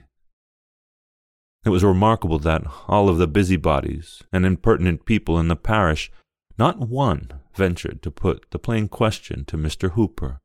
It 1.67 1.71
was 1.71 1.85
remarkable 1.85 2.39
that 2.39 2.65
all 2.89 3.11
of 3.11 3.19
the 3.19 3.27
busybodies 3.27 4.23
and 4.33 4.47
impertinent 4.47 5.05
people 5.05 5.39
in 5.39 5.49
the 5.49 5.57
parish, 5.57 6.11
not 6.59 6.79
one 6.79 7.31
ventured 7.55 8.03
to 8.03 8.11
put 8.11 8.47
the 8.51 8.59
plain 8.59 8.89
question 8.89 9.45
to 9.45 9.59
Mr. 9.59 9.93
Hooper 9.93 10.41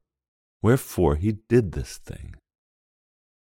wherefore 0.66 1.16
he 1.16 1.38
did 1.48 1.74
this 1.74 2.00
thing. 2.00 2.34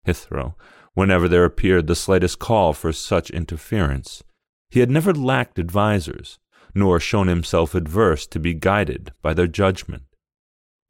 Hithro, 0.05 0.53
whenever 0.93 1.27
there 1.27 1.45
appeared 1.45 1.87
the 1.87 1.95
slightest 1.95 2.37
call 2.37 2.73
for 2.73 2.93
such 2.93 3.31
interference, 3.31 4.23
he 4.69 4.81
had 4.81 4.91
never 4.91 5.11
lacked 5.11 5.57
advisers, 5.57 6.37
nor 6.75 6.99
shown 6.99 7.27
himself 7.27 7.73
adverse 7.73 8.27
to 8.27 8.39
be 8.39 8.53
guided 8.53 9.13
by 9.23 9.33
their 9.33 9.47
judgment. 9.47 10.03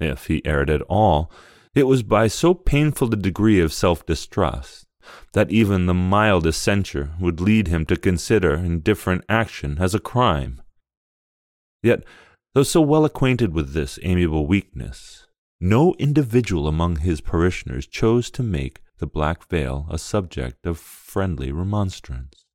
If 0.02 0.28
he 0.28 0.46
erred 0.46 0.70
at 0.70 0.82
all, 0.90 1.32
it 1.74 1.88
was 1.88 2.04
by 2.04 2.28
so 2.28 2.54
painful 2.54 3.14
a 3.14 3.16
degree 3.16 3.62
of 3.62 3.72
self 3.72 4.06
distrust 4.06 4.86
that 5.32 5.50
even 5.50 5.86
the 5.86 5.94
mildest 5.94 6.62
censure 6.62 7.12
would 7.22 7.40
lead 7.40 7.70
him 7.70 7.86
to 7.86 7.96
consider 7.96 8.54
indifferent 8.56 9.24
action 9.30 9.78
as 9.80 9.96
a 9.96 10.00
crime. 10.12 10.62
Yet, 11.82 12.04
though 12.54 12.64
so 12.64 12.82
well 12.82 13.06
acquainted 13.06 13.54
with 13.54 13.72
this 13.72 13.98
amiable 14.04 14.46
weakness, 14.46 15.27
no 15.60 15.94
individual 15.98 16.68
among 16.68 16.98
his 16.98 17.22
parishioners 17.22 17.88
chose 17.88 18.30
to 18.32 18.44
make 18.44 18.82
the 19.00 19.08
black 19.08 19.48
veil 19.48 19.88
a 19.90 19.98
subject 19.98 20.66
of 20.66 20.78
friendly 20.78 21.52
remonstrance. 21.52 22.46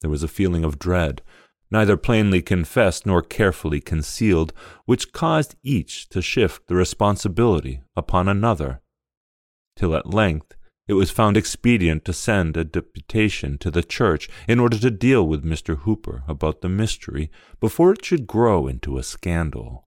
There 0.00 0.10
was 0.10 0.22
a 0.22 0.28
feeling 0.28 0.64
of 0.64 0.78
dread, 0.78 1.22
neither 1.70 1.96
plainly 1.96 2.42
confessed 2.42 3.06
nor 3.06 3.22
carefully 3.22 3.80
concealed, 3.80 4.52
which 4.84 5.12
caused 5.12 5.54
each 5.62 6.08
to 6.10 6.20
shift 6.20 6.66
the 6.66 6.74
responsibility 6.74 7.82
upon 7.96 8.28
another, 8.28 8.82
till 9.76 9.94
at 9.94 10.12
length 10.12 10.54
it 10.88 10.94
was 10.94 11.10
found 11.10 11.36
expedient 11.36 12.04
to 12.04 12.12
send 12.12 12.56
a 12.56 12.64
deputation 12.64 13.56
to 13.58 13.70
the 13.70 13.82
church 13.82 14.28
in 14.48 14.58
order 14.58 14.78
to 14.78 14.90
deal 14.90 15.26
with 15.26 15.44
Mr. 15.44 15.78
Hooper 15.78 16.24
about 16.28 16.60
the 16.60 16.68
mystery 16.68 17.30
before 17.60 17.92
it 17.92 18.04
should 18.04 18.26
grow 18.26 18.66
into 18.66 18.98
a 18.98 19.02
scandal. 19.02 19.81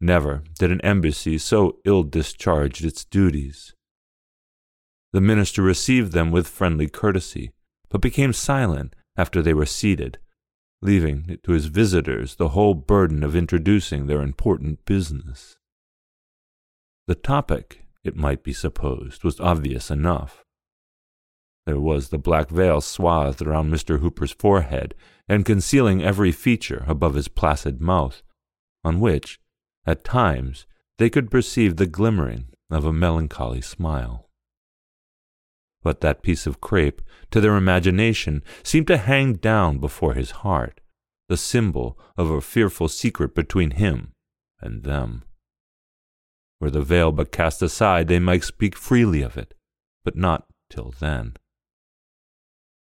Never 0.00 0.42
did 0.58 0.70
an 0.70 0.80
embassy 0.82 1.38
so 1.38 1.78
ill 1.84 2.02
discharge 2.02 2.84
its 2.84 3.04
duties. 3.04 3.74
The 5.12 5.20
minister 5.20 5.62
received 5.62 6.12
them 6.12 6.30
with 6.30 6.48
friendly 6.48 6.88
courtesy, 6.88 7.52
but 7.88 8.02
became 8.02 8.32
silent 8.32 8.94
after 9.16 9.40
they 9.40 9.54
were 9.54 9.66
seated, 9.66 10.18
leaving 10.82 11.38
to 11.42 11.52
his 11.52 11.66
visitors 11.66 12.34
the 12.34 12.48
whole 12.50 12.74
burden 12.74 13.22
of 13.22 13.34
introducing 13.34 14.06
their 14.06 14.20
important 14.20 14.84
business. 14.84 15.56
The 17.06 17.14
topic, 17.14 17.86
it 18.04 18.16
might 18.16 18.42
be 18.42 18.52
supposed, 18.52 19.24
was 19.24 19.40
obvious 19.40 19.90
enough. 19.90 20.44
There 21.64 21.80
was 21.80 22.10
the 22.10 22.18
black 22.18 22.50
veil 22.50 22.80
swathed 22.80 23.40
around 23.40 23.70
Mr. 23.70 24.00
Hooper's 24.00 24.32
forehead 24.32 24.94
and 25.28 25.44
concealing 25.44 26.02
every 26.02 26.30
feature 26.30 26.84
above 26.86 27.14
his 27.14 27.28
placid 27.28 27.80
mouth, 27.80 28.22
on 28.84 29.00
which, 29.00 29.40
at 29.86 30.04
times, 30.04 30.66
they 30.98 31.08
could 31.08 31.30
perceive 31.30 31.76
the 31.76 31.86
glimmering 31.86 32.48
of 32.70 32.84
a 32.84 32.92
melancholy 32.92 33.60
smile. 33.60 34.28
But 35.82 36.00
that 36.00 36.22
piece 36.22 36.46
of 36.46 36.60
crape, 36.60 37.00
to 37.30 37.40
their 37.40 37.56
imagination, 37.56 38.42
seemed 38.62 38.88
to 38.88 38.96
hang 38.96 39.34
down 39.34 39.78
before 39.78 40.14
his 40.14 40.42
heart, 40.42 40.80
the 41.28 41.36
symbol 41.36 41.98
of 42.16 42.30
a 42.30 42.40
fearful 42.40 42.88
secret 42.88 43.34
between 43.34 43.72
him 43.72 44.12
and 44.60 44.82
them. 44.82 45.22
Were 46.60 46.70
the 46.70 46.82
veil 46.82 47.12
but 47.12 47.30
cast 47.30 47.62
aside, 47.62 48.08
they 48.08 48.18
might 48.18 48.42
speak 48.42 48.74
freely 48.74 49.22
of 49.22 49.36
it, 49.36 49.54
but 50.04 50.16
not 50.16 50.46
till 50.70 50.92
then. 50.98 51.36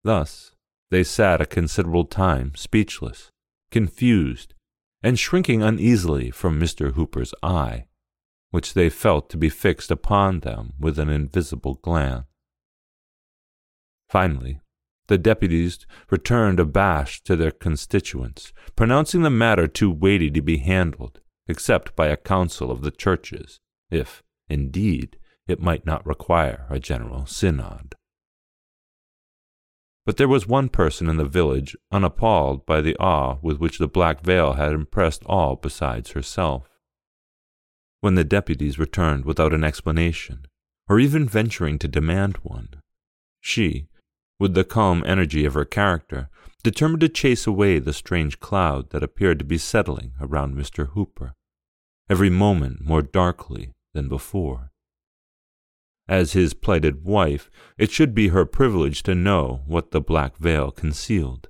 Thus 0.05 0.53
they 0.91 1.05
sat 1.05 1.41
a 1.41 1.47
considerable 1.47 2.05
time 2.05 2.55
speechless, 2.57 3.31
confused, 3.71 4.55
and 5.03 5.19
shrinking 5.19 5.63
uneasily 5.63 6.31
from 6.31 6.61
Mr. 6.61 6.93
Hooper's 6.93 7.35
eye, 7.43 7.87
which 8.51 8.75
they 8.75 8.89
felt 8.89 9.29
to 9.31 9.37
be 9.37 9.49
fixed 9.49 9.91
upon 9.91 10.41
them 10.41 10.75
with 10.79 10.99
an 10.99 11.09
invisible 11.09 11.75
glance. 11.75 12.25
Finally, 14.09 14.61
the 15.09 15.19
deputies 15.19 15.87
returned 16.11 16.61
abashed 16.61 17.25
to 17.25 17.35
their 17.35 17.51
constituents, 17.51 18.53
pronouncing 18.77 19.23
the 19.23 19.31
matter 19.31 19.67
too 19.67 19.91
weighty 19.91 20.31
to 20.31 20.43
be 20.43 20.59
handled, 20.59 21.21
except 21.49 21.97
by 21.97 22.07
a 22.09 22.17
council 22.17 22.71
of 22.71 22.83
the 22.83 22.91
churches, 22.91 23.59
if, 23.91 24.23
indeed, 24.49 25.17
it 25.47 25.61
might 25.61 25.85
not 25.85 26.07
require 26.07 26.67
a 26.71 26.79
general 26.79 27.27
synod. 27.27 27.95
But 30.05 30.17
there 30.17 30.29
was 30.29 30.47
one 30.47 30.69
person 30.69 31.09
in 31.09 31.17
the 31.17 31.25
village 31.25 31.77
unappalled 31.93 32.67
by 32.67 32.81
the 32.81 32.97
awe 32.97 33.39
with 33.41 33.59
which 33.59 33.79
the 33.79 33.87
black 33.87 34.23
veil 34.23 34.55
had 34.55 34.73
impressed 34.73 35.23
all 35.27 35.55
besides 35.55 36.11
herself. 36.11 36.69
When 38.01 38.17
the 38.17 38.25
deputies 38.25 38.81
returned 38.81 39.25
without 39.25 39.55
an 39.55 39.63
explanation, 39.63 40.47
or 40.89 40.99
even 40.99 41.29
venturing 41.29 41.79
to 41.79 41.89
demand 41.89 42.39
one, 42.43 42.71
she, 43.41 43.87
with 44.41 44.55
the 44.55 44.65
calm 44.65 45.05
energy 45.07 45.45
of 45.45 45.55
her 45.55 45.65
character, 45.65 46.29
determined 46.65 47.01
to 47.03 47.09
chase 47.09 47.47
away 47.47 47.79
the 47.79 47.93
strange 47.93 48.41
cloud 48.41 48.91
that 48.91 49.05
appeared 49.05 49.39
to 49.39 49.45
be 49.45 49.59
settling 49.59 50.15
around 50.21 50.57
Mr. 50.57 50.89
Hooper, 50.91 51.35
every 52.11 52.31
moment 52.31 52.85
more 52.85 53.03
darkly 53.03 53.71
than 53.95 54.09
before. 54.09 54.72
As 56.09 56.33
his 56.33 56.55
plighted 56.55 57.05
wife, 57.05 57.51
it 57.79 57.91
should 57.91 58.15
be 58.15 58.29
her 58.29 58.45
privilege 58.45 59.03
to 59.05 59.15
know 59.15 59.63
what 59.67 59.91
the 59.91 60.01
black 60.01 60.37
veil 60.37 60.71
concealed. 60.71 61.49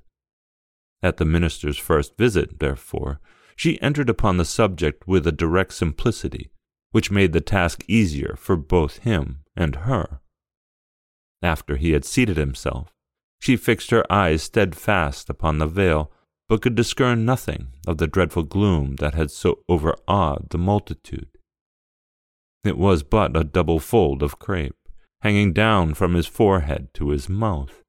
At 1.03 1.17
the 1.17 1.25
minister's 1.25 1.79
first 1.79 2.17
visit, 2.17 2.61
therefore, 2.61 3.21
she 3.57 3.81
entered 3.81 4.09
upon 4.09 4.37
the 4.37 4.45
subject 4.45 5.07
with 5.07 5.27
a 5.27 5.33
direct 5.33 5.73
simplicity 5.75 6.51
which 6.93 7.11
made 7.11 7.33
the 7.33 7.41
task 7.41 7.85
easier 7.89 8.35
for 8.39 8.57
both 8.57 8.99
him 8.99 9.41
and 9.57 9.77
her. 9.77 10.21
After 11.43 11.77
he 11.77 11.93
had 11.93 12.05
seated 12.05 12.37
himself, 12.37 12.93
she 13.41 13.57
fixed 13.57 13.91
her 13.91 14.11
eyes 14.13 14.43
steadfast 14.43 15.29
upon 15.29 15.59
the 15.59 15.67
veil, 15.67 16.13
but 16.49 16.63
could 16.63 16.75
discern 16.75 17.25
nothing 17.25 17.69
of 17.87 17.99
the 17.99 18.07
dreadful 18.07 18.45
gloom 18.45 18.97
that 18.97 19.15
had 19.15 19.31
so 19.31 19.61
overawed 19.69 20.51
the 20.51 20.59
multitude. 20.59 21.29
It 22.65 22.79
was 22.79 23.03
but 23.03 23.37
a 23.37 23.45
double 23.45 23.81
fold 23.81 24.23
of 24.23 24.39
crape, 24.39 24.77
hanging 25.23 25.53
down 25.53 25.95
from 25.95 26.15
his 26.15 26.27
forehead 26.27 26.95
to 26.95 27.11
his 27.11 27.29
mouth, 27.29 27.83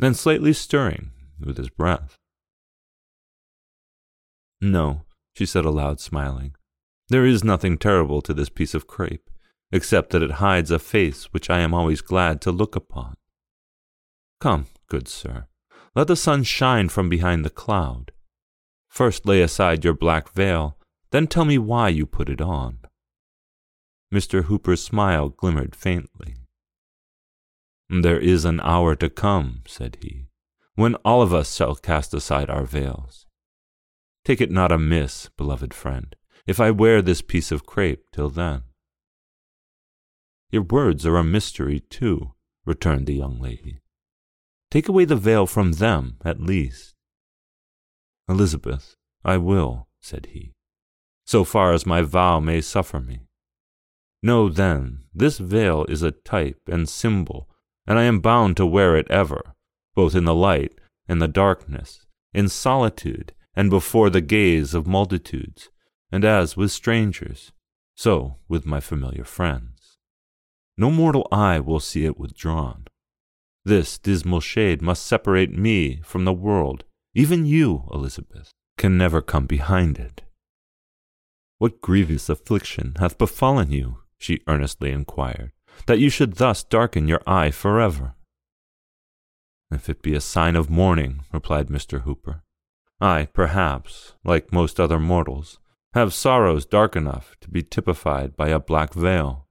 and 0.00 0.16
slightly 0.16 0.52
stirring 0.52 1.10
with 1.40 1.56
his 1.56 1.70
breath. 1.70 2.18
No, 4.60 5.02
she 5.34 5.44
said 5.44 5.64
aloud, 5.64 5.98
smiling. 5.98 6.54
There 7.08 7.26
is 7.26 7.42
nothing 7.42 7.78
terrible 7.78 8.22
to 8.22 8.32
this 8.32 8.48
piece 8.48 8.74
of 8.74 8.86
crape, 8.86 9.28
except 9.72 10.10
that 10.10 10.22
it 10.22 10.32
hides 10.32 10.70
a 10.70 10.78
face 10.78 11.24
which 11.32 11.50
I 11.50 11.60
am 11.60 11.74
always 11.74 12.00
glad 12.00 12.40
to 12.42 12.52
look 12.52 12.76
upon. 12.76 13.16
Come, 14.40 14.66
good 14.88 15.08
sir, 15.08 15.46
let 15.96 16.06
the 16.06 16.16
sun 16.16 16.44
shine 16.44 16.88
from 16.88 17.08
behind 17.08 17.44
the 17.44 17.50
cloud. 17.50 18.12
First 18.88 19.26
lay 19.26 19.42
aside 19.42 19.84
your 19.84 19.94
black 19.94 20.32
veil, 20.32 20.76
then 21.10 21.26
tell 21.26 21.44
me 21.44 21.58
why 21.58 21.88
you 21.88 22.06
put 22.06 22.28
it 22.28 22.40
on. 22.40 22.78
Mr. 24.12 24.44
Hooper's 24.44 24.82
smile 24.82 25.30
glimmered 25.30 25.74
faintly. 25.74 26.36
There 27.88 28.20
is 28.20 28.44
an 28.44 28.60
hour 28.60 28.94
to 28.96 29.08
come, 29.08 29.62
said 29.66 29.98
he, 30.00 30.26
when 30.74 30.96
all 30.96 31.22
of 31.22 31.32
us 31.32 31.54
shall 31.54 31.74
cast 31.74 32.12
aside 32.12 32.50
our 32.50 32.64
veils. 32.64 33.26
Take 34.24 34.40
it 34.40 34.50
not 34.50 34.70
amiss, 34.70 35.30
beloved 35.36 35.72
friend, 35.72 36.14
if 36.46 36.60
I 36.60 36.70
wear 36.70 37.00
this 37.00 37.22
piece 37.22 37.50
of 37.50 37.66
crape 37.66 38.04
till 38.12 38.28
then. 38.28 38.62
Your 40.50 40.62
words 40.62 41.06
are 41.06 41.16
a 41.16 41.24
mystery, 41.24 41.80
too, 41.80 42.34
returned 42.66 43.06
the 43.06 43.14
young 43.14 43.40
lady. 43.40 43.80
Take 44.70 44.88
away 44.88 45.06
the 45.06 45.16
veil 45.16 45.46
from 45.46 45.72
them, 45.72 46.18
at 46.24 46.40
least. 46.40 46.94
Elizabeth, 48.28 48.96
I 49.24 49.38
will, 49.38 49.88
said 50.00 50.26
he, 50.32 50.52
so 51.24 51.44
far 51.44 51.72
as 51.72 51.86
my 51.86 52.02
vow 52.02 52.40
may 52.40 52.60
suffer 52.60 53.00
me. 53.00 53.28
Know 54.22 54.48
then, 54.48 55.04
this 55.12 55.38
veil 55.38 55.84
is 55.88 56.02
a 56.02 56.12
type 56.12 56.60
and 56.68 56.88
symbol, 56.88 57.48
and 57.86 57.98
I 57.98 58.04
am 58.04 58.20
bound 58.20 58.56
to 58.58 58.66
wear 58.66 58.96
it 58.96 59.10
ever, 59.10 59.54
both 59.94 60.14
in 60.14 60.24
the 60.24 60.34
light 60.34 60.74
and 61.08 61.20
the 61.20 61.28
darkness, 61.28 62.06
in 62.32 62.48
solitude 62.48 63.32
and 63.54 63.68
before 63.68 64.10
the 64.10 64.20
gaze 64.20 64.74
of 64.74 64.86
multitudes, 64.86 65.70
and 66.10 66.24
as 66.24 66.56
with 66.56 66.70
strangers, 66.70 67.52
so 67.94 68.36
with 68.48 68.64
my 68.64 68.80
familiar 68.80 69.24
friends. 69.24 69.98
No 70.78 70.90
mortal 70.90 71.26
eye 71.30 71.60
will 71.60 71.80
see 71.80 72.04
it 72.04 72.18
withdrawn. 72.18 72.86
This 73.64 73.98
dismal 73.98 74.40
shade 74.40 74.80
must 74.82 75.06
separate 75.06 75.52
me 75.52 76.00
from 76.02 76.24
the 76.24 76.32
world. 76.32 76.84
Even 77.14 77.44
you, 77.44 77.88
Elizabeth, 77.92 78.50
can 78.78 78.96
never 78.96 79.20
come 79.20 79.46
behind 79.46 79.98
it. 79.98 80.22
What 81.58 81.80
grievous 81.80 82.28
affliction 82.28 82.94
hath 82.98 83.18
befallen 83.18 83.70
you? 83.70 83.98
She 84.22 84.42
earnestly 84.46 84.90
inquired, 84.90 85.52
that 85.86 85.98
you 85.98 86.08
should 86.08 86.34
thus 86.34 86.62
darken 86.62 87.08
your 87.08 87.22
eye 87.26 87.50
forever? 87.50 88.14
If 89.70 89.88
it 89.88 90.02
be 90.02 90.14
a 90.14 90.20
sign 90.20 90.54
of 90.54 90.70
mourning, 90.70 91.24
replied 91.32 91.68
Mr. 91.68 92.02
Hooper, 92.02 92.42
I, 93.00 93.26
perhaps, 93.32 94.14
like 94.24 94.52
most 94.52 94.78
other 94.78 95.00
mortals, 95.00 95.58
have 95.94 96.14
sorrows 96.14 96.64
dark 96.64 96.94
enough 96.94 97.36
to 97.40 97.50
be 97.50 97.62
typified 97.62 98.36
by 98.36 98.48
a 98.48 98.60
black 98.60 98.94
veil. 98.94 99.48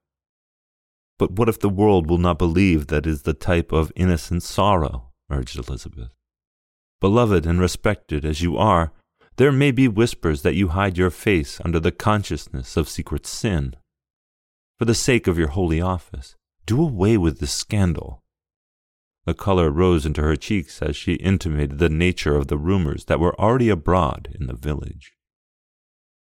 But 1.20 1.34
what 1.34 1.50
if 1.50 1.60
the 1.60 1.70
world 1.70 2.10
will 2.10 2.18
not 2.18 2.40
believe 2.40 2.88
that 2.88 3.06
is 3.06 3.24
the 3.24 3.34
type 3.34 3.72
of 3.72 3.92
innocent 3.96 4.44
sorrow? 4.44 5.12
urged 5.30 5.58
Elizabeth. 5.58 6.12
Beloved 7.00 7.46
and 7.46 7.60
respected 7.60 8.24
as 8.24 8.42
you 8.42 8.58
are, 8.58 8.92
there 9.38 9.52
may 9.52 9.72
be 9.72 9.88
whispers 9.88 10.44
that 10.44 10.56
you 10.56 10.70
hide 10.70 10.98
your 10.98 11.10
face 11.10 11.60
under 11.66 11.80
the 11.80 11.92
consciousness 11.92 12.78
of 12.78 12.90
secret 12.90 13.26
sin 13.26 13.76
for 14.82 14.86
the 14.86 14.96
sake 14.96 15.28
of 15.28 15.38
your 15.38 15.50
holy 15.50 15.80
office, 15.80 16.36
do 16.66 16.82
away 16.82 17.16
with 17.16 17.38
this 17.38 17.52
scandal. 17.52 18.24
The 19.26 19.36
color 19.36 19.70
rose 19.70 20.08
into 20.08 20.24
her 20.24 20.36
cheeks 20.36 20.82
as 20.82 20.96
she 20.96 21.14
intimated 21.18 21.78
the 21.78 21.88
nature 21.88 22.36
of 22.36 22.48
the 22.48 22.58
rumors 22.58 23.06
that 23.06 23.20
were 23.20 23.40
already 23.40 23.70
abroad 23.70 24.30
in 24.34 24.48
the 24.48 24.56
village. 24.56 25.14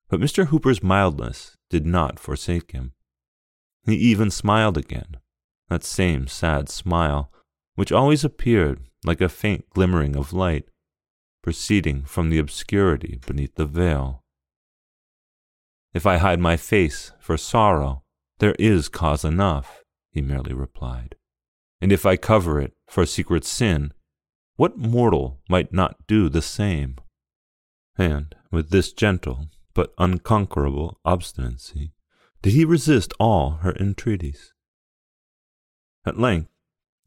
But 0.08 0.20
Mr. 0.20 0.46
Hooper's 0.46 0.82
mildness 0.82 1.58
did 1.68 1.84
not 1.84 2.18
forsake 2.18 2.72
him. 2.72 2.94
He 3.84 3.96
even 3.96 4.30
smiled 4.30 4.78
again, 4.78 5.18
that 5.68 5.84
same 5.84 6.26
sad 6.26 6.70
smile, 6.70 7.30
which 7.74 7.92
always 7.92 8.24
appeared 8.24 8.80
like 9.04 9.20
a 9.20 9.28
faint 9.28 9.68
glimmering 9.68 10.16
of 10.16 10.32
light, 10.32 10.70
proceeding 11.42 12.02
from 12.04 12.30
the 12.30 12.38
obscurity 12.38 13.20
beneath 13.26 13.56
the 13.56 13.66
veil. 13.66 14.24
If 15.92 16.06
I 16.06 16.16
hide 16.16 16.40
my 16.40 16.56
face 16.56 17.12
for 17.20 17.36
sorrow, 17.36 18.04
there 18.38 18.54
is 18.58 18.88
cause 18.88 19.24
enough, 19.24 19.82
he 20.10 20.20
merely 20.22 20.52
replied. 20.52 21.16
And 21.80 21.92
if 21.92 22.06
I 22.06 22.16
cover 22.16 22.60
it 22.60 22.74
for 22.88 23.06
secret 23.06 23.44
sin, 23.44 23.92
what 24.56 24.76
mortal 24.76 25.40
might 25.48 25.72
not 25.72 26.06
do 26.06 26.28
the 26.28 26.42
same? 26.42 26.96
And 27.96 28.34
with 28.50 28.70
this 28.70 28.92
gentle 28.92 29.48
but 29.74 29.94
unconquerable 29.98 30.98
obstinacy, 31.04 31.92
did 32.42 32.52
he 32.52 32.64
resist 32.64 33.12
all 33.20 33.58
her 33.62 33.76
entreaties. 33.76 34.52
At 36.04 36.18
length, 36.18 36.50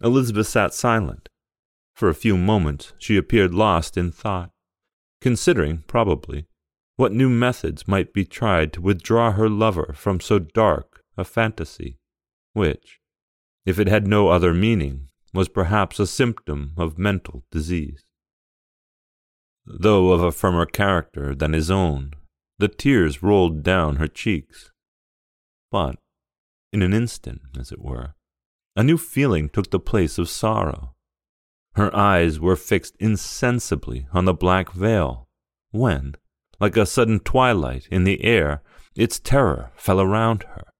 Elizabeth 0.02 0.48
sat 0.48 0.74
silent. 0.74 1.30
For 1.94 2.10
a 2.10 2.16
few 2.16 2.38
moments 2.38 2.94
she 2.98 3.18
appeared 3.18 3.54
lost 3.54 3.98
in 3.98 4.12
thought, 4.12 4.52
considering, 5.20 5.84
probably, 5.88 6.48
what 6.96 7.12
new 7.12 7.30
methods 7.30 7.88
might 7.88 8.14
be 8.14 8.26
tried 8.26 8.74
to 8.74 8.82
withdraw 8.82 9.32
her 9.32 9.50
lover 9.50 9.94
from 9.96 10.20
so 10.20 10.40
dark 10.40 10.91
a 11.22 11.26
fantasy, 11.26 11.98
which, 12.54 13.00
if 13.66 13.80
it 13.80 13.88
had 13.88 14.06
no 14.06 14.28
other 14.28 14.54
meaning, 14.54 15.08
was 15.34 15.48
perhaps 15.48 16.00
a 16.00 16.08
symptom 16.08 16.74
of 16.78 16.98
mental 16.98 17.46
disease. 17.52 18.04
Though 19.66 20.12
of 20.12 20.22
a 20.22 20.32
firmer 20.32 20.66
character 20.66 21.34
than 21.34 21.54
his 21.54 21.72
own, 21.72 22.12
the 22.58 22.68
tears 22.68 23.24
rolled 23.24 23.64
down 23.64 23.96
her 23.98 24.08
cheeks. 24.08 24.72
But, 25.72 25.96
in 26.74 26.82
an 26.82 26.94
instant, 26.94 27.42
as 27.58 27.72
it 27.72 27.80
were, 27.80 28.16
a 28.76 28.84
new 28.84 28.98
feeling 28.98 29.48
took 29.48 29.70
the 29.70 29.80
place 29.80 30.18
of 30.18 30.30
sorrow. 30.30 30.96
Her 31.76 31.96
eyes 31.96 32.40
were 32.40 32.56
fixed 32.58 32.96
insensibly 33.00 34.08
on 34.12 34.26
the 34.26 34.34
black 34.34 34.72
veil, 34.74 35.30
when, 35.72 36.16
like 36.60 36.76
a 36.76 36.86
sudden 36.86 37.20
twilight 37.20 37.88
in 37.90 38.04
the 38.04 38.24
air, 38.24 38.62
its 38.96 39.20
terror 39.20 39.72
fell 39.76 40.02
around 40.02 40.44
her. 40.44 40.71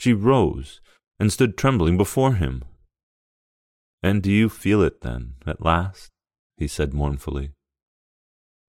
She 0.00 0.14
rose 0.14 0.80
and 1.18 1.30
stood 1.30 1.58
trembling 1.58 1.98
before 1.98 2.36
him. 2.36 2.64
And 4.02 4.22
do 4.22 4.32
you 4.32 4.48
feel 4.48 4.80
it 4.80 5.02
then, 5.02 5.34
at 5.46 5.62
last? 5.62 6.08
he 6.56 6.66
said 6.66 6.94
mournfully. 6.94 7.50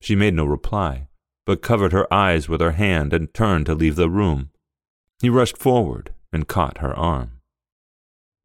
She 0.01 0.13
made 0.13 0.33
no 0.33 0.43
reply, 0.43 1.07
but 1.45 1.61
covered 1.61 1.93
her 1.93 2.11
eyes 2.13 2.49
with 2.49 2.59
her 2.59 2.73
hand 2.73 3.13
and 3.13 3.33
turned 3.33 3.67
to 3.67 3.73
leave 3.73 3.95
the 3.95 4.09
room. 4.09 4.49
He 5.21 5.29
rushed 5.29 5.57
forward 5.57 6.13
and 6.33 6.49
caught 6.49 6.79
her 6.79 6.93
arm. 6.93 7.39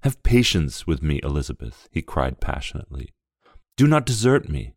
Have 0.02 0.22
patience 0.22 0.86
with 0.86 1.02
me, 1.02 1.18
Elizabeth, 1.24 1.88
he 1.90 2.02
cried 2.02 2.40
passionately. 2.40 3.10
Do 3.76 3.88
not 3.88 4.06
desert 4.06 4.48
me. 4.48 4.74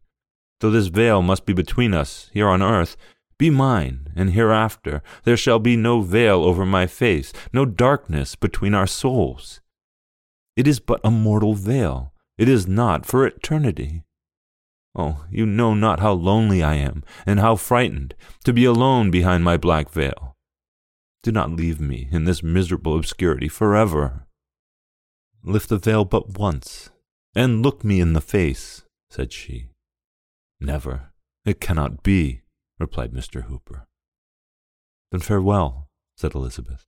Though 0.62 0.72
this 0.72 0.88
veil 0.88 1.22
must 1.22 1.46
be 1.46 1.54
between 1.54 1.94
us 1.94 2.32
here 2.34 2.48
on 2.48 2.64
earth, 2.64 2.98
be 3.40 3.50
mine, 3.50 4.12
and 4.16 4.34
hereafter 4.34 5.02
there 5.24 5.38
shall 5.38 5.58
be 5.58 5.76
no 5.76 6.02
veil 6.02 6.44
over 6.44 6.66
my 6.66 6.86
face, 6.86 7.34
no 7.52 7.66
darkness 7.66 8.36
between 8.36 8.76
our 8.76 8.86
souls. 8.86 9.62
It 10.56 10.68
is 10.68 10.80
but 10.80 11.00
a 11.04 11.10
mortal 11.10 11.56
veil. 11.56 12.14
It 12.38 12.50
is 12.50 12.68
not 12.68 13.06
for 13.06 13.26
eternity. 13.26 14.04
Oh, 14.94 15.26
you 15.32 15.46
know 15.46 15.74
not 15.74 16.02
how 16.02 16.12
lonely 16.12 16.62
I 16.62 16.76
am, 16.76 17.04
and 17.26 17.40
how 17.40 17.56
frightened 17.56 18.14
to 18.44 18.52
be 18.52 18.66
alone 18.66 19.10
behind 19.10 19.44
my 19.44 19.56
black 19.56 19.90
veil. 19.90 20.36
Do 21.24 21.32
not 21.32 21.52
leave 21.52 21.80
me 21.80 22.10
in 22.12 22.26
this 22.26 22.44
miserable 22.44 22.98
obscurity 22.98 23.48
forever. 23.48 24.26
Lift 25.44 25.70
the 25.70 25.78
veil 25.78 26.04
but 26.04 26.38
once, 26.38 26.90
and 27.34 27.64
look 27.64 27.86
me 27.86 28.02
in 28.02 28.12
the 28.12 28.22
face, 28.22 28.84
said 29.10 29.32
she. 29.32 29.70
Never. 30.60 31.12
It 31.46 31.62
cannot 31.62 32.04
be, 32.04 32.42
replied 32.80 33.12
Mr. 33.12 33.44
Hooper. 33.44 33.88
Then 35.12 35.22
farewell, 35.22 35.90
said 36.16 36.36
Elizabeth. 36.36 36.86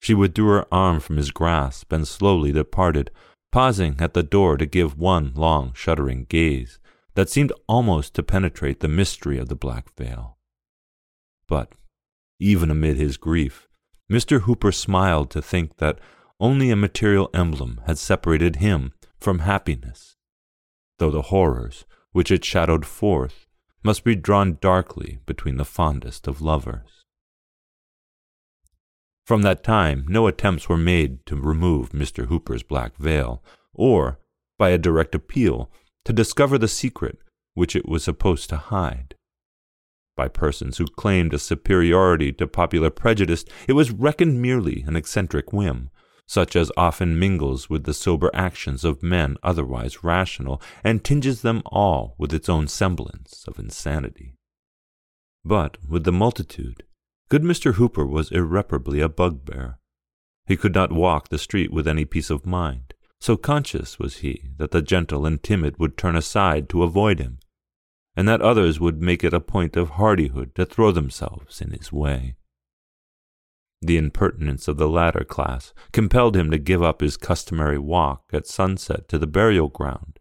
She 0.00 0.14
withdrew 0.14 0.48
her 0.48 0.74
arm 0.74 1.00
from 1.00 1.16
his 1.16 1.30
grasp 1.30 1.92
and 1.92 2.08
slowly 2.08 2.50
departed, 2.50 3.10
pausing 3.52 3.96
at 4.00 4.14
the 4.14 4.22
door 4.22 4.56
to 4.56 4.66
give 4.66 4.98
one 4.98 5.32
long, 5.34 5.72
shuddering 5.74 6.24
gaze 6.28 6.80
that 7.14 7.28
seemed 7.28 7.52
almost 7.68 8.14
to 8.14 8.22
penetrate 8.22 8.80
the 8.80 8.88
mystery 8.88 9.38
of 9.38 9.48
the 9.48 9.54
black 9.54 9.94
veil. 9.96 10.38
But, 11.46 11.72
even 12.40 12.70
amid 12.70 12.96
his 12.96 13.16
grief, 13.16 13.68
Mr. 14.10 14.42
Hooper 14.42 14.72
smiled 14.72 15.30
to 15.30 15.42
think 15.42 15.76
that 15.76 15.98
only 16.40 16.70
a 16.70 16.76
material 16.76 17.30
emblem 17.32 17.80
had 17.86 17.98
separated 17.98 18.56
him 18.56 18.92
from 19.18 19.40
happiness, 19.40 20.16
though 20.98 21.10
the 21.10 21.22
horrors 21.22 21.84
which 22.12 22.30
it 22.30 22.44
shadowed 22.44 22.84
forth 22.84 23.46
must 23.82 24.04
be 24.04 24.14
drawn 24.14 24.58
darkly 24.60 25.18
between 25.26 25.56
the 25.56 25.64
fondest 25.64 26.28
of 26.28 26.40
lovers. 26.40 27.04
From 29.24 29.42
that 29.42 29.62
time, 29.62 30.04
no 30.08 30.26
attempts 30.26 30.68
were 30.68 30.76
made 30.76 31.24
to 31.26 31.36
remove 31.36 31.90
Mr. 31.90 32.26
Hooper's 32.26 32.62
black 32.62 32.96
veil, 32.96 33.42
or, 33.72 34.18
by 34.58 34.70
a 34.70 34.78
direct 34.78 35.14
appeal, 35.14 35.70
to 36.04 36.12
discover 36.12 36.58
the 36.58 36.68
secret 36.68 37.18
which 37.54 37.76
it 37.76 37.88
was 37.88 38.02
supposed 38.02 38.48
to 38.48 38.56
hide. 38.56 39.14
By 40.16 40.28
persons 40.28 40.78
who 40.78 40.86
claimed 40.86 41.32
a 41.32 41.38
superiority 41.38 42.32
to 42.32 42.46
popular 42.46 42.90
prejudice, 42.90 43.44
it 43.68 43.72
was 43.72 43.90
reckoned 43.90 44.42
merely 44.42 44.82
an 44.82 44.96
eccentric 44.96 45.52
whim, 45.52 45.90
such 46.26 46.56
as 46.56 46.72
often 46.76 47.18
mingles 47.18 47.68
with 47.68 47.84
the 47.84 47.94
sober 47.94 48.30
actions 48.32 48.84
of 48.84 49.02
men 49.02 49.36
otherwise 49.42 50.04
rational, 50.04 50.60
and 50.82 51.04
tinges 51.04 51.42
them 51.42 51.62
all 51.66 52.14
with 52.18 52.32
its 52.32 52.48
own 52.48 52.66
semblance 52.68 53.44
of 53.46 53.58
insanity. 53.58 54.34
But 55.44 55.78
with 55.88 56.04
the 56.04 56.12
multitude, 56.12 56.84
Good 57.28 57.42
Mr. 57.42 57.74
Hooper 57.74 58.06
was 58.06 58.30
irreparably 58.30 59.00
a 59.00 59.08
bugbear. 59.08 59.78
He 60.46 60.56
could 60.56 60.74
not 60.74 60.92
walk 60.92 61.28
the 61.28 61.38
street 61.38 61.72
with 61.72 61.88
any 61.88 62.04
peace 62.04 62.28
of 62.28 62.44
mind, 62.44 62.94
so 63.20 63.36
conscious 63.36 63.98
was 63.98 64.18
he 64.18 64.50
that 64.58 64.70
the 64.70 64.82
gentle 64.82 65.24
and 65.24 65.42
timid 65.42 65.78
would 65.78 65.96
turn 65.96 66.14
aside 66.14 66.68
to 66.68 66.82
avoid 66.82 67.20
him, 67.20 67.38
and 68.14 68.28
that 68.28 68.42
others 68.42 68.80
would 68.80 69.00
make 69.00 69.24
it 69.24 69.32
a 69.32 69.40
point 69.40 69.76
of 69.76 69.90
hardihood 69.90 70.54
to 70.56 70.66
throw 70.66 70.92
themselves 70.92 71.60
in 71.60 71.70
his 71.70 71.90
way. 71.90 72.36
The 73.82 73.96
impertinence 73.96 74.68
of 74.68 74.76
the 74.76 74.88
latter 74.88 75.24
class 75.24 75.74
compelled 75.92 76.36
him 76.36 76.50
to 76.52 76.58
give 76.58 76.82
up 76.82 77.00
his 77.00 77.16
customary 77.16 77.78
walk 77.78 78.30
at 78.32 78.46
sunset 78.46 79.08
to 79.08 79.18
the 79.18 79.26
burial 79.26 79.68
ground, 79.68 80.20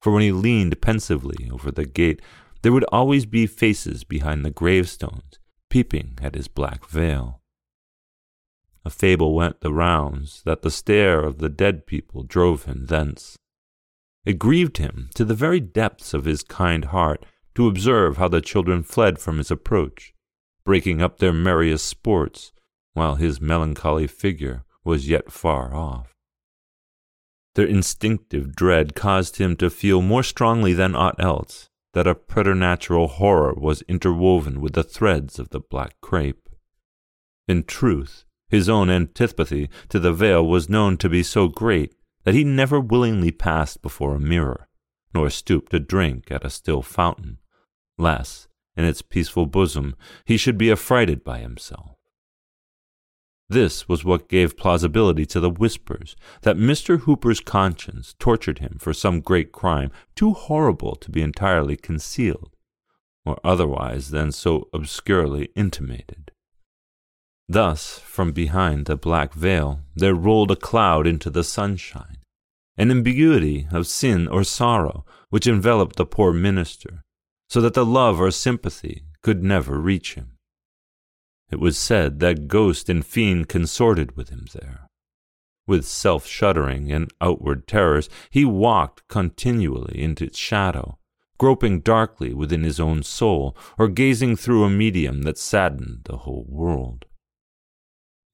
for 0.00 0.12
when 0.12 0.22
he 0.22 0.32
leaned 0.32 0.80
pensively 0.80 1.50
over 1.50 1.70
the 1.70 1.84
gate, 1.84 2.22
there 2.62 2.72
would 2.72 2.86
always 2.90 3.26
be 3.26 3.46
faces 3.46 4.04
behind 4.04 4.44
the 4.44 4.50
gravestones 4.50 5.38
peeping 5.70 6.18
at 6.22 6.34
his 6.34 6.48
black 6.48 6.86
veil. 6.86 7.40
A 8.84 8.90
fable 8.90 9.34
went 9.34 9.60
the 9.60 9.72
rounds 9.72 10.42
that 10.44 10.62
the 10.62 10.70
stare 10.70 11.20
of 11.20 11.38
the 11.38 11.48
dead 11.48 11.86
people 11.86 12.22
drove 12.22 12.64
him 12.64 12.86
thence. 12.86 13.36
It 14.24 14.38
grieved 14.38 14.78
him 14.78 15.10
to 15.14 15.24
the 15.24 15.34
very 15.34 15.60
depths 15.60 16.14
of 16.14 16.24
his 16.24 16.42
kind 16.42 16.86
heart 16.86 17.26
to 17.54 17.68
observe 17.68 18.16
how 18.16 18.28
the 18.28 18.40
children 18.40 18.82
fled 18.82 19.18
from 19.18 19.38
his 19.38 19.50
approach, 19.50 20.14
breaking 20.64 21.02
up 21.02 21.18
their 21.18 21.32
merriest 21.32 21.86
sports, 21.86 22.52
while 22.94 23.16
his 23.16 23.40
melancholy 23.40 24.06
figure 24.06 24.64
was 24.84 25.08
yet 25.08 25.30
far 25.30 25.74
off. 25.74 26.14
Their 27.54 27.66
instinctive 27.66 28.54
dread 28.54 28.94
caused 28.94 29.36
him 29.36 29.56
to 29.56 29.70
feel 29.70 30.00
more 30.00 30.22
strongly 30.22 30.72
than 30.72 30.94
aught 30.94 31.18
else 31.18 31.68
that 31.92 32.06
a 32.06 32.14
preternatural 32.14 33.08
horror 33.08 33.54
was 33.54 33.82
interwoven 33.82 34.60
with 34.60 34.74
the 34.74 34.84
threads 34.84 35.38
of 35.38 35.50
the 35.50 35.60
black 35.60 35.96
crape. 36.00 36.48
In 37.48 37.64
truth, 37.64 38.24
his 38.48 38.68
own 38.68 38.88
antipathy 38.88 39.68
to 39.88 39.98
the 39.98 40.12
veil 40.12 40.46
was 40.46 40.68
known 40.68 40.96
to 40.98 41.08
be 41.08 41.22
so 41.22 41.48
great 41.48 41.94
that 42.24 42.34
he 42.34 42.44
never 42.44 42.78
willingly 42.78 43.30
passed 43.30 43.82
before 43.82 44.14
a 44.14 44.20
mirror, 44.20 44.68
nor 45.14 45.30
stooped 45.30 45.72
to 45.72 45.80
drink 45.80 46.30
at 46.30 46.44
a 46.44 46.50
still 46.50 46.82
fountain, 46.82 47.38
lest, 47.96 48.48
in 48.76 48.84
its 48.84 49.02
peaceful 49.02 49.46
bosom, 49.46 49.96
he 50.24 50.36
should 50.36 50.56
be 50.56 50.70
affrighted 50.70 51.24
by 51.24 51.38
himself. 51.38 51.97
This 53.50 53.88
was 53.88 54.04
what 54.04 54.28
gave 54.28 54.58
plausibility 54.58 55.24
to 55.26 55.40
the 55.40 55.50
whispers 55.50 56.16
that 56.42 56.58
Mr. 56.58 57.00
Hooper's 57.00 57.40
conscience 57.40 58.14
tortured 58.18 58.58
him 58.58 58.76
for 58.78 58.92
some 58.92 59.20
great 59.20 59.52
crime 59.52 59.90
too 60.14 60.34
horrible 60.34 60.96
to 60.96 61.10
be 61.10 61.22
entirely 61.22 61.76
concealed, 61.76 62.54
or 63.24 63.38
otherwise 63.42 64.10
than 64.10 64.32
so 64.32 64.68
obscurely 64.74 65.48
intimated. 65.54 66.30
Thus, 67.48 67.98
from 68.00 68.32
behind 68.32 68.84
the 68.84 68.96
black 68.96 69.32
veil, 69.32 69.80
there 69.96 70.14
rolled 70.14 70.50
a 70.50 70.56
cloud 70.56 71.06
into 71.06 71.30
the 71.30 71.44
sunshine, 71.44 72.18
an 72.76 72.90
ambiguity 72.90 73.66
of 73.72 73.86
sin 73.86 74.28
or 74.28 74.44
sorrow 74.44 75.06
which 75.30 75.46
enveloped 75.46 75.96
the 75.96 76.04
poor 76.04 76.34
minister, 76.34 77.02
so 77.48 77.62
that 77.62 77.72
the 77.72 77.86
love 77.86 78.20
or 78.20 78.30
sympathy 78.30 79.04
could 79.22 79.42
never 79.42 79.78
reach 79.78 80.14
him. 80.14 80.37
It 81.50 81.60
was 81.60 81.78
said 81.78 82.20
that 82.20 82.48
ghost 82.48 82.88
and 82.88 83.04
fiend 83.04 83.48
consorted 83.48 84.16
with 84.16 84.28
him 84.28 84.46
there. 84.52 84.88
With 85.66 85.84
self 85.84 86.26
shuddering 86.26 86.92
and 86.92 87.10
outward 87.20 87.66
terrors, 87.66 88.08
he 88.30 88.44
walked 88.44 89.06
continually 89.08 90.00
into 90.00 90.24
its 90.24 90.38
shadow, 90.38 90.98
groping 91.38 91.80
darkly 91.80 92.34
within 92.34 92.64
his 92.64 92.80
own 92.80 93.02
soul, 93.02 93.56
or 93.78 93.88
gazing 93.88 94.36
through 94.36 94.64
a 94.64 94.70
medium 94.70 95.22
that 95.22 95.38
saddened 95.38 96.02
the 96.04 96.18
whole 96.18 96.46
world. 96.48 97.04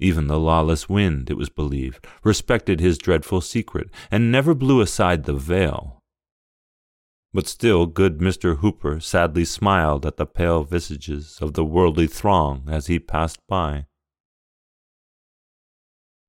Even 0.01 0.27
the 0.27 0.39
lawless 0.39 0.89
wind, 0.89 1.31
it 1.31 1.37
was 1.37 1.49
believed, 1.49 2.07
respected 2.25 2.81
his 2.81 2.99
dreadful 2.99 3.41
secret, 3.41 3.91
and 4.11 4.33
never 4.33 4.55
blew 4.55 4.81
aside 4.81 5.25
the 5.25 5.35
veil. 5.35 5.94
But 7.35 7.49
still 7.49 7.87
good 7.87 8.19
Mr. 8.19 8.59
Hooper 8.59 9.01
sadly 9.01 9.45
smiled 9.45 10.07
at 10.07 10.19
the 10.19 10.25
pale 10.25 10.63
visages 10.63 11.39
of 11.43 11.55
the 11.55 11.65
worldly 11.65 12.07
throng 12.07 12.69
as 12.69 12.87
he 12.87 13.01
passed 13.01 13.41
by. 13.49 13.87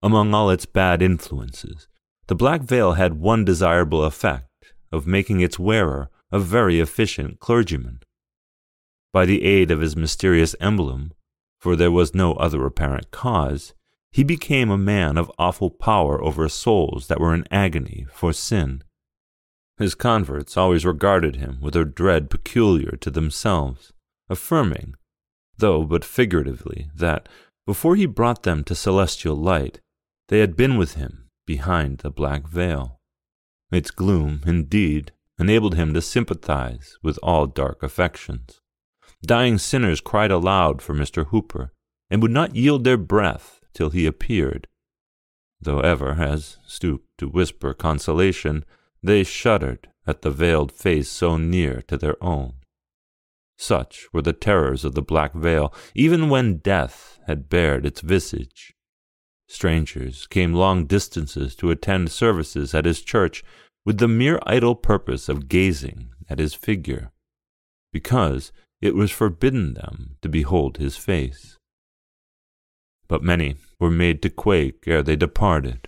Among 0.01 0.33
all 0.33 0.49
its 0.49 0.65
bad 0.65 1.03
influences, 1.03 1.87
the 2.25 2.33
black 2.33 2.61
veil 2.63 2.93
had 2.93 3.19
one 3.19 3.45
desirable 3.45 4.03
effect 4.03 4.73
of 4.91 5.05
making 5.05 5.41
its 5.41 5.59
wearer 5.59 6.09
a 6.31 6.39
very 6.39 6.79
efficient 6.79 7.39
clergyman. 7.39 7.99
By 9.13 9.25
the 9.25 9.43
aid 9.43 9.69
of 9.69 9.81
his 9.81 9.95
mysterious 9.95 10.55
emblem, 10.59 11.13
for 11.59 11.75
there 11.75 11.91
was 11.91 12.15
no 12.15 12.33
other 12.33 12.65
apparent 12.65 13.11
cause, 13.11 13.75
he 14.11 14.23
became 14.23 14.71
a 14.71 14.77
man 14.77 15.17
of 15.17 15.31
awful 15.37 15.69
power 15.69 16.19
over 16.23 16.49
souls 16.49 17.07
that 17.07 17.19
were 17.19 17.35
in 17.35 17.45
agony 17.51 18.07
for 18.11 18.33
sin. 18.33 18.81
His 19.77 19.95
converts 19.95 20.55
always 20.55 20.85
regarded 20.85 21.35
him 21.35 21.59
with 21.61 21.75
a 21.75 21.83
dread 21.83 22.29
peculiar 22.29 22.97
to 23.01 23.09
themselves, 23.09 23.91
affirming, 24.29 24.95
though 25.57 25.83
but 25.83 26.05
figuratively, 26.05 26.89
that, 26.95 27.27
before 27.65 27.95
he 27.95 28.05
brought 28.05 28.43
them 28.43 28.63
to 28.65 28.75
celestial 28.75 29.35
light, 29.35 29.81
they 30.29 30.39
had 30.39 30.55
been 30.55 30.77
with 30.77 30.93
him 30.93 31.29
behind 31.45 31.99
the 31.99 32.09
black 32.09 32.47
veil. 32.47 32.99
Its 33.71 33.91
gloom, 33.91 34.41
indeed, 34.45 35.11
enabled 35.37 35.75
him 35.75 35.93
to 35.93 36.01
sympathize 36.01 36.97
with 37.03 37.19
all 37.21 37.45
dark 37.45 37.83
affections. 37.83 38.61
Dying 39.25 39.57
sinners 39.57 40.01
cried 40.01 40.31
aloud 40.31 40.81
for 40.81 40.93
Mr. 40.93 41.27
Hooper, 41.27 41.73
and 42.09 42.21
would 42.21 42.31
not 42.31 42.55
yield 42.55 42.83
their 42.83 42.97
breath 42.97 43.59
till 43.73 43.89
he 43.89 44.05
appeared, 44.05 44.67
though 45.59 45.79
ever, 45.79 46.11
as 46.11 46.57
stooped 46.65 47.07
to 47.17 47.27
whisper 47.27 47.73
consolation, 47.73 48.63
they 49.05 49.23
shuddered 49.23 49.89
at 50.07 50.21
the 50.21 50.31
veiled 50.31 50.71
face 50.71 51.09
so 51.09 51.37
near 51.37 51.81
to 51.87 51.97
their 51.97 52.21
own. 52.23 52.53
Such 53.57 54.07
were 54.11 54.21
the 54.21 54.33
terrors 54.33 54.83
of 54.83 54.95
the 54.95 55.01
black 55.01 55.33
veil, 55.33 55.73
even 55.93 56.29
when 56.29 56.57
death 56.57 57.19
had 57.25 57.49
bared 57.49 57.85
its 57.85 58.01
visage. 58.01 58.73
Strangers 59.47 60.27
came 60.27 60.53
long 60.53 60.85
distances 60.85 61.55
to 61.55 61.71
attend 61.71 62.11
services 62.11 62.73
at 62.73 62.85
his 62.85 63.01
church 63.01 63.43
with 63.85 63.99
the 63.99 64.07
mere 64.07 64.39
idle 64.45 64.75
purpose 64.75 65.29
of 65.29 65.47
gazing 65.47 66.09
at 66.29 66.39
his 66.39 66.53
figure, 66.53 67.11
because 67.93 68.51
it 68.81 68.95
was 68.95 69.11
forbidden 69.11 69.75
them 69.75 70.17
to 70.21 70.27
behold 70.27 70.77
his 70.77 70.97
face. 70.97 71.57
But 73.07 73.23
many 73.23 73.55
were 73.79 73.91
made 73.91 74.21
to 74.23 74.29
quake 74.29 74.83
ere 74.87 75.03
they 75.03 75.15
departed. 75.15 75.87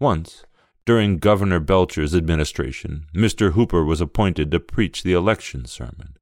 Once, 0.00 0.44
during 0.86 1.18
Governor 1.18 1.58
Belcher's 1.58 2.14
administration, 2.14 3.06
Mr. 3.12 3.52
Hooper 3.52 3.84
was 3.84 4.00
appointed 4.00 4.52
to 4.52 4.60
preach 4.60 5.02
the 5.02 5.12
election 5.12 5.66
sermon. 5.66 6.16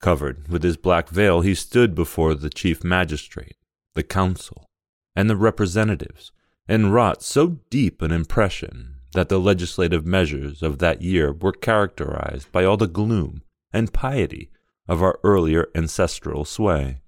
Covered 0.00 0.48
with 0.48 0.64
his 0.64 0.76
black 0.76 1.08
veil, 1.08 1.40
he 1.40 1.54
stood 1.54 1.94
before 1.94 2.34
the 2.34 2.50
chief 2.50 2.82
magistrate, 2.82 3.56
the 3.94 4.02
council, 4.02 4.66
and 5.14 5.30
the 5.30 5.36
representatives, 5.36 6.32
and 6.66 6.92
wrought 6.92 7.22
so 7.22 7.60
deep 7.70 8.02
an 8.02 8.10
impression 8.10 8.96
that 9.14 9.28
the 9.28 9.40
legislative 9.40 10.04
measures 10.04 10.62
of 10.62 10.78
that 10.78 11.00
year 11.00 11.32
were 11.32 11.52
characterized 11.52 12.50
by 12.52 12.64
all 12.64 12.76
the 12.76 12.86
gloom 12.86 13.42
and 13.72 13.92
piety 13.92 14.50
of 14.88 15.02
our 15.02 15.18
earlier 15.22 15.68
ancestral 15.74 16.44
sway. 16.44 17.00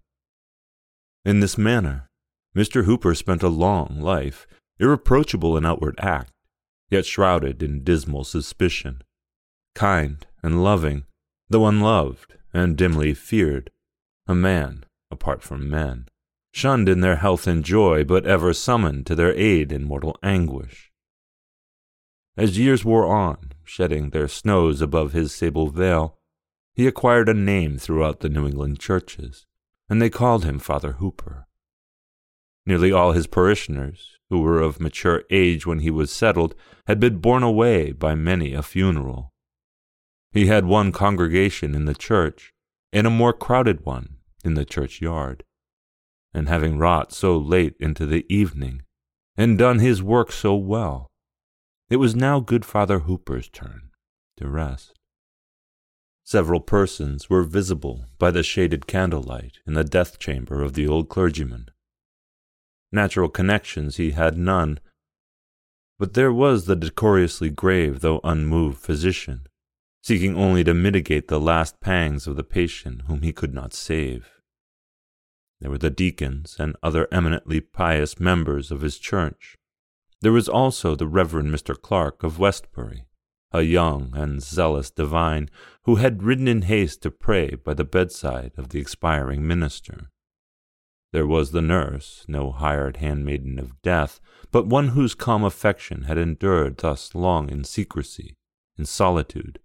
In 1.25 1.41
this 1.41 1.59
manner, 1.59 2.09
Mr. 2.57 2.85
Hooper 2.85 3.14
spent 3.14 3.43
a 3.43 3.49
long 3.49 4.01
life, 4.01 4.47
irreproachable 4.79 5.57
in 5.57 5.66
outward 5.66 5.95
act, 5.99 6.33
yet 6.91 7.07
shrouded 7.07 7.62
in 7.62 7.84
dismal 7.84 8.24
suspicion, 8.24 9.03
kind 9.74 10.26
and 10.43 10.62
loving, 10.62 11.05
though 11.49 11.66
unloved 11.66 12.34
and 12.53 12.76
dimly 12.76 13.14
feared, 13.14 13.70
a 14.26 14.34
man 14.34 14.84
apart 15.11 15.43
from 15.43 15.70
men, 15.70 16.07
shunned 16.53 16.88
in 16.88 17.01
their 17.01 17.16
health 17.16 17.47
and 17.47 17.64
joy, 17.64 18.05
but 18.05 18.26
ever 18.26 18.53
summoned 18.53 19.07
to 19.07 19.14
their 19.14 19.34
aid 19.34 19.72
in 19.72 19.84
mortal 19.84 20.16
anguish. 20.22 20.91
As 22.36 22.59
years 22.59 22.84
wore 22.84 23.07
on, 23.07 23.53
shedding 23.64 24.11
their 24.11 24.28
snows 24.28 24.80
above 24.80 25.12
his 25.12 25.34
sable 25.34 25.68
veil, 25.68 26.18
he 26.74 26.86
acquired 26.86 27.28
a 27.28 27.34
name 27.34 27.78
throughout 27.78 28.20
the 28.20 28.28
New 28.28 28.47
England 28.47 28.78
churches, 28.78 29.47
and 29.88 30.01
they 30.01 30.11
called 30.11 30.45
him 30.45 30.59
Father 30.59 30.93
Hooper. 30.93 31.47
Nearly 32.64 32.93
all 32.93 33.12
his 33.12 33.26
parishioners, 33.26 34.20
who 34.31 34.41
were 34.41 34.61
of 34.61 34.81
mature 34.81 35.24
age 35.31 35.66
when 35.66 35.81
he 35.81 35.91
was 35.91 36.11
settled, 36.11 36.55
had 36.87 36.99
been 36.99 37.18
borne 37.18 37.43
away 37.43 37.93
by 37.93 38.14
many 38.14 38.55
a 38.55 38.62
funeral. 38.62 39.33
He 40.33 40.47
had 40.47 40.64
one 40.64 40.93
congregation 40.93 41.74
in 41.74 41.85
the 41.85 41.95
church, 41.95 42.53
and 42.93 43.07
a 43.07 43.11
more 43.11 43.33
crowded 43.33 43.85
one 43.85 44.16
in 44.45 44.55
the 44.55 44.64
churchyard. 44.64 45.45
And 46.33 46.49
having 46.49 46.78
wrought 46.78 47.12
so 47.12 47.37
late 47.37 47.74
into 47.81 48.07
the 48.07 48.24
evening, 48.33 48.83
and 49.37 49.59
done 49.59 49.81
his 49.81 50.03
work 50.03 50.31
so 50.31 50.55
well, 50.55 51.09
it 51.89 51.97
was 51.97 52.14
now 52.14 52.39
good 52.39 52.64
Father 52.64 53.01
Hooper's 53.01 53.49
turn 53.49 53.91
to 54.37 54.49
rest. 54.49 54.95
Several 56.22 56.61
persons 56.61 57.28
were 57.28 57.43
visible 57.43 58.05
by 58.16 58.31
the 58.31 58.45
shaded 58.45 58.87
candlelight 58.87 59.59
in 59.66 59.74
the 59.74 59.83
death 59.83 60.20
chamber 60.20 60.62
of 60.62 60.74
the 60.74 60.87
old 60.87 61.09
clergyman. 61.09 61.68
Natural 62.93 63.28
connections 63.28 63.97
he 63.97 64.11
had 64.12 64.36
none, 64.36 64.80
but 65.99 66.14
there 66.14 66.32
was 66.32 66.64
the 66.64 66.76
decorously 66.76 67.51
grave 67.51 68.01
though 68.01 68.20
unmoved 68.24 68.78
physician, 68.78 69.47
seeking 70.03 70.36
only 70.36 70.64
to 70.64 70.74
mitigate 70.74 71.28
the 71.28 71.41
last 71.41 71.80
pangs 71.80 72.26
of 72.26 72.36
the 72.36 72.45
patient 72.45 73.03
whom 73.03 73.22
he 73.22 73.32
could 73.32 73.55
not 73.55 73.72
save. 73.72 74.30
There 75.61 75.70
were 75.70 75.78
the 75.78 75.91
deacons 75.91 76.57
and 76.59 76.74
other 76.82 77.07
eminently 77.12 77.61
pious 77.61 78.18
members 78.18 78.70
of 78.70 78.80
his 78.80 78.99
church, 78.99 79.59
there 80.22 80.32
was 80.32 80.49
also 80.49 80.95
the 80.95 81.07
Reverend 81.07 81.51
Mr. 81.51 81.80
Clark 81.80 82.22
of 82.22 82.38
Westbury, 82.38 83.07
a 83.53 83.62
young 83.62 84.12
and 84.14 84.43
zealous 84.43 84.91
divine 84.91 85.49
who 85.84 85.97
had 85.97 86.22
ridden 86.22 86.47
in 86.47 86.62
haste 86.62 87.03
to 87.03 87.11
pray 87.11 87.55
by 87.55 87.72
the 87.72 87.84
bedside 87.84 88.53
of 88.59 88.68
the 88.68 88.78
expiring 88.78 89.47
minister. 89.47 90.11
There 91.13 91.27
was 91.27 91.51
the 91.51 91.63
nurse, 91.63 92.25
no 92.29 92.53
hired 92.53 92.99
handmaiden 92.99 93.59
of 93.59 93.81
death, 93.83 94.21
but 94.51 94.67
one 94.67 94.89
whose 94.89 95.15
calm 95.15 95.43
affection 95.43 96.03
had 96.03 96.19
endured 96.19 96.79
thus 96.79 97.15
long 97.15 97.51
in 97.51 97.65
secrecy, 97.65 98.37
in 98.79 98.85
solitude, 98.85 99.59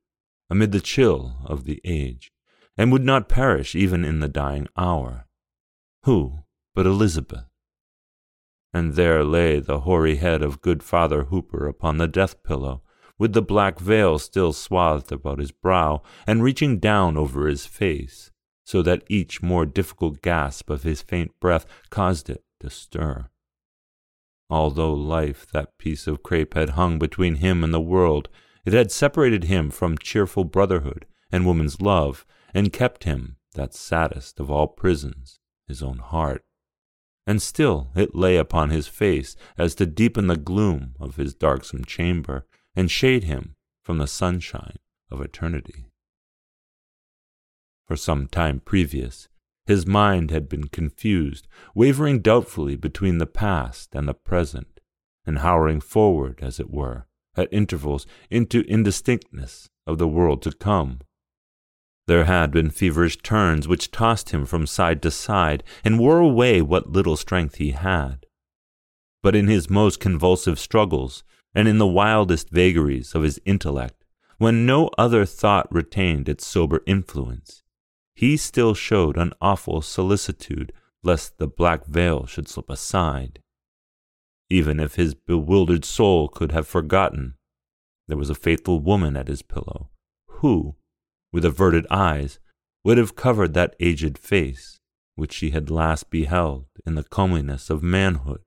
amid 0.49 0.71
the 0.71 0.81
chill 0.81 1.37
of 1.45 1.65
the 1.65 1.81
age, 1.83 2.31
and 2.77 2.91
would 2.91 3.05
not 3.05 3.29
perish 3.29 3.75
even 3.75 4.03
in 4.03 4.19
the 4.19 4.27
dying 4.27 4.67
hour. 4.75 5.27
Who 6.03 6.45
but 6.73 6.85
Elizabeth? 6.85 7.45
and 8.75 8.95
there 8.95 9.23
lay 9.23 9.57
the 9.61 9.79
hoary 9.79 10.17
head 10.17 10.41
of 10.41 10.59
good 10.59 10.83
Father 10.83 11.23
Hooper 11.23 11.65
upon 11.65 11.97
the 11.97 12.09
death 12.09 12.43
pillow, 12.43 12.81
with 13.17 13.31
the 13.31 13.41
black 13.41 13.79
veil 13.79 14.19
still 14.19 14.51
swathed 14.51 15.13
about 15.13 15.39
his 15.39 15.53
brow 15.53 16.01
and 16.27 16.43
reaching 16.43 16.77
down 16.79 17.15
over 17.15 17.47
his 17.47 17.65
face, 17.65 18.31
so 18.65 18.81
that 18.81 19.03
each 19.07 19.41
more 19.41 19.65
difficult 19.65 20.21
gasp 20.21 20.69
of 20.69 20.83
his 20.83 21.01
faint 21.01 21.31
breath 21.39 21.65
caused 21.89 22.29
it 22.29 22.43
to 22.59 22.69
stir. 22.69 23.29
Although 24.49 24.93
life, 24.93 25.47
that 25.53 25.77
piece 25.77 26.07
of 26.07 26.21
crape, 26.21 26.53
had 26.53 26.71
hung 26.71 26.99
between 26.99 27.35
him 27.35 27.63
and 27.63 27.73
the 27.73 27.79
world, 27.79 28.27
it 28.65 28.73
had 28.73 28.91
separated 28.91 29.45
him 29.45 29.69
from 29.69 29.97
cheerful 29.97 30.43
brotherhood 30.43 31.05
and 31.31 31.45
woman's 31.45 31.79
love, 31.79 32.25
and 32.53 32.73
kept 32.73 33.05
him, 33.05 33.37
that 33.53 33.73
saddest 33.73 34.39
of 34.39 34.51
all 34.51 34.67
prisons, 34.67 35.39
his 35.67 35.81
own 35.81 35.99
heart 35.99 36.43
and 37.27 37.41
still 37.41 37.89
it 37.95 38.15
lay 38.15 38.37
upon 38.37 38.69
his 38.69 38.87
face 38.87 39.35
as 39.57 39.75
to 39.75 39.85
deepen 39.85 40.27
the 40.27 40.37
gloom 40.37 40.95
of 40.99 41.15
his 41.15 41.33
darksome 41.33 41.85
chamber 41.85 42.45
and 42.75 42.91
shade 42.91 43.23
him 43.23 43.55
from 43.81 43.97
the 43.97 44.07
sunshine 44.07 44.77
of 45.09 45.21
eternity. 45.21 45.85
For 47.87 47.95
some 47.95 48.27
time 48.27 48.61
previous, 48.61 49.29
his 49.65 49.85
mind 49.85 50.31
had 50.31 50.49
been 50.49 50.67
confused, 50.67 51.47
wavering 51.73 52.19
doubtfully 52.21 52.75
between 52.75 53.17
the 53.19 53.25
past 53.25 53.95
and 53.95 54.07
the 54.07 54.13
present, 54.13 54.79
and 55.25 55.39
howling 55.39 55.81
forward, 55.81 56.39
as 56.41 56.59
it 56.59 56.69
were, 56.69 57.07
at 57.35 57.51
intervals 57.51 58.07
into 58.29 58.61
indistinctness 58.61 59.69
of 59.85 59.97
the 59.97 60.07
world 60.07 60.41
to 60.43 60.51
come. 60.51 60.99
There 62.07 62.25
had 62.25 62.51
been 62.51 62.69
feverish 62.69 63.17
turns 63.17 63.67
which 63.67 63.91
tossed 63.91 64.29
him 64.29 64.45
from 64.45 64.67
side 64.67 65.01
to 65.01 65.11
side 65.11 65.63
and 65.83 65.99
wore 65.99 66.19
away 66.19 66.61
what 66.61 66.91
little 66.91 67.17
strength 67.17 67.55
he 67.55 67.71
had. 67.71 68.25
but 69.25 69.35
in 69.35 69.47
his 69.47 69.71
most 69.71 69.99
convulsive 69.99 70.59
struggles, 70.59 71.23
and 71.55 71.67
in 71.67 71.79
the 71.79 71.87
wildest 71.87 72.51
vagaries 72.51 73.15
of 73.15 73.23
his 73.23 73.41
intellect, 73.43 74.05
when 74.37 74.67
no 74.67 74.87
other 74.99 75.25
thought 75.25 75.65
retained 75.71 76.29
its 76.29 76.45
sober 76.45 76.81
influence, 76.85 77.63
he 78.15 78.37
still 78.37 78.73
showed 78.73 79.17
an 79.17 79.33
awful 79.41 79.81
solicitude 79.81 80.71
lest 81.03 81.37
the 81.37 81.47
black 81.47 81.85
veil 81.85 82.25
should 82.25 82.47
slip 82.47 82.69
aside. 82.69 83.39
Even 84.49 84.79
if 84.79 84.95
his 84.95 85.13
bewildered 85.13 85.85
soul 85.85 86.27
could 86.27 86.51
have 86.51 86.67
forgotten, 86.67 87.35
there 88.07 88.17
was 88.17 88.29
a 88.29 88.35
faithful 88.35 88.79
woman 88.79 89.17
at 89.17 89.27
his 89.27 89.41
pillow, 89.41 89.89
who, 90.27 90.75
with 91.31 91.43
averted 91.43 91.85
eyes, 91.89 92.39
would 92.83 92.97
have 92.97 93.15
covered 93.15 93.53
that 93.53 93.75
aged 93.79 94.17
face 94.17 94.79
which 95.15 95.33
she 95.33 95.51
had 95.51 95.69
last 95.69 96.09
beheld 96.09 96.65
in 96.85 96.95
the 96.95 97.03
comeliness 97.03 97.69
of 97.69 97.81
manhood. 97.81 98.41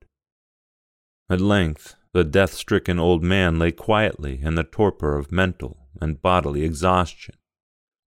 At 1.30 1.40
length, 1.40 1.96
the 2.12 2.24
death 2.24 2.52
stricken 2.52 2.98
old 2.98 3.22
man 3.22 3.58
lay 3.58 3.72
quietly 3.72 4.40
in 4.42 4.54
the 4.54 4.64
torpor 4.64 5.16
of 5.16 5.32
mental 5.32 5.88
and 6.00 6.22
bodily 6.22 6.62
exhaustion, 6.62 7.34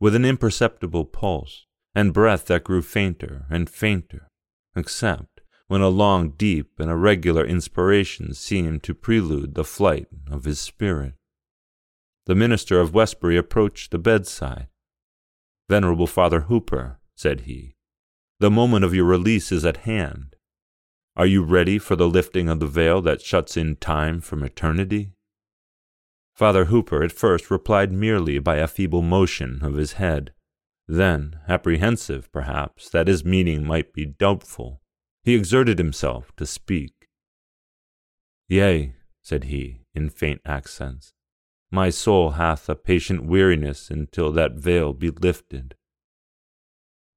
with 0.01 0.15
an 0.15 0.25
imperceptible 0.25 1.05
pulse 1.05 1.67
and 1.93 2.11
breath 2.11 2.47
that 2.47 2.63
grew 2.63 2.81
fainter 2.81 3.45
and 3.51 3.69
fainter, 3.69 4.27
except 4.75 5.41
when 5.67 5.81
a 5.81 5.87
long, 5.87 6.31
deep, 6.31 6.79
and 6.79 6.89
irregular 6.89 7.45
inspiration 7.45 8.33
seemed 8.33 8.81
to 8.81 8.95
prelude 8.95 9.53
the 9.53 9.63
flight 9.63 10.07
of 10.29 10.43
his 10.43 10.59
spirit. 10.59 11.13
The 12.25 12.35
minister 12.35 12.79
of 12.79 12.95
Westbury 12.95 13.37
approached 13.37 13.91
the 13.91 13.99
bedside. 13.99 14.67
Venerable 15.69 16.07
Father 16.07 16.41
Hooper, 16.41 16.99
said 17.15 17.41
he, 17.41 17.75
the 18.39 18.51
moment 18.51 18.83
of 18.83 18.95
your 18.95 19.05
release 19.05 19.51
is 19.51 19.63
at 19.63 19.77
hand. 19.77 20.35
Are 21.15 21.27
you 21.27 21.43
ready 21.43 21.77
for 21.77 21.95
the 21.95 22.09
lifting 22.09 22.49
of 22.49 22.59
the 22.59 22.65
veil 22.65 23.01
that 23.03 23.21
shuts 23.21 23.55
in 23.55 23.75
time 23.75 24.19
from 24.19 24.43
eternity? 24.43 25.13
Father 26.33 26.65
Hooper 26.65 27.03
at 27.03 27.11
first 27.11 27.51
replied 27.51 27.91
merely 27.91 28.39
by 28.39 28.57
a 28.57 28.67
feeble 28.67 29.01
motion 29.01 29.59
of 29.61 29.75
his 29.75 29.93
head. 29.93 30.33
Then, 30.87 31.39
apprehensive, 31.47 32.31
perhaps, 32.31 32.89
that 32.89 33.07
his 33.07 33.23
meaning 33.23 33.65
might 33.65 33.93
be 33.93 34.05
doubtful, 34.05 34.81
he 35.23 35.35
exerted 35.35 35.77
himself 35.77 36.31
to 36.37 36.45
speak. 36.45 37.07
Yea, 38.49 38.93
said 39.21 39.45
he, 39.45 39.81
in 39.93 40.09
faint 40.09 40.41
accents, 40.45 41.13
my 41.71 41.89
soul 41.89 42.31
hath 42.31 42.67
a 42.67 42.75
patient 42.75 43.25
weariness 43.25 43.89
until 43.89 44.31
that 44.31 44.53
veil 44.53 44.93
be 44.93 45.09
lifted. 45.09 45.75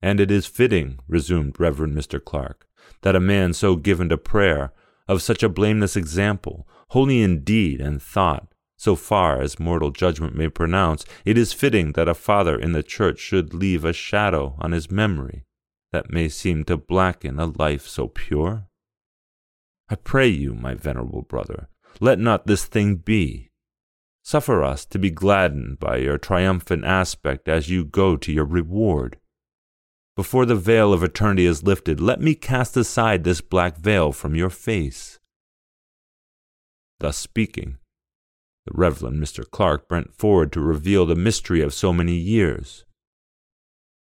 And 0.00 0.20
it 0.20 0.30
is 0.30 0.46
fitting, 0.46 1.00
resumed 1.08 1.58
Reverend 1.58 1.96
Mr. 1.96 2.22
Clark, 2.22 2.68
that 3.02 3.16
a 3.16 3.20
man 3.20 3.52
so 3.52 3.74
given 3.74 4.10
to 4.10 4.18
prayer, 4.18 4.72
of 5.08 5.22
such 5.22 5.42
a 5.42 5.48
blameless 5.48 5.96
example, 5.96 6.68
holy 6.90 7.20
in 7.22 7.42
deed 7.42 7.80
and 7.80 8.00
thought, 8.00 8.53
so 8.84 8.94
far 8.94 9.40
as 9.40 9.58
mortal 9.58 9.90
judgment 9.90 10.34
may 10.34 10.46
pronounce, 10.46 11.06
it 11.24 11.38
is 11.38 11.54
fitting 11.54 11.92
that 11.92 12.06
a 12.06 12.14
father 12.14 12.54
in 12.54 12.72
the 12.72 12.82
church 12.82 13.18
should 13.18 13.54
leave 13.54 13.82
a 13.82 13.94
shadow 13.94 14.54
on 14.58 14.72
his 14.72 14.90
memory 14.90 15.46
that 15.90 16.12
may 16.12 16.28
seem 16.28 16.64
to 16.64 16.76
blacken 16.76 17.38
a 17.38 17.46
life 17.46 17.86
so 17.86 18.08
pure? 18.08 18.66
I 19.88 19.94
pray 19.94 20.28
you, 20.28 20.52
my 20.52 20.74
venerable 20.74 21.22
brother, 21.22 21.70
let 21.98 22.18
not 22.18 22.46
this 22.46 22.66
thing 22.66 22.96
be. 22.96 23.48
Suffer 24.22 24.62
us 24.62 24.84
to 24.86 24.98
be 24.98 25.10
gladdened 25.10 25.78
by 25.78 25.96
your 25.96 26.18
triumphant 26.18 26.84
aspect 26.84 27.48
as 27.48 27.70
you 27.70 27.86
go 27.86 28.18
to 28.18 28.30
your 28.30 28.44
reward. 28.44 29.18
Before 30.14 30.44
the 30.44 30.56
veil 30.56 30.92
of 30.92 31.02
eternity 31.02 31.46
is 31.46 31.62
lifted, 31.62 32.00
let 32.00 32.20
me 32.20 32.34
cast 32.34 32.76
aside 32.76 33.24
this 33.24 33.40
black 33.40 33.78
veil 33.78 34.12
from 34.12 34.34
your 34.34 34.50
face. 34.50 35.20
Thus 37.00 37.16
speaking, 37.16 37.78
the 38.66 38.72
Reverend 38.74 39.22
Mr. 39.22 39.48
Clark 39.48 39.88
bent 39.88 40.14
forward 40.14 40.52
to 40.52 40.60
reveal 40.60 41.06
the 41.06 41.14
mystery 41.14 41.60
of 41.60 41.74
so 41.74 41.92
many 41.92 42.14
years. 42.14 42.84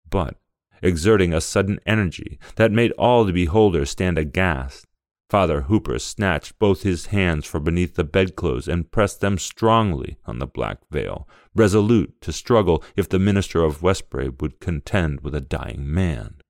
But, 0.08 0.36
exerting 0.82 1.32
a 1.32 1.40
sudden 1.40 1.78
energy 1.86 2.38
that 2.56 2.72
made 2.72 2.92
all 2.92 3.24
the 3.24 3.32
beholders 3.32 3.90
stand 3.90 4.18
aghast, 4.18 4.86
Father 5.32 5.62
Hooper 5.62 5.98
snatched 5.98 6.58
both 6.58 6.82
his 6.82 7.06
hands 7.06 7.46
from 7.46 7.64
beneath 7.64 7.94
the 7.94 8.04
bedclothes 8.04 8.68
and 8.68 8.90
pressed 8.90 9.22
them 9.22 9.38
strongly 9.38 10.18
on 10.26 10.38
the 10.38 10.46
black 10.46 10.80
veil, 10.90 11.26
resolute 11.54 12.20
to 12.20 12.34
struggle 12.34 12.84
if 12.96 13.08
the 13.08 13.18
minister 13.18 13.64
of 13.64 13.82
Westbury 13.82 14.28
would 14.28 14.60
contend 14.60 15.22
with 15.22 15.34
a 15.34 15.40
dying 15.40 15.90
man. 15.90 16.42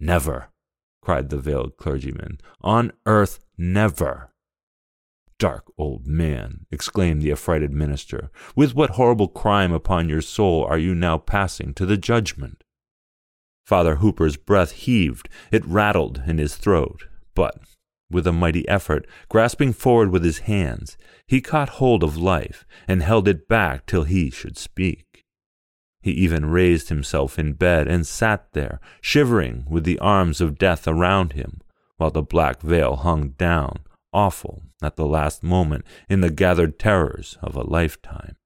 Never, 0.00 0.48
cried 1.00 1.28
the 1.28 1.38
veiled 1.38 1.76
clergyman, 1.76 2.40
on 2.60 2.90
earth 3.06 3.38
never. 3.56 4.29
Dark 5.40 5.72
old 5.78 6.06
man, 6.06 6.66
exclaimed 6.70 7.22
the 7.22 7.32
affrighted 7.32 7.72
minister, 7.72 8.30
with 8.54 8.74
what 8.74 8.90
horrible 8.90 9.26
crime 9.26 9.72
upon 9.72 10.06
your 10.06 10.20
soul 10.20 10.64
are 10.64 10.76
you 10.76 10.94
now 10.94 11.16
passing 11.16 11.72
to 11.72 11.86
the 11.86 11.96
judgment? 11.96 12.62
Father 13.64 13.96
Hooper's 13.96 14.36
breath 14.36 14.72
heaved, 14.72 15.30
it 15.50 15.64
rattled 15.64 16.24
in 16.26 16.36
his 16.36 16.56
throat, 16.56 17.06
but, 17.34 17.56
with 18.10 18.26
a 18.26 18.32
mighty 18.32 18.68
effort, 18.68 19.06
grasping 19.30 19.72
forward 19.72 20.10
with 20.10 20.24
his 20.24 20.40
hands, 20.40 20.98
he 21.26 21.40
caught 21.40 21.80
hold 21.80 22.04
of 22.04 22.18
life 22.18 22.66
and 22.86 23.02
held 23.02 23.26
it 23.26 23.48
back 23.48 23.86
till 23.86 24.04
he 24.04 24.28
should 24.28 24.58
speak. 24.58 25.24
He 26.02 26.10
even 26.10 26.50
raised 26.50 26.90
himself 26.90 27.38
in 27.38 27.54
bed 27.54 27.88
and 27.88 28.06
sat 28.06 28.52
there, 28.52 28.78
shivering 29.00 29.64
with 29.70 29.84
the 29.84 29.98
arms 30.00 30.42
of 30.42 30.58
death 30.58 30.86
around 30.86 31.32
him, 31.32 31.62
while 31.96 32.10
the 32.10 32.20
black 32.20 32.60
veil 32.60 32.96
hung 32.96 33.30
down, 33.30 33.78
awful 34.12 34.64
at 34.82 34.96
the 34.96 35.06
last 35.06 35.42
moment 35.42 35.84
in 36.08 36.20
the 36.20 36.30
gathered 36.30 36.78
terrors 36.78 37.38
of 37.42 37.56
a 37.56 37.62
lifetime. 37.62 38.36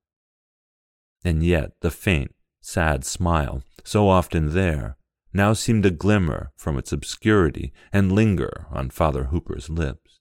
And 1.24 1.42
yet 1.42 1.72
the 1.80 1.90
faint, 1.90 2.34
sad 2.60 3.04
smile, 3.04 3.62
so 3.82 4.08
often 4.08 4.52
there, 4.54 4.96
now 5.32 5.52
seemed 5.52 5.82
to 5.82 5.90
glimmer 5.90 6.52
from 6.56 6.78
its 6.78 6.92
obscurity 6.92 7.72
and 7.92 8.12
linger 8.12 8.66
on 8.70 8.90
Father 8.90 9.24
Hooper's 9.24 9.68
lips. 9.68 10.20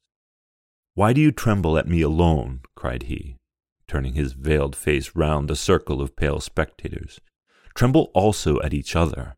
Why 0.95 1.14
do 1.14 1.22
you 1.22 1.32
tremble 1.32 1.78
at 1.78 1.88
me 1.88 2.01
alone? 2.01 2.61
cried 2.76 3.03
he, 3.03 3.38
turning 3.88 4.14
his 4.14 4.34
veiled 4.34 4.76
face 4.76 5.16
round 5.16 5.49
the 5.49 5.55
circle 5.55 6.01
of 6.01 6.16
pale 6.16 6.39
spectators. 6.39 7.20
Tremble 7.76 8.11
also 8.14 8.59
at 8.61 8.74
each 8.74 8.95
other. 8.95 9.36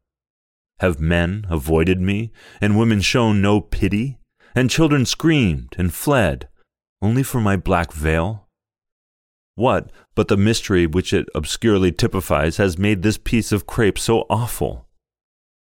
Have 0.80 1.00
men 1.00 1.46
avoided 1.50 2.02
me, 2.02 2.32
and 2.60 2.78
women 2.78 3.02
shown 3.02 3.42
no 3.42 3.62
pity? 3.62 4.18
and 4.56 4.70
children 4.70 5.06
screamed 5.06 5.76
and 5.78 5.94
fled, 5.94 6.48
only 7.06 7.22
for 7.22 7.40
my 7.40 7.56
black 7.56 7.94
veil? 7.94 8.48
What 9.54 9.92
but 10.16 10.28
the 10.28 10.38
mystery 10.38 10.88
which 10.88 11.14
it 11.14 11.28
obscurely 11.36 11.92
typifies 11.92 12.58
has 12.58 12.80
made 12.80 13.04
this 13.04 13.20
piece 13.20 13.52
of 13.52 13.68
crape 13.68 14.00
so 14.00 14.26
awful? 14.28 14.88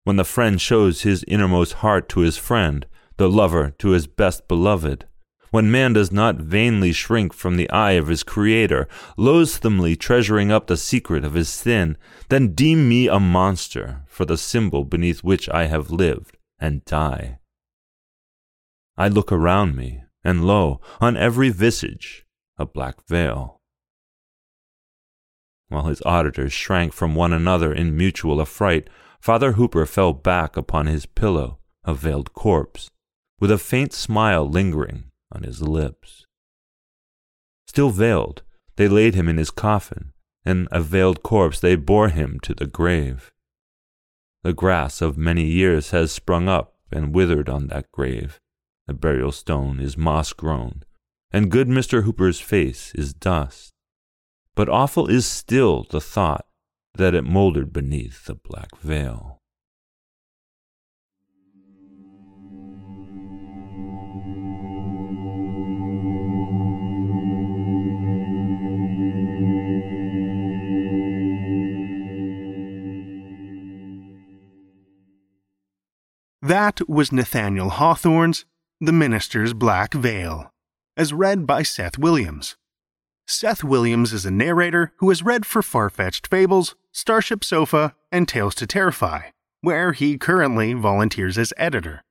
When 0.04 0.16
the 0.16 0.24
friend 0.24 0.60
shows 0.60 1.02
his 1.02 1.24
innermost 1.26 1.74
heart 1.84 2.08
to 2.10 2.20
his 2.20 2.36
friend, 2.36 2.86
the 3.16 3.30
lover 3.30 3.70
to 3.78 3.88
his 3.90 4.06
best 4.06 4.46
beloved, 4.46 5.06
when 5.50 5.70
man 5.70 5.94
does 5.94 6.12
not 6.12 6.36
vainly 6.36 6.92
shrink 6.92 7.32
from 7.32 7.56
the 7.56 7.70
eye 7.70 7.92
of 7.92 8.08
his 8.08 8.22
Creator, 8.22 8.86
loathsomely 9.16 9.96
treasuring 9.96 10.52
up 10.52 10.66
the 10.66 10.76
secret 10.76 11.24
of 11.24 11.34
his 11.34 11.48
sin, 11.48 11.96
then 12.28 12.54
deem 12.54 12.88
me 12.88 13.08
a 13.08 13.20
monster 13.20 14.02
for 14.06 14.24
the 14.26 14.38
symbol 14.38 14.84
beneath 14.84 15.24
which 15.24 15.48
I 15.48 15.64
have 15.64 15.90
lived 15.90 16.36
and 16.58 16.84
die. 16.84 17.38
I 18.96 19.08
look 19.08 19.32
around 19.32 19.76
me, 19.76 20.04
and 20.24 20.44
lo, 20.44 20.80
on 21.00 21.16
every 21.16 21.50
visage 21.50 22.24
a 22.58 22.66
black 22.66 23.06
veil. 23.08 23.60
While 25.68 25.84
his 25.84 26.02
auditors 26.04 26.52
shrank 26.52 26.92
from 26.92 27.14
one 27.14 27.32
another 27.32 27.72
in 27.72 27.96
mutual 27.96 28.40
affright, 28.40 28.88
Father 29.20 29.52
Hooper 29.52 29.86
fell 29.86 30.12
back 30.12 30.56
upon 30.56 30.86
his 30.86 31.06
pillow, 31.06 31.58
a 31.84 31.94
veiled 31.94 32.34
corpse, 32.34 32.90
with 33.40 33.50
a 33.50 33.58
faint 33.58 33.92
smile 33.92 34.48
lingering 34.48 35.04
on 35.32 35.44
his 35.44 35.62
lips. 35.62 36.26
Still 37.66 37.90
veiled, 37.90 38.42
they 38.76 38.86
laid 38.86 39.14
him 39.14 39.28
in 39.28 39.38
his 39.38 39.50
coffin, 39.50 40.12
and 40.44 40.68
a 40.70 40.82
veiled 40.82 41.22
corpse 41.22 41.58
they 41.58 41.74
bore 41.74 42.10
him 42.10 42.38
to 42.40 42.54
the 42.54 42.66
grave. 42.66 43.32
The 44.42 44.52
grass 44.52 45.00
of 45.00 45.16
many 45.16 45.44
years 45.44 45.90
has 45.90 46.12
sprung 46.12 46.48
up 46.48 46.74
and 46.90 47.14
withered 47.14 47.48
on 47.48 47.68
that 47.68 47.90
grave, 47.92 48.40
the 48.92 48.98
burial 48.98 49.32
stone 49.32 49.80
is 49.80 49.96
moss 49.96 50.34
grown, 50.34 50.82
and 51.30 51.50
good 51.50 51.66
Mr. 51.66 52.02
Hooper's 52.02 52.40
face 52.40 52.92
is 52.94 53.14
dust. 53.14 53.72
But 54.54 54.68
awful 54.68 55.06
is 55.06 55.24
still 55.24 55.86
the 55.88 55.98
thought 55.98 56.44
that 56.96 57.14
it 57.14 57.24
mouldered 57.24 57.72
beneath 57.72 58.26
the 58.26 58.34
black 58.34 58.76
veil. 58.82 59.38
That 76.42 76.86
was 76.86 77.10
Nathaniel 77.10 77.70
Hawthorne's 77.70 78.44
The 78.84 78.90
Minister's 78.90 79.52
Black 79.54 79.94
Veil, 79.94 80.50
as 80.96 81.12
read 81.12 81.46
by 81.46 81.62
Seth 81.62 81.98
Williams. 81.98 82.56
Seth 83.28 83.62
Williams 83.62 84.12
is 84.12 84.26
a 84.26 84.30
narrator 84.32 84.92
who 84.96 85.08
has 85.10 85.22
read 85.22 85.46
for 85.46 85.62
Farfetched 85.62 86.26
Fables, 86.26 86.74
Starship 86.90 87.44
Sofa, 87.44 87.94
and 88.10 88.26
Tales 88.26 88.56
to 88.56 88.66
Terrify, 88.66 89.28
where 89.60 89.92
he 89.92 90.18
currently 90.18 90.72
volunteers 90.72 91.38
as 91.38 91.52
editor. 91.56 92.02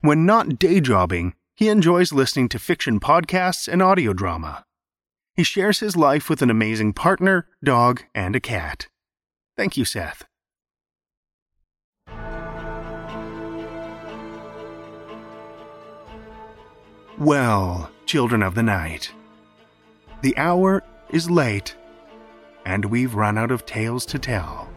When 0.00 0.26
not 0.26 0.58
day 0.58 0.80
jobbing, 0.80 1.34
he 1.54 1.68
enjoys 1.68 2.12
listening 2.12 2.48
to 2.48 2.58
fiction 2.58 2.98
podcasts 2.98 3.68
and 3.68 3.80
audio 3.80 4.12
drama. 4.12 4.64
He 5.36 5.44
shares 5.44 5.78
his 5.78 5.96
life 5.96 6.28
with 6.28 6.42
an 6.42 6.50
amazing 6.50 6.94
partner, 6.94 7.46
dog, 7.62 8.02
and 8.12 8.34
a 8.34 8.40
cat. 8.40 8.88
Thank 9.56 9.76
you, 9.76 9.84
Seth. 9.84 10.24
Well, 17.18 17.90
children 18.04 18.42
of 18.42 18.54
the 18.54 18.62
night, 18.62 19.10
the 20.20 20.36
hour 20.36 20.82
is 21.08 21.30
late, 21.30 21.74
and 22.66 22.84
we've 22.84 23.14
run 23.14 23.38
out 23.38 23.50
of 23.50 23.64
tales 23.64 24.04
to 24.06 24.18
tell. 24.18 24.68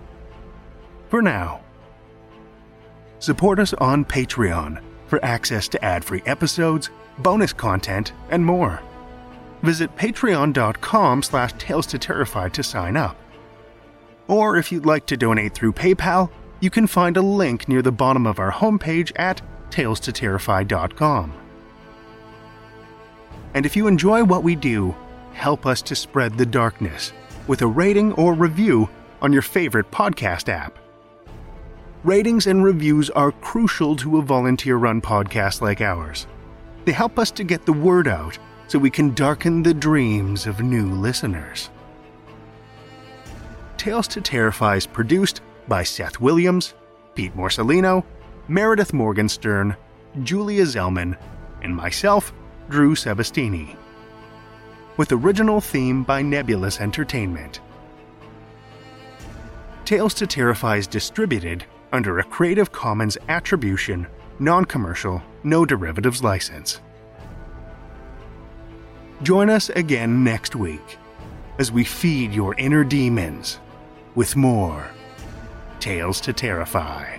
For 1.09 1.21
now, 1.21 1.59
support 3.19 3.59
us 3.59 3.73
on 3.73 4.05
Patreon 4.05 4.81
for 5.07 5.23
access 5.25 5.67
to 5.67 5.83
ad 5.83 6.05
free 6.05 6.23
episodes, 6.25 6.89
bonus 7.17 7.51
content, 7.51 8.13
and 8.29 8.45
more. 8.45 8.81
Visit 9.61 9.93
patreon.com 9.97 11.23
slash 11.23 11.51
tales 11.57 11.87
to 11.87 11.99
terrify 11.99 12.47
to 12.49 12.63
sign 12.63 12.95
up. 12.95 13.17
Or 14.29 14.55
if 14.55 14.71
you'd 14.71 14.85
like 14.85 15.05
to 15.07 15.17
donate 15.17 15.53
through 15.53 15.73
PayPal, 15.73 16.29
you 16.61 16.69
can 16.69 16.87
find 16.87 17.17
a 17.17 17.21
link 17.21 17.67
near 17.67 17.81
the 17.81 17.91
bottom 17.91 18.25
of 18.25 18.39
our 18.39 18.51
homepage 18.53 19.11
at 19.17 19.41
talestoterrify.com. 19.71 21.48
And 23.53 23.65
if 23.65 23.75
you 23.75 23.87
enjoy 23.87 24.23
what 24.23 24.43
we 24.43 24.55
do, 24.55 24.95
help 25.33 25.65
us 25.65 25.81
to 25.83 25.95
spread 25.95 26.37
the 26.37 26.45
darkness 26.45 27.13
with 27.47 27.61
a 27.61 27.67
rating 27.67 28.13
or 28.13 28.33
review 28.33 28.89
on 29.21 29.33
your 29.33 29.41
favorite 29.41 29.89
podcast 29.91 30.49
app. 30.49 30.77
Ratings 32.03 32.47
and 32.47 32.63
reviews 32.63 33.09
are 33.09 33.31
crucial 33.31 33.95
to 33.97 34.19
a 34.19 34.21
volunteer 34.21 34.77
run 34.77 35.01
podcast 35.01 35.61
like 35.61 35.81
ours. 35.81 36.27
They 36.85 36.91
help 36.91 37.19
us 37.19 37.31
to 37.31 37.43
get 37.43 37.65
the 37.65 37.73
word 37.73 38.07
out 38.07 38.37
so 38.67 38.79
we 38.79 38.89
can 38.89 39.13
darken 39.13 39.63
the 39.63 39.73
dreams 39.73 40.45
of 40.45 40.61
new 40.61 40.85
listeners. 40.91 41.69
Tales 43.77 44.07
to 44.09 44.21
Terrify 44.21 44.75
is 44.75 44.85
produced 44.85 45.41
by 45.67 45.83
Seth 45.83 46.19
Williams, 46.19 46.73
Pete 47.15 47.35
Morcellino, 47.35 48.03
Meredith 48.47 48.93
Morgenstern, 48.93 49.75
Julia 50.23 50.63
Zellman, 50.63 51.17
and 51.61 51.75
myself, 51.75 52.31
Drew 52.69 52.93
Sebastini. 52.93 53.75
With 54.95 55.11
original 55.11 55.59
theme 55.59 56.03
by 56.03 56.21
Nebulus 56.21 56.79
Entertainment. 56.79 57.61
Tales 59.85 60.13
to 60.13 60.27
Terrify 60.27 60.77
is 60.77 60.85
distributed 60.85 61.65
under 61.91 62.19
a 62.19 62.23
Creative 62.23 62.71
Commons 62.71 63.17
Attribution, 63.27 64.05
Non 64.37 64.65
Commercial, 64.65 65.23
No 65.43 65.65
Derivatives 65.65 66.23
license. 66.23 66.79
Join 69.23 69.49
us 69.49 69.69
again 69.69 70.23
next 70.23 70.55
week 70.55 70.97
as 71.57 71.71
we 71.71 71.83
feed 71.83 72.31
your 72.31 72.53
inner 72.55 72.83
demons 72.83 73.59
with 74.13 74.35
more 74.35 74.91
Tales 75.79 76.21
to 76.21 76.33
Terrify. 76.33 77.18